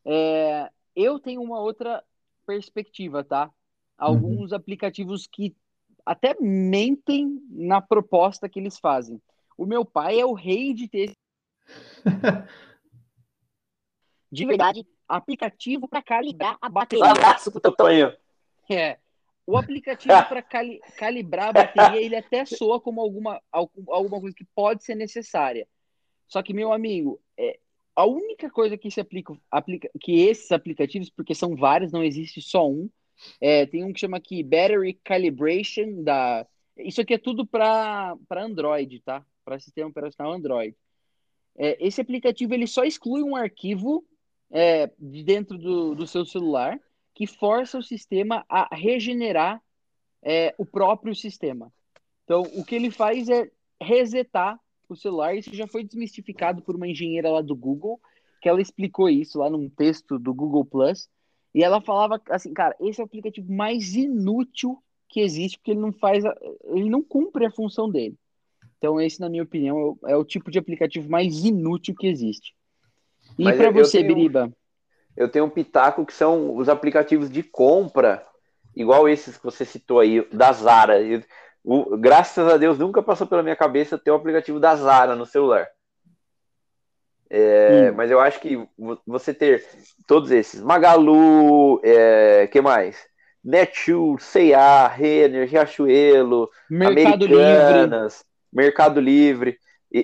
É, 0.04 0.70
eu 0.94 1.18
tenho 1.18 1.42
uma 1.42 1.60
outra 1.60 2.02
perspectiva, 2.46 3.24
tá? 3.24 3.50
Alguns 3.96 4.52
uhum. 4.52 4.56
aplicativos 4.56 5.26
que 5.26 5.56
até 6.06 6.34
mentem 6.40 7.42
na 7.50 7.80
proposta 7.80 8.48
que 8.48 8.58
eles 8.58 8.78
fazem. 8.78 9.20
O 9.56 9.66
meu 9.66 9.84
pai 9.84 10.20
é 10.20 10.24
o 10.24 10.32
rei 10.32 10.72
de 10.72 10.88
ter 10.88 11.12
de 14.30 14.46
verdade, 14.46 14.86
aplicativo 15.08 15.88
para 15.88 16.02
calibrar 16.02 16.56
a 16.60 16.68
bateria. 16.68 17.04
Um 17.04 17.10
abraço 17.10 17.50
pro 17.50 17.60
Totonho. 17.60 18.16
É. 18.70 18.98
O 19.46 19.56
aplicativo 19.56 20.14
para 20.28 20.42
cali 20.42 20.78
calibrar 20.98 21.48
a 21.48 21.52
bateria, 21.52 22.02
ele 22.02 22.16
até 22.16 22.44
soa 22.44 22.78
como 22.78 23.00
alguma, 23.00 23.40
alguma 23.50 24.20
coisa 24.20 24.36
que 24.36 24.44
pode 24.54 24.84
ser 24.84 24.94
necessária. 24.94 25.66
Só 26.28 26.42
que, 26.42 26.52
meu 26.52 26.72
amigo, 26.72 27.20
é, 27.36 27.58
a 27.96 28.06
única 28.06 28.48
coisa 28.50 28.76
que 28.76 28.90
se 28.90 29.00
aplica, 29.00 29.34
aplica, 29.50 29.90
que 30.00 30.20
esses 30.20 30.52
aplicativos, 30.52 31.10
porque 31.10 31.34
são 31.34 31.56
vários, 31.56 31.90
não 31.90 32.04
existe 32.04 32.40
só 32.40 32.68
um. 32.68 32.88
É, 33.40 33.66
tem 33.66 33.82
um 33.82 33.92
que 33.92 34.00
chama 34.00 34.18
aqui 34.18 34.42
Battery 34.42 34.94
Calibration 35.02 36.02
da. 36.04 36.46
Isso 36.76 37.00
aqui 37.00 37.14
é 37.14 37.18
tudo 37.18 37.44
para 37.44 38.16
Android, 38.30 39.00
tá? 39.00 39.24
Para 39.44 39.58
sistema 39.58 39.90
operacional 39.90 40.32
Android. 40.32 40.76
É, 41.56 41.76
esse 41.84 42.00
aplicativo 42.00 42.54
ele 42.54 42.68
só 42.68 42.84
exclui 42.84 43.22
um 43.22 43.34
arquivo 43.34 44.06
é, 44.48 44.88
de 44.96 45.24
dentro 45.24 45.58
do, 45.58 45.96
do 45.96 46.06
seu 46.06 46.24
celular 46.24 46.80
que 47.12 47.26
força 47.26 47.78
o 47.78 47.82
sistema 47.82 48.46
a 48.48 48.72
regenerar 48.72 49.60
é, 50.22 50.54
o 50.56 50.64
próprio 50.64 51.16
sistema. 51.16 51.72
Então, 52.22 52.42
o 52.54 52.64
que 52.64 52.76
ele 52.76 52.92
faz 52.92 53.28
é 53.28 53.50
resetar 53.82 54.60
o 54.94 54.96
celular. 54.96 55.36
Isso 55.36 55.54
já 55.54 55.66
foi 55.66 55.84
desmistificado 55.84 56.62
por 56.62 56.76
uma 56.76 56.88
engenheira 56.88 57.30
lá 57.30 57.40
do 57.40 57.54
Google, 57.54 58.00
que 58.40 58.48
ela 58.48 58.60
explicou 58.60 59.08
isso 59.08 59.38
lá 59.38 59.50
num 59.50 59.68
texto 59.68 60.18
do 60.18 60.32
Google 60.34 60.64
Plus. 60.64 61.08
E 61.54 61.62
ela 61.62 61.80
falava 61.80 62.20
assim, 62.30 62.52
cara, 62.52 62.76
esse 62.80 63.00
é 63.00 63.02
o 63.02 63.06
aplicativo 63.06 63.52
mais 63.52 63.94
inútil 63.94 64.78
que 65.08 65.20
existe, 65.20 65.58
porque 65.58 65.70
ele 65.70 65.80
não 65.80 65.92
faz, 65.92 66.24
a, 66.24 66.36
ele 66.66 66.90
não 66.90 67.02
cumpre 67.02 67.46
a 67.46 67.50
função 67.50 67.90
dele. 67.90 68.16
Então, 68.76 69.00
esse, 69.00 69.20
na 69.20 69.28
minha 69.28 69.42
opinião, 69.42 69.98
é 70.06 70.16
o, 70.16 70.22
é 70.22 70.24
tipo 70.24 70.50
de 70.50 70.58
aplicativo 70.58 71.10
mais 71.10 71.44
inútil 71.44 71.94
que 71.94 72.06
existe. 72.06 72.54
E 73.38 73.52
para 73.52 73.70
você, 73.70 73.98
tenho, 73.98 74.14
Biriba? 74.14 74.52
Eu 75.16 75.28
tenho 75.28 75.46
um 75.46 75.50
pitaco 75.50 76.06
que 76.06 76.12
são 76.12 76.56
os 76.56 76.68
aplicativos 76.68 77.28
de 77.28 77.42
compra, 77.42 78.24
igual 78.76 79.08
esses 79.08 79.36
que 79.36 79.44
você 79.44 79.64
citou 79.64 79.98
aí, 79.98 80.24
da 80.30 80.52
Zara. 80.52 80.96
O, 81.70 81.98
graças 81.98 82.50
a 82.50 82.56
Deus 82.56 82.78
nunca 82.78 83.02
passou 83.02 83.26
pela 83.26 83.42
minha 83.42 83.54
cabeça 83.54 83.98
ter 83.98 84.10
o 84.10 84.14
aplicativo 84.14 84.58
da 84.58 84.74
Zara 84.74 85.14
no 85.14 85.26
celular. 85.26 85.68
É, 87.28 87.90
hum. 87.90 87.94
Mas 87.94 88.10
eu 88.10 88.18
acho 88.18 88.40
que 88.40 88.66
você 89.06 89.34
ter 89.34 89.62
todos 90.06 90.30
esses, 90.30 90.62
Magalu, 90.62 91.78
é, 91.84 92.46
que 92.46 92.62
mais? 92.62 92.96
Netshoes, 93.44 94.24
C&A, 94.24 94.88
Renner, 94.88 95.46
Riachuelo, 95.46 96.48
Mercado 96.70 97.26
Americanas, 97.26 98.14
Livre. 98.14 98.26
Mercado 98.50 98.98
Livre. 98.98 99.58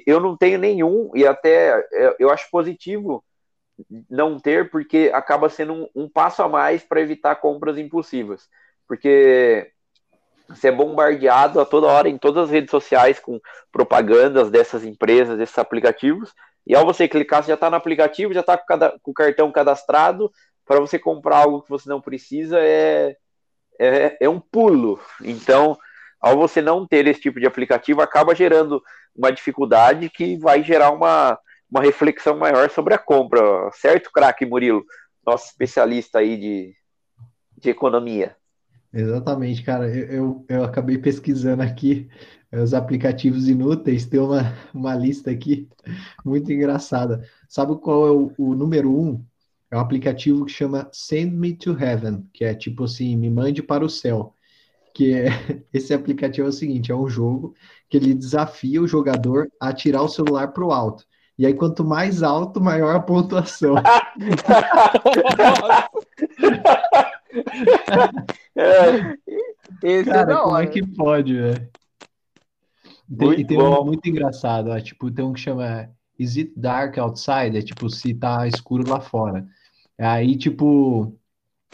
Eu 0.06 0.20
não 0.20 0.36
tenho 0.36 0.58
nenhum, 0.58 1.12
e 1.14 1.26
até 1.26 1.80
é, 1.94 2.14
eu 2.18 2.28
acho 2.28 2.46
positivo 2.50 3.24
não 4.10 4.38
ter, 4.38 4.70
porque 4.70 5.10
acaba 5.14 5.48
sendo 5.48 5.72
um, 5.72 5.88
um 5.94 6.08
passo 6.10 6.42
a 6.42 6.48
mais 6.48 6.82
para 6.82 7.00
evitar 7.00 7.36
compras 7.36 7.78
impulsivas. 7.78 8.50
Porque 8.86 9.72
você 10.48 10.68
é 10.68 10.72
bombardeado 10.72 11.60
a 11.60 11.64
toda 11.64 11.86
hora 11.86 12.08
em 12.08 12.18
todas 12.18 12.44
as 12.44 12.50
redes 12.50 12.70
sociais 12.70 13.18
com 13.18 13.40
propagandas 13.72 14.50
dessas 14.50 14.84
empresas, 14.84 15.38
desses 15.38 15.58
aplicativos, 15.58 16.32
e 16.66 16.74
ao 16.74 16.84
você 16.84 17.06
clicar, 17.06 17.42
você 17.42 17.48
já 17.48 17.54
está 17.54 17.68
no 17.68 17.76
aplicativo, 17.76 18.32
já 18.32 18.40
está 18.40 18.56
com, 18.56 18.78
com, 19.02 19.10
o 19.10 19.14
cartão 19.14 19.52
cadastrado, 19.52 20.30
para 20.64 20.80
você 20.80 20.98
comprar 20.98 21.38
algo 21.38 21.62
que 21.62 21.68
você 21.68 21.88
não 21.88 22.00
precisa 22.00 22.58
é, 22.58 23.16
é, 23.78 24.16
é 24.20 24.28
um 24.28 24.40
pulo. 24.40 24.98
Então, 25.22 25.76
ao 26.20 26.38
você 26.38 26.62
não 26.62 26.86
ter 26.86 27.06
esse 27.06 27.20
tipo 27.20 27.38
de 27.38 27.46
aplicativo, 27.46 28.00
acaba 28.00 28.34
gerando 28.34 28.82
uma 29.14 29.30
dificuldade 29.30 30.08
que 30.08 30.38
vai 30.38 30.62
gerar 30.62 30.90
uma, 30.90 31.38
uma 31.70 31.82
reflexão 31.82 32.38
maior 32.38 32.70
sobre 32.70 32.94
a 32.94 32.98
compra, 32.98 33.70
certo, 33.72 34.10
craque 34.10 34.46
Murilo? 34.46 34.84
Nosso 35.24 35.46
especialista 35.46 36.20
aí 36.20 36.36
de, 36.38 36.74
de 37.58 37.70
economia. 37.70 38.36
Exatamente, 38.94 39.62
cara. 39.62 39.88
Eu, 39.88 40.06
eu, 40.08 40.44
eu, 40.48 40.64
acabei 40.64 40.96
pesquisando 40.96 41.62
aqui 41.62 42.08
eh, 42.52 42.60
os 42.60 42.72
aplicativos 42.72 43.48
inúteis, 43.48 44.06
tem 44.06 44.20
uma, 44.20 44.54
uma 44.72 44.94
lista 44.94 45.30
aqui 45.30 45.68
muito 46.24 46.52
engraçada. 46.52 47.28
Sabe 47.48 47.76
qual 47.78 48.06
é 48.06 48.10
o, 48.12 48.32
o 48.38 48.54
número 48.54 48.96
um? 48.96 49.24
É 49.70 49.76
um 49.76 49.80
aplicativo 49.80 50.44
que 50.44 50.52
chama 50.52 50.88
Send 50.92 51.32
Me 51.32 51.54
to 51.54 51.72
Heaven, 51.72 52.28
que 52.32 52.44
é 52.44 52.54
tipo 52.54 52.84
assim, 52.84 53.16
me 53.16 53.28
mande 53.28 53.62
para 53.62 53.84
o 53.84 53.90
céu 53.90 54.34
que 54.94 55.12
é, 55.12 55.26
esse 55.74 55.92
aplicativo 55.92 56.46
é 56.46 56.50
o 56.50 56.52
seguinte, 56.52 56.92
é 56.92 56.94
um 56.94 57.08
jogo 57.08 57.54
que 57.90 57.96
ele 57.96 58.14
desafia 58.14 58.80
o 58.80 58.86
jogador 58.86 59.50
a 59.60 59.72
tirar 59.72 60.02
o 60.02 60.08
celular 60.08 60.52
para 60.52 60.64
o 60.64 60.72
alto. 60.72 61.04
E 61.36 61.44
aí, 61.44 61.52
quanto 61.52 61.84
mais 61.84 62.22
alto, 62.22 62.60
maior 62.60 62.94
a 62.94 63.00
pontuação. 63.00 63.74
é, 68.56 69.16
esse 69.82 70.10
Cara, 70.10 70.32
é 70.32 70.36
como 70.36 70.58
é 70.58 70.66
que 70.66 70.86
pode, 70.86 71.34
velho? 71.34 71.68
Tem, 73.18 73.40
e 73.40 73.46
tem 73.46 73.60
um 73.60 73.84
muito 73.84 74.08
engraçado, 74.08 74.70
ó, 74.70 74.80
tipo, 74.80 75.10
tem 75.10 75.24
um 75.24 75.32
que 75.32 75.40
chama 75.40 75.90
Is 76.18 76.36
it 76.36 76.52
dark 76.56 76.96
outside? 76.98 77.56
É 77.56 77.62
tipo, 77.62 77.88
se 77.90 78.14
tá 78.14 78.46
escuro 78.46 78.86
lá 78.86 79.00
fora. 79.00 79.46
Aí, 79.98 80.36
tipo, 80.36 81.16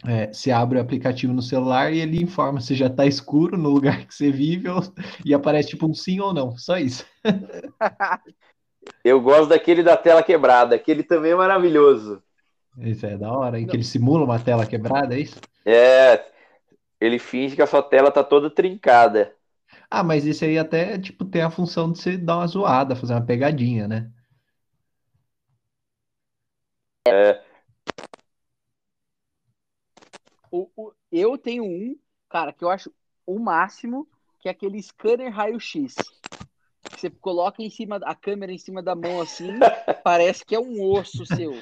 é, 0.07 0.33
você 0.33 0.51
abre 0.51 0.79
o 0.79 0.81
aplicativo 0.81 1.33
no 1.33 1.43
celular 1.43 1.93
e 1.93 2.01
ele 2.01 2.23
informa 2.23 2.61
se 2.61 2.75
já 2.75 2.87
está 2.87 3.07
escuro 3.07 3.57
no 3.57 3.69
lugar 3.69 4.07
que 4.07 4.15
você 4.15 4.31
vive 4.31 4.69
ou, 4.69 4.81
e 5.25 5.35
aparece 5.35 5.71
tipo 5.71 5.87
um 5.87 5.95
sim 5.95 6.21
ou 6.21 6.33
não, 6.33 6.57
só 6.57 6.79
isso. 6.79 7.05
Eu 9.05 9.21
gosto 9.21 9.49
daquele 9.49 9.83
da 9.83 9.97
tela 9.97 10.23
quebrada, 10.23 10.75
aquele 10.75 11.03
também 11.03 11.33
é 11.33 11.37
maravilhoso. 11.37 12.23
Isso 12.79 13.07
é 13.07 13.17
da 13.17 13.31
hora, 13.33 13.59
hein? 13.59 13.67
Que 13.67 13.77
ele 13.77 13.85
simula 13.85 14.25
uma 14.25 14.39
tela 14.39 14.67
quebrada, 14.67 15.15
é 15.15 15.21
isso? 15.21 15.41
É, 15.65 16.25
ele 17.01 17.19
finge 17.19 17.57
que 17.57 17.63
a 17.63 17.67
sua 17.67 17.83
tela 17.83 18.11
tá 18.11 18.25
toda 18.25 18.51
trincada. 18.51 19.35
Ah, 19.91 20.03
mas 20.03 20.25
isso 20.25 20.45
aí 20.45 20.59
até, 20.59 20.99
tipo, 20.99 21.25
tem 21.25 21.43
a 21.43 21.51
função 21.51 21.91
de 21.91 21.99
você 21.99 22.17
dar 22.17 22.37
uma 22.39 22.47
zoada, 22.47 22.97
fazer 22.97 23.15
uma 23.15 23.27
pegadinha, 23.27 23.89
né? 23.89 24.11
É, 27.07 27.43
o, 30.51 30.69
o, 30.77 30.93
eu 31.11 31.39
tenho 31.39 31.65
um, 31.65 31.97
cara, 32.29 32.53
que 32.53 32.65
eu 32.65 32.71
acho 32.71 32.93
o 33.27 33.39
máximo, 33.39 34.09
que 34.41 34.49
é 34.49 34.53
aquele 34.53 34.83
scanner 34.83 35.33
raio-x. 35.33 35.95
Você 36.97 37.09
coloca 37.09 37.63
em 37.63 37.71
cima 37.71 37.97
a 38.05 38.15
câmera 38.15 38.53
em 38.53 38.59
cima 38.59 38.83
da 38.83 38.95
mão 38.95 39.21
assim, 39.21 39.49
parece 40.05 40.45
que 40.45 40.55
é 40.55 40.61
um 40.61 40.83
osso 40.83 41.25
seu. 41.25 41.55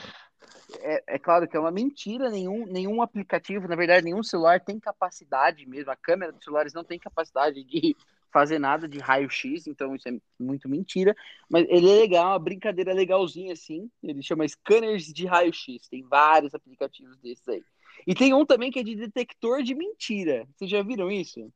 É, 0.80 1.14
é, 1.14 1.18
claro 1.18 1.48
que 1.48 1.56
é 1.56 1.60
uma 1.60 1.70
mentira, 1.70 2.28
nenhum, 2.28 2.66
nenhum 2.66 3.00
aplicativo, 3.00 3.66
na 3.66 3.76
verdade, 3.76 4.04
nenhum 4.04 4.22
celular 4.22 4.60
tem 4.60 4.78
capacidade 4.78 5.66
mesmo. 5.66 5.90
A 5.90 5.96
câmera 5.96 6.32
dos 6.32 6.44
celulares 6.44 6.74
não 6.74 6.84
tem 6.84 6.98
capacidade 6.98 7.64
de 7.64 7.96
fazer 8.30 8.58
nada 8.58 8.86
de 8.86 8.98
raio-x, 8.98 9.66
então 9.66 9.96
isso 9.96 10.08
é 10.08 10.12
muito 10.38 10.68
mentira. 10.68 11.16
Mas 11.48 11.66
ele 11.68 11.90
é 11.90 11.94
legal, 11.94 12.32
uma 12.32 12.38
brincadeira 12.38 12.92
legalzinha 12.92 13.54
assim. 13.54 13.90
Ele 14.02 14.22
chama 14.22 14.46
scanners 14.46 15.06
de 15.06 15.26
raio-x. 15.26 15.88
Tem 15.88 16.02
vários 16.02 16.54
aplicativos 16.54 17.16
desses 17.18 17.48
aí. 17.48 17.64
E 18.06 18.14
tem 18.14 18.34
um 18.34 18.44
também 18.44 18.70
que 18.70 18.78
é 18.78 18.82
de 18.82 18.94
detector 18.94 19.62
de 19.62 19.74
mentira. 19.74 20.46
Vocês 20.54 20.70
já 20.70 20.82
viram 20.82 21.10
isso? 21.10 21.50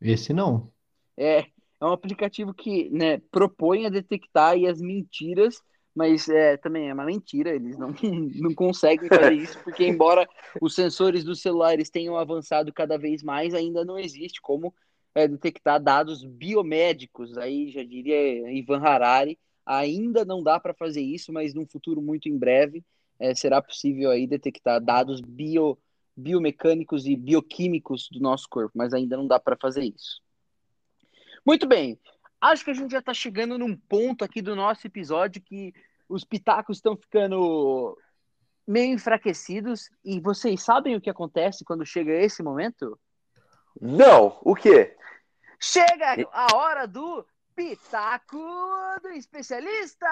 Esse 0.00 0.32
não. 0.32 0.72
É, 1.16 1.40
é 1.80 1.84
um 1.84 1.92
aplicativo 1.92 2.54
que 2.54 2.88
né, 2.90 3.18
propõe 3.30 3.86
a 3.86 3.90
detectar 3.90 4.56
as 4.68 4.80
mentiras, 4.80 5.60
mas 5.96 6.28
é, 6.28 6.58
também 6.58 6.90
é 6.90 6.92
uma 6.94 7.06
mentira, 7.06 7.54
eles 7.54 7.78
não, 7.78 7.88
não 8.36 8.54
conseguem 8.54 9.08
fazer 9.08 9.32
isso, 9.32 9.58
porque 9.64 9.86
embora 9.86 10.28
os 10.60 10.74
sensores 10.74 11.24
dos 11.24 11.40
celulares 11.40 11.88
tenham 11.88 12.18
avançado 12.18 12.70
cada 12.70 12.98
vez 12.98 13.22
mais, 13.22 13.54
ainda 13.54 13.82
não 13.82 13.98
existe 13.98 14.38
como 14.42 14.74
é, 15.14 15.26
detectar 15.26 15.82
dados 15.82 16.22
biomédicos. 16.22 17.38
Aí 17.38 17.70
já 17.70 17.82
diria 17.82 18.52
Ivan 18.52 18.80
Harari, 18.80 19.38
ainda 19.64 20.22
não 20.22 20.42
dá 20.42 20.60
para 20.60 20.74
fazer 20.74 21.00
isso, 21.00 21.32
mas 21.32 21.54
num 21.54 21.66
futuro 21.66 22.02
muito 22.02 22.28
em 22.28 22.36
breve 22.36 22.84
é, 23.18 23.34
será 23.34 23.62
possível 23.62 24.10
aí 24.10 24.26
detectar 24.26 24.78
dados 24.84 25.22
bio, 25.22 25.78
biomecânicos 26.14 27.06
e 27.06 27.16
bioquímicos 27.16 28.06
do 28.12 28.20
nosso 28.20 28.46
corpo, 28.50 28.72
mas 28.74 28.92
ainda 28.92 29.16
não 29.16 29.26
dá 29.26 29.40
para 29.40 29.56
fazer 29.56 29.82
isso. 29.82 30.20
Muito 31.46 31.66
bem, 31.66 31.98
acho 32.40 32.64
que 32.64 32.70
a 32.70 32.74
gente 32.74 32.90
já 32.90 32.98
está 32.98 33.14
chegando 33.14 33.58
num 33.58 33.76
ponto 33.76 34.24
aqui 34.24 34.40
do 34.42 34.54
nosso 34.54 34.86
episódio 34.86 35.42
que 35.42 35.74
os 36.08 36.24
pitacos 36.24 36.78
estão 36.78 36.96
ficando 36.96 37.96
meio 38.66 38.94
enfraquecidos 38.94 39.88
e 40.04 40.20
vocês 40.20 40.62
sabem 40.62 40.96
o 40.96 41.00
que 41.00 41.10
acontece 41.10 41.64
quando 41.64 41.84
chega 41.86 42.12
esse 42.12 42.42
momento? 42.42 42.98
Não, 43.80 44.38
o 44.42 44.54
quê? 44.54 44.96
Chega 45.60 46.28
a 46.32 46.56
hora 46.56 46.86
do 46.86 47.24
Pitaco 47.54 48.38
do 49.02 49.08
Especialista! 49.10 50.06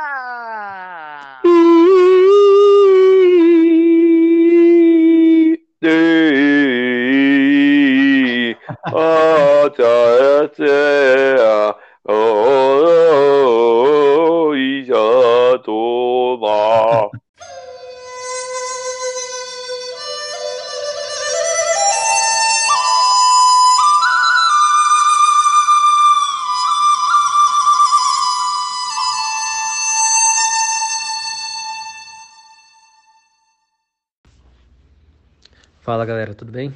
Fala 35.80 36.04
galera, 36.04 36.34
tudo 36.34 36.50
bem? 36.50 36.74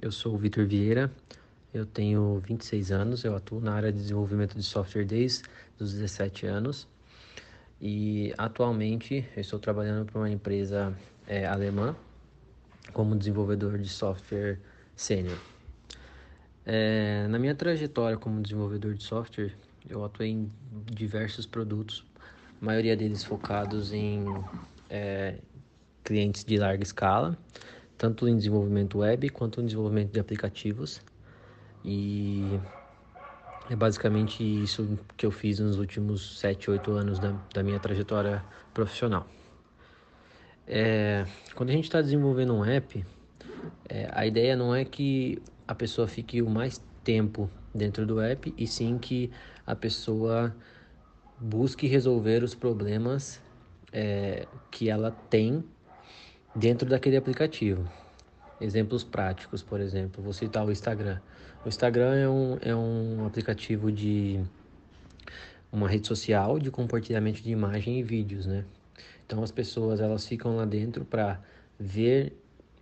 Eu 0.00 0.12
sou 0.12 0.34
o 0.34 0.38
Vitor 0.38 0.66
Vieira, 0.66 1.10
eu 1.78 1.86
tenho 1.86 2.40
26 2.46 2.90
anos, 2.90 3.24
eu 3.24 3.34
atuo 3.36 3.60
na 3.60 3.72
área 3.72 3.92
de 3.92 3.98
desenvolvimento 3.98 4.56
de 4.56 4.62
software 4.62 5.04
desde 5.04 5.44
os 5.78 5.92
17 5.92 6.46
anos 6.46 6.88
e 7.80 8.34
atualmente 8.36 9.24
eu 9.36 9.40
estou 9.40 9.58
trabalhando 9.58 10.06
para 10.06 10.18
uma 10.18 10.30
empresa 10.30 10.92
é, 11.26 11.46
alemã 11.46 11.94
como 12.92 13.16
desenvolvedor 13.16 13.78
de 13.78 13.88
software 13.88 14.58
sênior. 14.96 15.38
É, 16.66 17.26
na 17.28 17.38
minha 17.38 17.54
trajetória 17.54 18.16
como 18.16 18.42
desenvolvedor 18.42 18.94
de 18.94 19.04
software, 19.04 19.54
eu 19.88 20.04
atuei 20.04 20.30
em 20.30 20.52
diversos 20.84 21.46
produtos, 21.46 22.04
a 22.60 22.64
maioria 22.64 22.96
deles 22.96 23.22
focados 23.22 23.92
em 23.92 24.24
é, 24.90 25.36
clientes 26.04 26.44
de 26.44 26.56
larga 26.58 26.82
escala 26.82 27.38
tanto 27.98 28.28
em 28.28 28.36
desenvolvimento 28.36 28.98
web 28.98 29.28
quanto 29.30 29.60
em 29.60 29.64
desenvolvimento 29.64 30.12
de 30.12 30.20
aplicativos. 30.20 31.02
E 31.84 32.58
é 33.70 33.76
basicamente 33.76 34.42
isso 34.42 34.98
que 35.16 35.26
eu 35.26 35.30
fiz 35.30 35.58
nos 35.58 35.78
últimos 35.78 36.38
7, 36.38 36.70
8 36.70 36.92
anos 36.92 37.18
da, 37.18 37.34
da 37.52 37.62
minha 37.62 37.78
trajetória 37.78 38.44
profissional. 38.72 39.26
É, 40.66 41.24
quando 41.54 41.70
a 41.70 41.72
gente 41.72 41.84
está 41.84 42.00
desenvolvendo 42.00 42.54
um 42.54 42.64
app, 42.64 43.04
é, 43.88 44.08
a 44.12 44.26
ideia 44.26 44.56
não 44.56 44.74
é 44.74 44.84
que 44.84 45.40
a 45.66 45.74
pessoa 45.74 46.06
fique 46.06 46.42
o 46.42 46.48
mais 46.48 46.80
tempo 47.02 47.50
dentro 47.74 48.06
do 48.06 48.20
app, 48.20 48.52
e 48.56 48.66
sim 48.66 48.98
que 48.98 49.30
a 49.66 49.74
pessoa 49.74 50.54
busque 51.38 51.86
resolver 51.86 52.42
os 52.42 52.54
problemas 52.54 53.40
é, 53.92 54.46
que 54.70 54.88
ela 54.90 55.10
tem 55.30 55.64
dentro 56.54 56.88
daquele 56.88 57.16
aplicativo. 57.16 57.88
Exemplos 58.60 59.04
práticos, 59.04 59.62
por 59.62 59.80
exemplo, 59.80 60.22
vou 60.22 60.32
citar 60.32 60.66
o 60.66 60.72
Instagram. 60.72 61.18
O 61.68 61.74
Instagram 61.78 62.14
é 62.14 62.26
um, 62.26 62.58
é 62.62 62.74
um 62.74 63.26
aplicativo 63.26 63.92
de 63.92 64.40
uma 65.70 65.86
rede 65.86 66.06
social 66.06 66.58
de 66.58 66.70
compartilhamento 66.70 67.42
de 67.42 67.50
imagem 67.50 68.00
e 68.00 68.02
vídeos, 68.02 68.46
né? 68.46 68.64
Então 69.26 69.42
as 69.42 69.50
pessoas 69.50 70.00
elas 70.00 70.26
ficam 70.26 70.56
lá 70.56 70.64
dentro 70.64 71.04
para 71.04 71.38
ver 71.78 72.32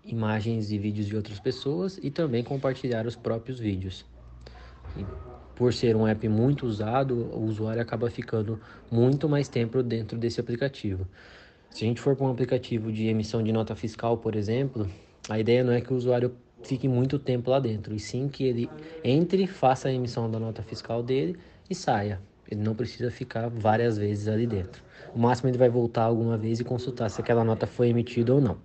imagens 0.05 0.71
e 0.71 0.79
vídeos 0.79 1.09
de 1.09 1.17
outras 1.17 1.41
pessoas 1.41 1.99
e 2.01 2.13
também 2.13 2.45
compartilhar 2.45 3.09
os 3.09 3.17
próprios 3.17 3.59
vídeos. 3.59 4.07
E 4.97 5.05
por 5.57 5.75
ser 5.75 5.97
um 5.97 6.07
app 6.07 6.29
muito 6.29 6.65
usado, 6.65 7.29
o 7.35 7.43
usuário 7.45 7.83
acaba 7.83 8.09
ficando 8.09 8.61
muito 8.89 9.29
mais 9.29 9.49
tempo 9.49 9.83
dentro 9.83 10.17
desse 10.17 10.39
aplicativo. 10.39 11.05
Se 11.71 11.85
a 11.85 11.89
gente 11.89 12.01
for 12.01 12.15
para 12.15 12.25
um 12.25 12.31
aplicativo 12.31 12.93
de 12.93 13.09
emissão 13.09 13.43
de 13.43 13.51
nota 13.51 13.75
fiscal, 13.75 14.17
por 14.17 14.37
exemplo, 14.37 14.89
a 15.29 15.41
ideia 15.41 15.65
não 15.65 15.73
é 15.73 15.81
que 15.81 15.93
o 15.93 15.97
usuário 15.97 16.37
fique 16.67 16.89
muito 16.89 17.19
tempo 17.19 17.51
lá 17.51 17.61
dentro, 17.61 17.95
e 17.95 18.01
sim 18.01 18.29
que 18.29 18.45
ele 18.45 18.71
entre, 19.03 19.47
faça 19.47 19.89
a 19.89 19.93
emissão 19.93 20.31
da 20.31 20.39
nota 20.39 20.63
fiscal 20.63 21.03
dele 21.03 21.39
e 21.69 21.75
saia. 21.75 22.21
Ele 22.51 22.61
não 22.63 22.75
precisa 22.75 23.11
ficar 23.11 23.49
várias 23.49 23.97
vezes 23.99 24.29
ali 24.29 24.47
dentro. 24.47 24.83
O 25.15 25.19
máximo 25.19 25.49
ele 25.49 25.59
vai 25.59 25.69
voltar 25.69 26.05
alguma 26.05 26.37
vez 26.37 26.61
e 26.61 26.65
consultar 26.65 27.09
se 27.09 27.21
aquela 27.21 27.43
nota 27.43 27.67
foi 27.67 27.89
emitida 27.89 28.35
ou 28.35 28.41
não. 28.41 28.59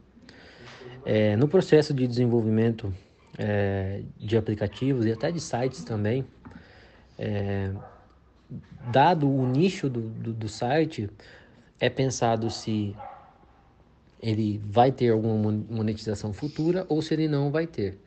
É, 1.04 1.36
no 1.36 1.48
processo 1.48 1.94
de 1.94 2.06
desenvolvimento 2.06 2.94
é, 3.38 4.04
de 4.18 4.38
aplicativos 4.38 5.06
e 5.06 5.12
até 5.12 5.32
de 5.32 5.40
sites 5.40 5.84
também, 5.84 6.26
é, 7.18 7.72
dado 8.92 9.30
o 9.30 9.48
nicho 9.48 9.90
do, 9.90 10.02
do, 10.02 10.34
do 10.34 10.48
site, 10.48 11.10
é 11.80 11.90
pensado 11.90 12.50
se 12.52 12.96
ele 14.22 14.62
vai 14.64 14.92
ter 14.92 15.10
alguma 15.10 15.52
monetização 15.70 16.32
futura 16.32 16.86
ou 16.88 17.02
se 17.02 17.14
ele 17.14 17.28
não 17.28 17.52
vai 17.52 17.66
ter. 17.66 17.98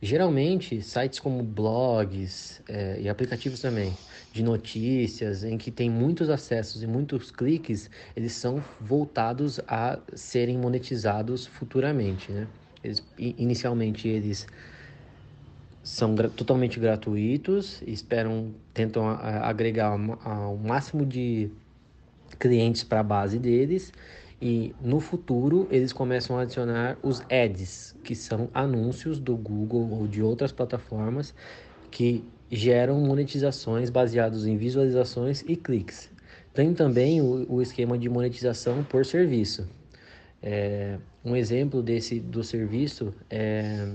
Geralmente, 0.00 0.80
sites 0.80 1.18
como 1.18 1.42
blogs 1.42 2.62
é, 2.68 3.00
e 3.00 3.08
aplicativos 3.08 3.60
também 3.60 3.92
de 4.32 4.44
notícias, 4.44 5.42
em 5.42 5.58
que 5.58 5.72
tem 5.72 5.90
muitos 5.90 6.30
acessos 6.30 6.82
e 6.82 6.86
muitos 6.86 7.32
cliques, 7.32 7.90
eles 8.14 8.32
são 8.32 8.62
voltados 8.80 9.58
a 9.66 9.98
serem 10.14 10.56
monetizados 10.56 11.46
futuramente. 11.46 12.30
Né? 12.30 12.46
Eles, 12.84 13.04
inicialmente, 13.18 14.06
eles 14.06 14.46
são 15.82 16.14
gra 16.14 16.28
totalmente 16.28 16.78
gratuitos, 16.78 17.82
esperam, 17.84 18.54
tentam 18.72 19.08
agregar 19.08 19.94
o 19.96 20.58
máximo 20.58 21.04
de 21.04 21.50
clientes 22.38 22.84
para 22.84 23.00
a 23.00 23.02
base 23.02 23.38
deles 23.38 23.92
e 24.40 24.74
no 24.80 25.00
futuro 25.00 25.66
eles 25.70 25.92
começam 25.92 26.38
a 26.38 26.42
adicionar 26.42 26.96
os 27.02 27.22
ads, 27.30 27.94
que 28.04 28.14
são 28.14 28.48
anúncios 28.54 29.18
do 29.18 29.36
Google 29.36 29.90
ou 29.90 30.06
de 30.06 30.22
outras 30.22 30.52
plataformas 30.52 31.34
que 31.90 32.24
geram 32.50 33.00
monetizações 33.00 33.90
baseados 33.90 34.46
em 34.46 34.56
visualizações 34.56 35.42
e 35.46 35.56
cliques. 35.56 36.10
Tem 36.54 36.72
também 36.72 37.20
o, 37.20 37.46
o 37.48 37.62
esquema 37.62 37.98
de 37.98 38.08
monetização 38.08 38.84
por 38.84 39.04
serviço. 39.04 39.68
É, 40.42 40.98
um 41.24 41.34
exemplo 41.34 41.82
desse 41.82 42.20
do 42.20 42.44
serviço 42.44 43.12
é 43.28 43.92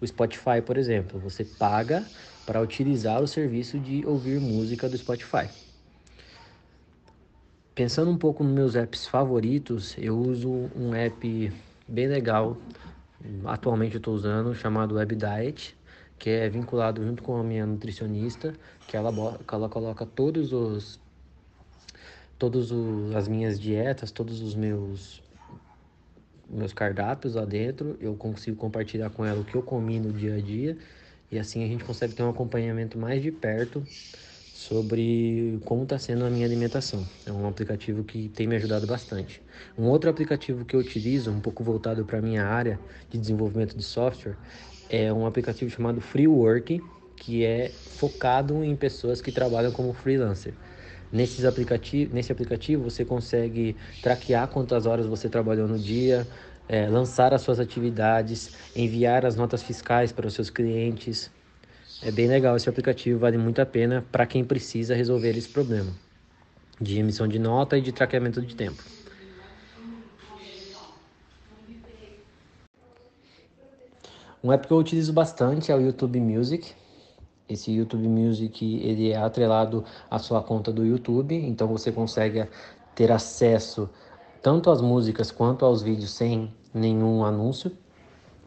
o 0.00 0.06
Spotify, 0.06 0.62
por 0.64 0.76
exemplo. 0.76 1.18
Você 1.20 1.44
paga 1.44 2.06
para 2.46 2.60
utilizar 2.60 3.22
o 3.22 3.26
serviço 3.26 3.78
de 3.78 4.06
ouvir 4.06 4.40
música 4.40 4.88
do 4.88 4.96
Spotify. 4.96 5.48
Pensando 7.74 8.10
um 8.10 8.18
pouco 8.18 8.44
nos 8.44 8.52
meus 8.52 8.76
apps 8.76 9.06
favoritos, 9.06 9.96
eu 9.96 10.14
uso 10.18 10.50
um 10.76 10.94
app 10.94 11.50
bem 11.88 12.06
legal, 12.06 12.54
atualmente 13.46 13.94
eu 13.94 13.98
estou 13.98 14.14
usando, 14.14 14.54
chamado 14.54 14.96
Web 14.96 15.16
Diet, 15.16 15.74
que 16.18 16.28
é 16.28 16.50
vinculado 16.50 17.02
junto 17.02 17.22
com 17.22 17.34
a 17.34 17.42
minha 17.42 17.64
nutricionista, 17.64 18.52
que 18.86 18.94
ela, 18.94 19.10
que 19.38 19.54
ela 19.54 19.70
coloca 19.70 20.04
todos 20.04 20.52
os 20.52 21.00
todas 22.38 22.70
as 23.16 23.26
minhas 23.26 23.58
dietas, 23.58 24.10
todos 24.10 24.42
os 24.42 24.54
meus 24.54 25.22
meus 26.50 26.74
cardápios 26.74 27.36
lá 27.36 27.46
dentro, 27.46 27.96
eu 28.00 28.14
consigo 28.14 28.56
compartilhar 28.58 29.08
com 29.08 29.24
ela 29.24 29.40
o 29.40 29.44
que 29.44 29.54
eu 29.54 29.62
comi 29.62 29.98
no 29.98 30.12
dia 30.12 30.34
a 30.34 30.40
dia 30.40 30.76
e 31.30 31.38
assim 31.38 31.64
a 31.64 31.66
gente 31.66 31.84
consegue 31.84 32.14
ter 32.14 32.22
um 32.22 32.28
acompanhamento 32.28 32.98
mais 32.98 33.22
de 33.22 33.32
perto 33.32 33.82
sobre 34.62 35.58
como 35.64 35.82
está 35.82 35.98
sendo 35.98 36.24
a 36.24 36.30
minha 36.30 36.46
alimentação. 36.46 37.04
É 37.26 37.32
um 37.32 37.46
aplicativo 37.48 38.04
que 38.04 38.28
tem 38.28 38.46
me 38.46 38.54
ajudado 38.56 38.86
bastante. 38.86 39.42
Um 39.76 39.88
outro 39.88 40.08
aplicativo 40.08 40.64
que 40.64 40.76
eu 40.76 40.80
utilizo, 40.80 41.30
um 41.30 41.40
pouco 41.40 41.64
voltado 41.64 42.04
para 42.04 42.18
a 42.18 42.22
minha 42.22 42.46
área 42.46 42.78
de 43.10 43.18
desenvolvimento 43.18 43.76
de 43.76 43.82
software, 43.82 44.36
é 44.88 45.12
um 45.12 45.26
aplicativo 45.26 45.68
chamado 45.70 46.00
Freework, 46.00 46.80
que 47.16 47.44
é 47.44 47.70
focado 47.70 48.62
em 48.62 48.76
pessoas 48.76 49.20
que 49.20 49.32
trabalham 49.32 49.72
como 49.72 49.92
freelancer. 49.92 50.54
Nesses 51.10 51.44
aplicativo, 51.44 52.14
nesse 52.14 52.30
aplicativo 52.30 52.84
você 52.84 53.04
consegue 53.04 53.76
traquear 54.00 54.46
quantas 54.48 54.86
horas 54.86 55.06
você 55.06 55.28
trabalhou 55.28 55.66
no 55.66 55.78
dia, 55.78 56.26
é, 56.68 56.88
lançar 56.88 57.34
as 57.34 57.42
suas 57.42 57.58
atividades, 57.58 58.52
enviar 58.74 59.26
as 59.26 59.34
notas 59.34 59.62
fiscais 59.62 60.12
para 60.12 60.26
os 60.26 60.34
seus 60.34 60.50
clientes, 60.50 61.30
é 62.02 62.10
bem 62.10 62.26
legal 62.26 62.56
esse 62.56 62.68
aplicativo, 62.68 63.18
vale 63.18 63.38
muito 63.38 63.60
a 63.60 63.66
pena 63.66 64.04
para 64.10 64.26
quem 64.26 64.44
precisa 64.44 64.94
resolver 64.94 65.36
esse 65.36 65.48
problema 65.48 65.92
de 66.80 66.98
emissão 66.98 67.28
de 67.28 67.38
nota 67.38 67.78
e 67.78 67.80
de 67.80 67.92
traqueamento 67.92 68.40
de 68.42 68.56
tempo. 68.56 68.82
Um 74.42 74.50
app 74.50 74.66
que 74.66 74.72
eu 74.72 74.78
utilizo 74.78 75.12
bastante 75.12 75.70
é 75.70 75.76
o 75.76 75.80
YouTube 75.80 76.18
Music. 76.18 76.72
Esse 77.48 77.70
YouTube 77.70 78.08
Music 78.08 78.80
ele 78.82 79.12
é 79.12 79.16
atrelado 79.16 79.84
à 80.10 80.18
sua 80.18 80.42
conta 80.42 80.72
do 80.72 80.84
YouTube, 80.84 81.34
então 81.34 81.68
você 81.68 81.92
consegue 81.92 82.48
ter 82.94 83.12
acesso 83.12 83.88
tanto 84.42 84.70
às 84.70 84.80
músicas 84.80 85.30
quanto 85.30 85.64
aos 85.64 85.82
vídeos 85.82 86.10
sem 86.10 86.52
nenhum 86.74 87.24
anúncio, 87.24 87.70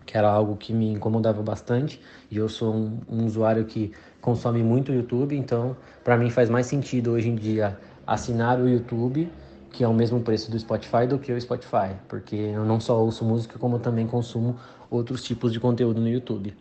que 0.06 0.18
era 0.18 0.30
algo 0.30 0.56
que 0.56 0.74
me 0.74 0.92
incomodava 0.92 1.42
bastante. 1.42 2.00
E 2.30 2.38
eu 2.38 2.48
sou 2.48 2.74
um, 2.74 3.00
um 3.10 3.26
usuário 3.26 3.66
que 3.66 3.92
consome 4.22 4.64
muito 4.64 4.92
YouTube, 4.92 5.36
então 5.36 5.76
para 6.04 6.18
mim 6.18 6.30
faz 6.30 6.50
mais 6.50 6.66
sentido 6.66 7.12
hoje 7.12 7.30
em 7.30 7.36
dia 7.36 7.78
assinar 8.06 8.60
o 8.60 8.68
YouTube, 8.68 9.30
que 9.72 9.84
é 9.84 9.88
o 9.88 9.94
mesmo 9.94 10.22
preço 10.22 10.50
do 10.50 10.58
Spotify, 10.58 11.06
do 11.08 11.20
que 11.20 11.32
o 11.32 11.42
Spotify, 11.42 11.96
porque 12.08 12.36
eu 12.36 12.64
não 12.66 12.80
só 12.80 13.00
ouço 13.02 13.26
música, 13.26 13.60
como 13.60 13.80
também 13.80 14.08
consumo 14.08 14.58
outros 14.90 15.24
tipos 15.24 15.52
de 15.52 15.60
conteúdo 15.60 16.00
no 16.00 16.08
YouTube. 16.08 16.56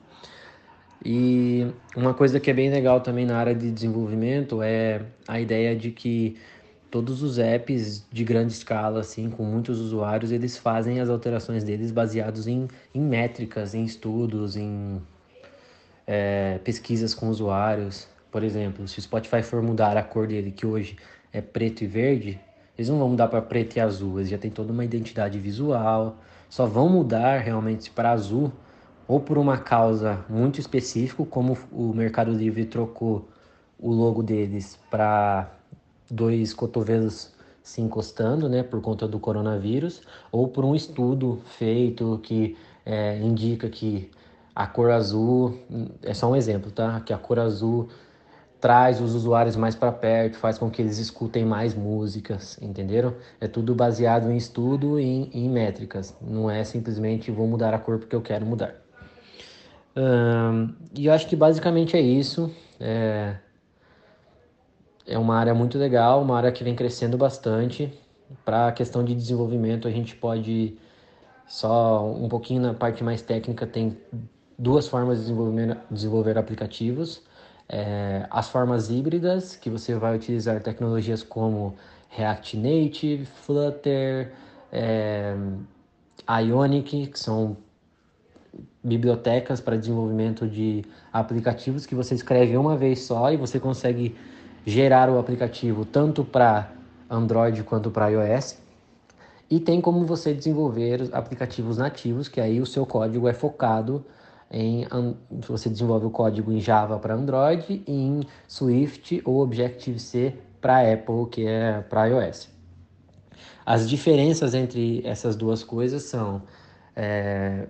E 1.05 1.66
uma 1.95 2.14
coisa 2.14 2.40
que 2.40 2.51
é 2.51 2.55
bem 2.55 2.70
legal 2.70 3.01
também 3.01 3.26
na 3.26 3.36
área 3.36 3.55
de 3.55 3.70
desenvolvimento 3.70 4.62
é 4.62 5.03
a 5.28 5.38
ideia 5.38 5.76
de 5.76 5.90
que 5.90 6.38
todos 6.95 7.24
os 7.24 7.40
apps 7.40 8.07
de 8.09 8.22
grande 8.22 8.53
escala, 8.53 9.01
assim, 9.01 9.28
com 9.28 9.42
muitos 9.42 9.80
usuários, 9.80 10.30
eles 10.30 10.57
fazem 10.57 11.01
as 11.01 11.09
alterações 11.09 11.64
deles 11.64 11.90
baseados 11.90 12.47
em, 12.47 12.68
em 12.95 13.01
métricas, 13.01 13.74
em 13.74 13.82
estudos, 13.82 14.57
em 14.57 15.03
é, 16.07 16.61
pesquisas 16.62 17.12
com 17.12 17.28
usuários. 17.28 18.07
Por 18.30 18.45
exemplo, 18.45 18.86
se 18.86 19.01
o 19.01 19.03
Spotify 19.03 19.42
for 19.42 19.61
mudar 19.61 19.97
a 19.97 20.05
cor 20.05 20.28
dele, 20.28 20.53
que 20.53 20.64
hoje 20.64 20.97
é 21.32 21.40
preto 21.40 21.82
e 21.82 21.88
verde, 21.88 22.40
eles 22.78 22.88
não 22.88 23.01
vão 23.01 23.09
mudar 23.09 23.26
para 23.26 23.42
preto 23.42 23.74
e 23.74 23.80
azul, 23.80 24.20
eles 24.20 24.30
já 24.30 24.38
têm 24.38 24.53
toda 24.53 24.72
uma 24.72 24.84
identidade 24.84 25.36
visual, 25.36 26.18
só 26.49 26.64
vão 26.64 26.88
mudar 26.88 27.40
realmente 27.40 27.90
para 27.90 28.12
azul 28.12 28.53
ou 29.09 29.18
por 29.18 29.36
uma 29.36 29.59
causa 29.59 30.24
muito 30.28 30.61
específica, 30.61 31.24
como 31.24 31.59
o 31.72 31.92
Mercado 31.92 32.30
Livre 32.30 32.64
trocou 32.64 33.28
o 33.80 33.90
logo 33.90 34.22
deles 34.22 34.78
para 34.88 35.51
dois 36.11 36.52
cotovelos 36.52 37.32
se 37.62 37.80
encostando, 37.80 38.48
né, 38.48 38.62
por 38.62 38.80
conta 38.82 39.09
do 39.09 39.18
coronavírus, 39.18 40.02
ou 40.30 40.46
por 40.48 40.64
um 40.64 40.74
estudo 40.74 41.40
feito 41.46 42.20
que 42.22 42.57
é, 42.84 43.18
indica 43.18 43.68
que 43.70 44.11
a 44.55 44.66
cor 44.66 44.90
azul, 44.90 45.59
é 46.02 46.14
só 46.14 46.30
um 46.30 46.36
exemplo, 46.36 46.70
tá? 46.70 47.00
Que 47.00 47.12
a 47.12 47.18
cor 47.18 47.40
azul 47.40 47.88
traz 48.61 49.00
os 49.00 49.14
usuários 49.14 49.57
mais 49.57 49.74
para 49.74 49.90
perto, 49.90 50.38
faz 50.38 50.57
com 50.59 50.70
que 50.70 50.80
eles 50.80 50.98
escutem 50.98 51.44
mais 51.44 51.74
músicas, 51.74 52.57
entenderam? 52.62 53.14
É 53.40 53.48
tudo 53.48 53.74
baseado 53.74 54.30
em 54.30 54.36
estudo 54.36 55.00
e 55.00 55.05
em, 55.05 55.30
em 55.34 55.50
métricas, 55.50 56.16
não 56.20 56.50
é 56.50 56.62
simplesmente 56.64 57.30
vou 57.30 57.46
mudar 57.46 57.74
a 57.74 57.78
cor 57.78 57.98
porque 57.98 58.14
eu 58.14 58.22
quero 58.22 58.46
mudar. 58.46 58.74
e 60.94 61.07
eu 61.07 61.12
acho 61.12 61.26
que 61.26 61.36
basicamente 61.36 61.96
é 61.96 62.00
isso. 62.00 62.50
É, 62.78 63.36
é 65.07 65.18
uma 65.18 65.36
área 65.36 65.55
muito 65.55 65.78
legal, 65.78 66.22
uma 66.22 66.36
área 66.36 66.52
que 66.52 66.64
vem 66.64 66.74
crescendo 66.74 67.16
bastante. 67.16 67.92
Para 68.44 68.68
a 68.68 68.72
questão 68.72 69.05
de 69.05 69.14
desenvolvimento, 69.14 69.86
a 69.86 69.90
gente 69.90 70.16
pode 70.16 70.76
só 71.46 72.05
um 72.07 72.28
pouquinho 72.28 72.62
na 72.62 72.74
parte 72.74 73.05
mais 73.05 73.20
técnica 73.20 73.66
tem 73.66 73.98
duas 74.59 74.88
formas 74.88 75.18
de 75.18 75.24
desenvolver, 75.24 75.78
desenvolver 75.90 76.38
aplicativos 76.38 77.22
é, 77.68 78.26
as 78.30 78.48
formas 78.48 78.90
híbridas, 78.90 79.57
que 79.57 79.70
você 79.70 79.94
vai 79.94 80.16
utilizar 80.16 80.62
tecnologias 80.62 81.22
como 81.22 81.74
React 82.11 82.57
Native, 82.57 83.24
Flutter, 83.24 84.32
é, 84.72 85.34
Ionic, 86.28 87.09
que 87.09 87.18
são 87.18 87.57
bibliotecas 88.82 89.61
para 89.61 89.76
desenvolvimento 89.76 90.46
de 90.46 90.84
aplicativos 91.12 91.86
que 91.86 91.94
você 91.94 92.14
escreve 92.14 92.57
uma 92.57 92.76
vez 92.76 93.00
só 93.00 93.32
e 93.32 93.36
você 93.36 93.59
consegue 93.59 94.14
gerar 94.64 95.10
o 95.10 95.18
aplicativo 95.18 95.84
tanto 95.84 96.24
para 96.24 96.72
Android 97.08 97.62
quanto 97.64 97.90
para 97.90 98.08
iOS. 98.08 98.58
E 99.50 99.60
tem 99.60 99.80
como 99.80 100.06
você 100.06 100.32
desenvolver 100.32 101.08
aplicativos 101.12 101.76
nativos, 101.76 102.28
que 102.28 102.40
aí 102.40 102.60
o 102.60 102.66
seu 102.66 102.86
código 102.86 103.28
é 103.28 103.32
focado 103.32 104.04
em 104.50 104.86
você 105.30 105.68
desenvolve 105.68 106.06
o 106.06 106.10
código 106.10 106.52
em 106.52 106.60
Java 106.60 106.98
para 106.98 107.14
Android 107.14 107.82
e 107.86 107.92
em 107.92 108.20
Swift 108.46 109.20
ou 109.24 109.40
Objective-C 109.40 110.34
para 110.60 110.92
Apple, 110.92 111.26
que 111.30 111.46
é 111.46 111.80
para 111.80 112.06
iOS. 112.06 112.48
As 113.66 113.88
diferenças 113.88 114.54
entre 114.54 115.02
essas 115.04 115.34
duas 115.34 115.64
coisas 115.64 116.04
são 116.04 116.42
é, 116.94 117.66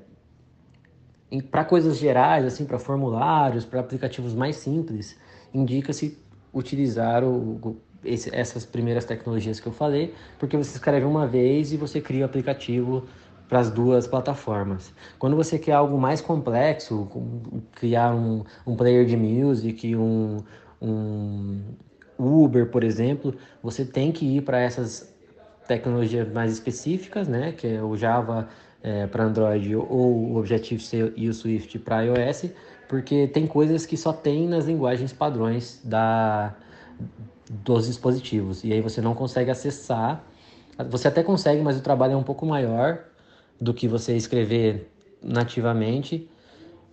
para 1.51 1.65
coisas 1.65 1.97
gerais, 1.97 2.45
assim, 2.45 2.65
para 2.65 2.79
formulários, 2.79 3.65
para 3.65 3.81
aplicativos 3.81 4.35
mais 4.35 4.57
simples, 4.57 5.17
indica-se 5.53 6.19
utilizar 6.55 7.25
o, 7.25 7.77
esse, 8.05 8.35
essas 8.35 8.65
primeiras 8.65 9.05
tecnologias 9.05 9.59
que 9.59 9.67
eu 9.67 9.73
falei, 9.73 10.15
porque 10.39 10.57
você 10.57 10.77
escreve 10.77 11.05
uma 11.05 11.27
vez 11.27 11.73
e 11.73 11.77
você 11.77 12.01
cria 12.01 12.23
o 12.23 12.27
aplicativo 12.27 13.05
para 13.49 13.59
as 13.59 13.71
duas 13.71 14.07
plataformas. 14.07 14.93
Quando 15.19 15.37
você 15.37 15.59
quer 15.59 15.73
algo 15.73 15.99
mais 15.99 16.21
complexo, 16.21 17.09
criar 17.73 18.15
um, 18.15 18.45
um 18.67 18.75
player 18.77 19.05
de 19.05 19.17
music, 19.17 19.95
um, 19.97 20.39
um 20.81 21.61
Uber, 22.19 22.71
por 22.71 22.85
exemplo, 22.85 23.35
você 23.63 23.85
tem 23.85 24.13
que 24.13 24.25
ir 24.37 24.43
para 24.43 24.61
essas 24.61 25.13
tecnologias 25.67 26.31
mais 26.33 26.53
específicas, 26.53 27.27
né, 27.29 27.53
que 27.53 27.67
é 27.67 27.83
o 27.83 27.97
Java 27.97 28.49
é, 28.83 29.07
para 29.07 29.25
Android 29.25 29.75
ou 29.75 30.33
o 30.33 30.37
Objective-C 30.37 31.13
e 31.17 31.29
o 31.29 31.35
Swift 31.35 31.79
para 31.79 32.03
iOS, 32.03 32.51
porque 32.89 33.27
tem 33.29 33.47
coisas 33.47 33.87
que 33.87 33.97
só 33.97 34.13
tem 34.13 34.49
nas 34.49 34.67
linguagens 34.67 35.13
padrões 35.13 35.81
da, 35.85 36.55
dos 37.49 37.87
dispositivos, 37.87 38.65
e 38.65 38.73
aí 38.73 38.81
você 38.81 39.01
não 39.01 39.15
consegue 39.15 39.51
acessar. 39.51 40.25
Você 40.91 41.09
até 41.09 41.23
consegue, 41.23 41.63
mas 41.63 41.77
o 41.79 41.81
trabalho 41.81 42.15
é 42.15 42.17
um 42.17 42.23
pouco 42.23 42.45
maior 42.45 43.05
do 43.61 43.73
que 43.73 43.87
você 43.87 44.17
escrever 44.17 44.91
nativamente 45.23 46.29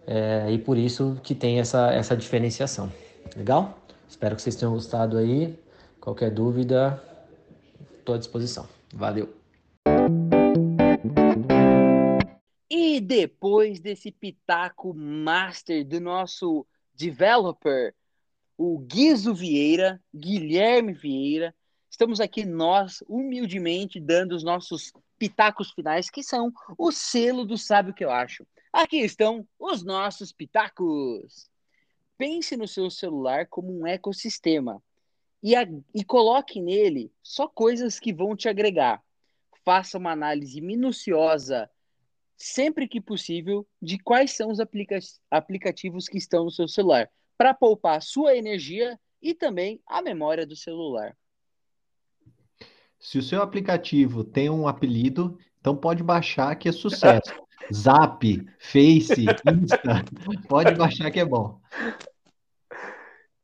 é, 0.05 0.51
e 0.51 0.57
por 0.57 0.77
isso 0.77 1.17
que 1.23 1.35
tem 1.35 1.59
essa, 1.59 1.91
essa 1.91 2.15
diferenciação. 2.15 2.91
Legal? 3.35 3.77
Espero 4.07 4.35
que 4.35 4.41
vocês 4.41 4.55
tenham 4.55 4.73
gostado 4.73 5.17
aí. 5.17 5.57
Qualquer 5.99 6.31
dúvida, 6.31 7.01
estou 7.99 8.15
à 8.15 8.17
disposição. 8.17 8.67
Valeu! 8.93 9.40
E 12.83 12.99
depois 12.99 13.79
desse 13.79 14.11
pitaco 14.11 14.91
master 14.91 15.85
do 15.87 16.01
nosso 16.01 16.65
developer, 16.95 17.93
o 18.57 18.79
Guizo 18.79 19.35
Vieira, 19.35 20.01
Guilherme 20.11 20.91
Vieira, 20.91 21.53
estamos 21.87 22.19
aqui 22.19 22.43
nós, 22.43 23.03
humildemente, 23.07 23.99
dando 23.99 24.31
os 24.31 24.43
nossos 24.43 24.91
pitacos 25.19 25.71
finais, 25.73 26.09
que 26.09 26.23
são 26.23 26.51
o 26.75 26.91
selo 26.91 27.45
do 27.45 27.55
Sabe 27.55 27.91
o 27.91 27.93
que 27.93 28.03
eu 28.03 28.09
acho. 28.09 28.47
Aqui 28.73 28.97
estão 28.97 29.47
os 29.59 29.83
nossos 29.83 30.31
pitacos. 30.31 31.51
Pense 32.17 32.57
no 32.57 32.67
seu 32.67 32.89
celular 32.89 33.45
como 33.45 33.71
um 33.71 33.85
ecossistema 33.85 34.81
e, 35.43 35.55
a, 35.55 35.67
e 35.93 36.03
coloque 36.03 36.59
nele 36.59 37.13
só 37.21 37.47
coisas 37.47 37.99
que 37.99 38.11
vão 38.11 38.35
te 38.35 38.49
agregar. 38.49 39.03
Faça 39.63 39.99
uma 39.99 40.13
análise 40.13 40.59
minuciosa, 40.59 41.69
sempre 42.41 42.87
que 42.87 42.99
possível, 42.99 43.67
de 43.81 43.97
quais 43.97 44.31
são 44.31 44.49
os 44.49 44.59
aplica 44.59 44.99
aplicativos 45.29 46.07
que 46.07 46.17
estão 46.17 46.45
no 46.45 46.51
seu 46.51 46.67
celular, 46.67 47.09
para 47.37 47.53
poupar 47.53 48.01
sua 48.01 48.35
energia 48.35 48.99
e 49.21 49.33
também 49.33 49.79
a 49.87 50.01
memória 50.01 50.45
do 50.45 50.55
celular. 50.55 51.15
Se 52.99 53.17
o 53.17 53.23
seu 53.23 53.41
aplicativo 53.41 54.23
tem 54.23 54.49
um 54.49 54.67
apelido, 54.67 55.37
então 55.59 55.75
pode 55.75 56.03
baixar 56.03 56.55
que 56.55 56.69
é 56.69 56.71
sucesso. 56.71 57.33
Zap, 57.73 58.23
Face, 58.59 59.25
Insta, 59.47 60.03
pode 60.47 60.75
baixar 60.75 61.09
que 61.09 61.19
é 61.19 61.25
bom. 61.25 61.59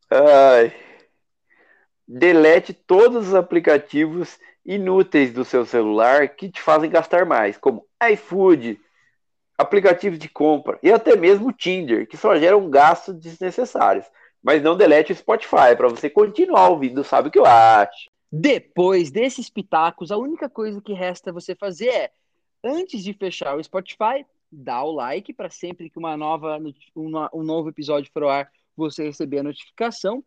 Ai. 0.09 0.73
Delete 2.07 2.73
todos 2.73 3.29
os 3.29 3.35
aplicativos 3.35 4.37
inúteis 4.65 5.31
do 5.31 5.45
seu 5.45 5.65
celular 5.65 6.27
que 6.29 6.49
te 6.49 6.61
fazem 6.61 6.89
gastar 6.89 7.25
mais, 7.25 7.57
como 7.57 7.87
iFood, 8.11 8.79
aplicativos 9.57 10.19
de 10.19 10.29
compra 10.29 10.77
e 10.83 10.91
até 10.91 11.15
mesmo 11.15 11.51
Tinder, 11.51 12.07
que 12.07 12.15
só 12.15 12.37
geram 12.37 12.69
gastos 12.69 13.15
desnecessários. 13.15 14.05
Mas 14.43 14.61
não 14.61 14.77
delete 14.77 15.11
o 15.11 15.15
Spotify 15.15 15.75
para 15.75 15.89
você 15.89 16.09
continuar 16.09 16.69
ouvindo, 16.69 17.03
sabe 17.03 17.29
o 17.29 17.31
que 17.31 17.39
eu 17.39 17.45
acho. 17.45 18.09
Depois 18.31 19.09
desses 19.09 19.49
pitacos, 19.49 20.11
a 20.11 20.17
única 20.17 20.49
coisa 20.49 20.81
que 20.81 20.93
resta 20.93 21.31
você 21.31 21.55
fazer 21.55 21.89
é, 21.89 22.11
antes 22.63 23.03
de 23.03 23.13
fechar 23.13 23.55
o 23.55 23.63
Spotify, 23.63 24.25
dar 24.51 24.83
o 24.83 24.91
like 24.91 25.33
para 25.33 25.49
sempre 25.49 25.89
que 25.89 25.97
uma 25.97 26.15
nova, 26.15 26.59
um 26.95 27.43
novo 27.43 27.69
episódio 27.69 28.11
for 28.13 28.23
ao 28.23 28.29
ar, 28.29 28.51
você 28.75 29.05
receber 29.05 29.39
a 29.39 29.43
notificação. 29.43 30.23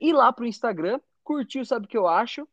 Ir 0.00 0.12
lá 0.12 0.32
para 0.32 0.44
o 0.44 0.46
Instagram, 0.46 1.00
curtiu, 1.24 1.64
sabe 1.64 1.86
o 1.86 1.88
que 1.88 1.98
eu 1.98 2.06
acho? 2.06 2.46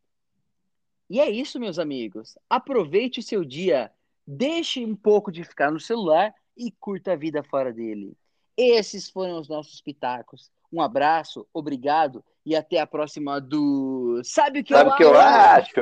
E 1.09 1.19
é 1.19 1.29
isso, 1.29 1.59
meus 1.59 1.77
amigos. 1.77 2.37
Aproveite 2.49 3.19
o 3.19 3.23
seu 3.23 3.45
dia, 3.45 3.91
deixe 4.25 4.85
um 4.85 4.95
pouco 4.95 5.31
de 5.31 5.43
ficar 5.43 5.71
no 5.71 5.79
celular 5.79 6.33
e 6.57 6.71
curta 6.71 7.13
a 7.13 7.15
vida 7.15 7.43
fora 7.43 7.71
dele. 7.71 8.15
Esses 8.57 9.09
foram 9.09 9.39
os 9.39 9.49
nossos 9.49 9.81
pitacos. 9.81 10.49
Um 10.71 10.81
abraço, 10.81 11.45
obrigado 11.53 12.23
e 12.45 12.55
até 12.55 12.79
a 12.79 12.87
próxima 12.87 13.39
do 13.39 14.21
Sabe 14.23 14.59
o 14.59 14.63
que, 14.63 14.73
Sabe 14.73 14.89
eu, 14.91 14.95
que 14.95 15.03
eu 15.03 15.17
acho? 15.17 15.73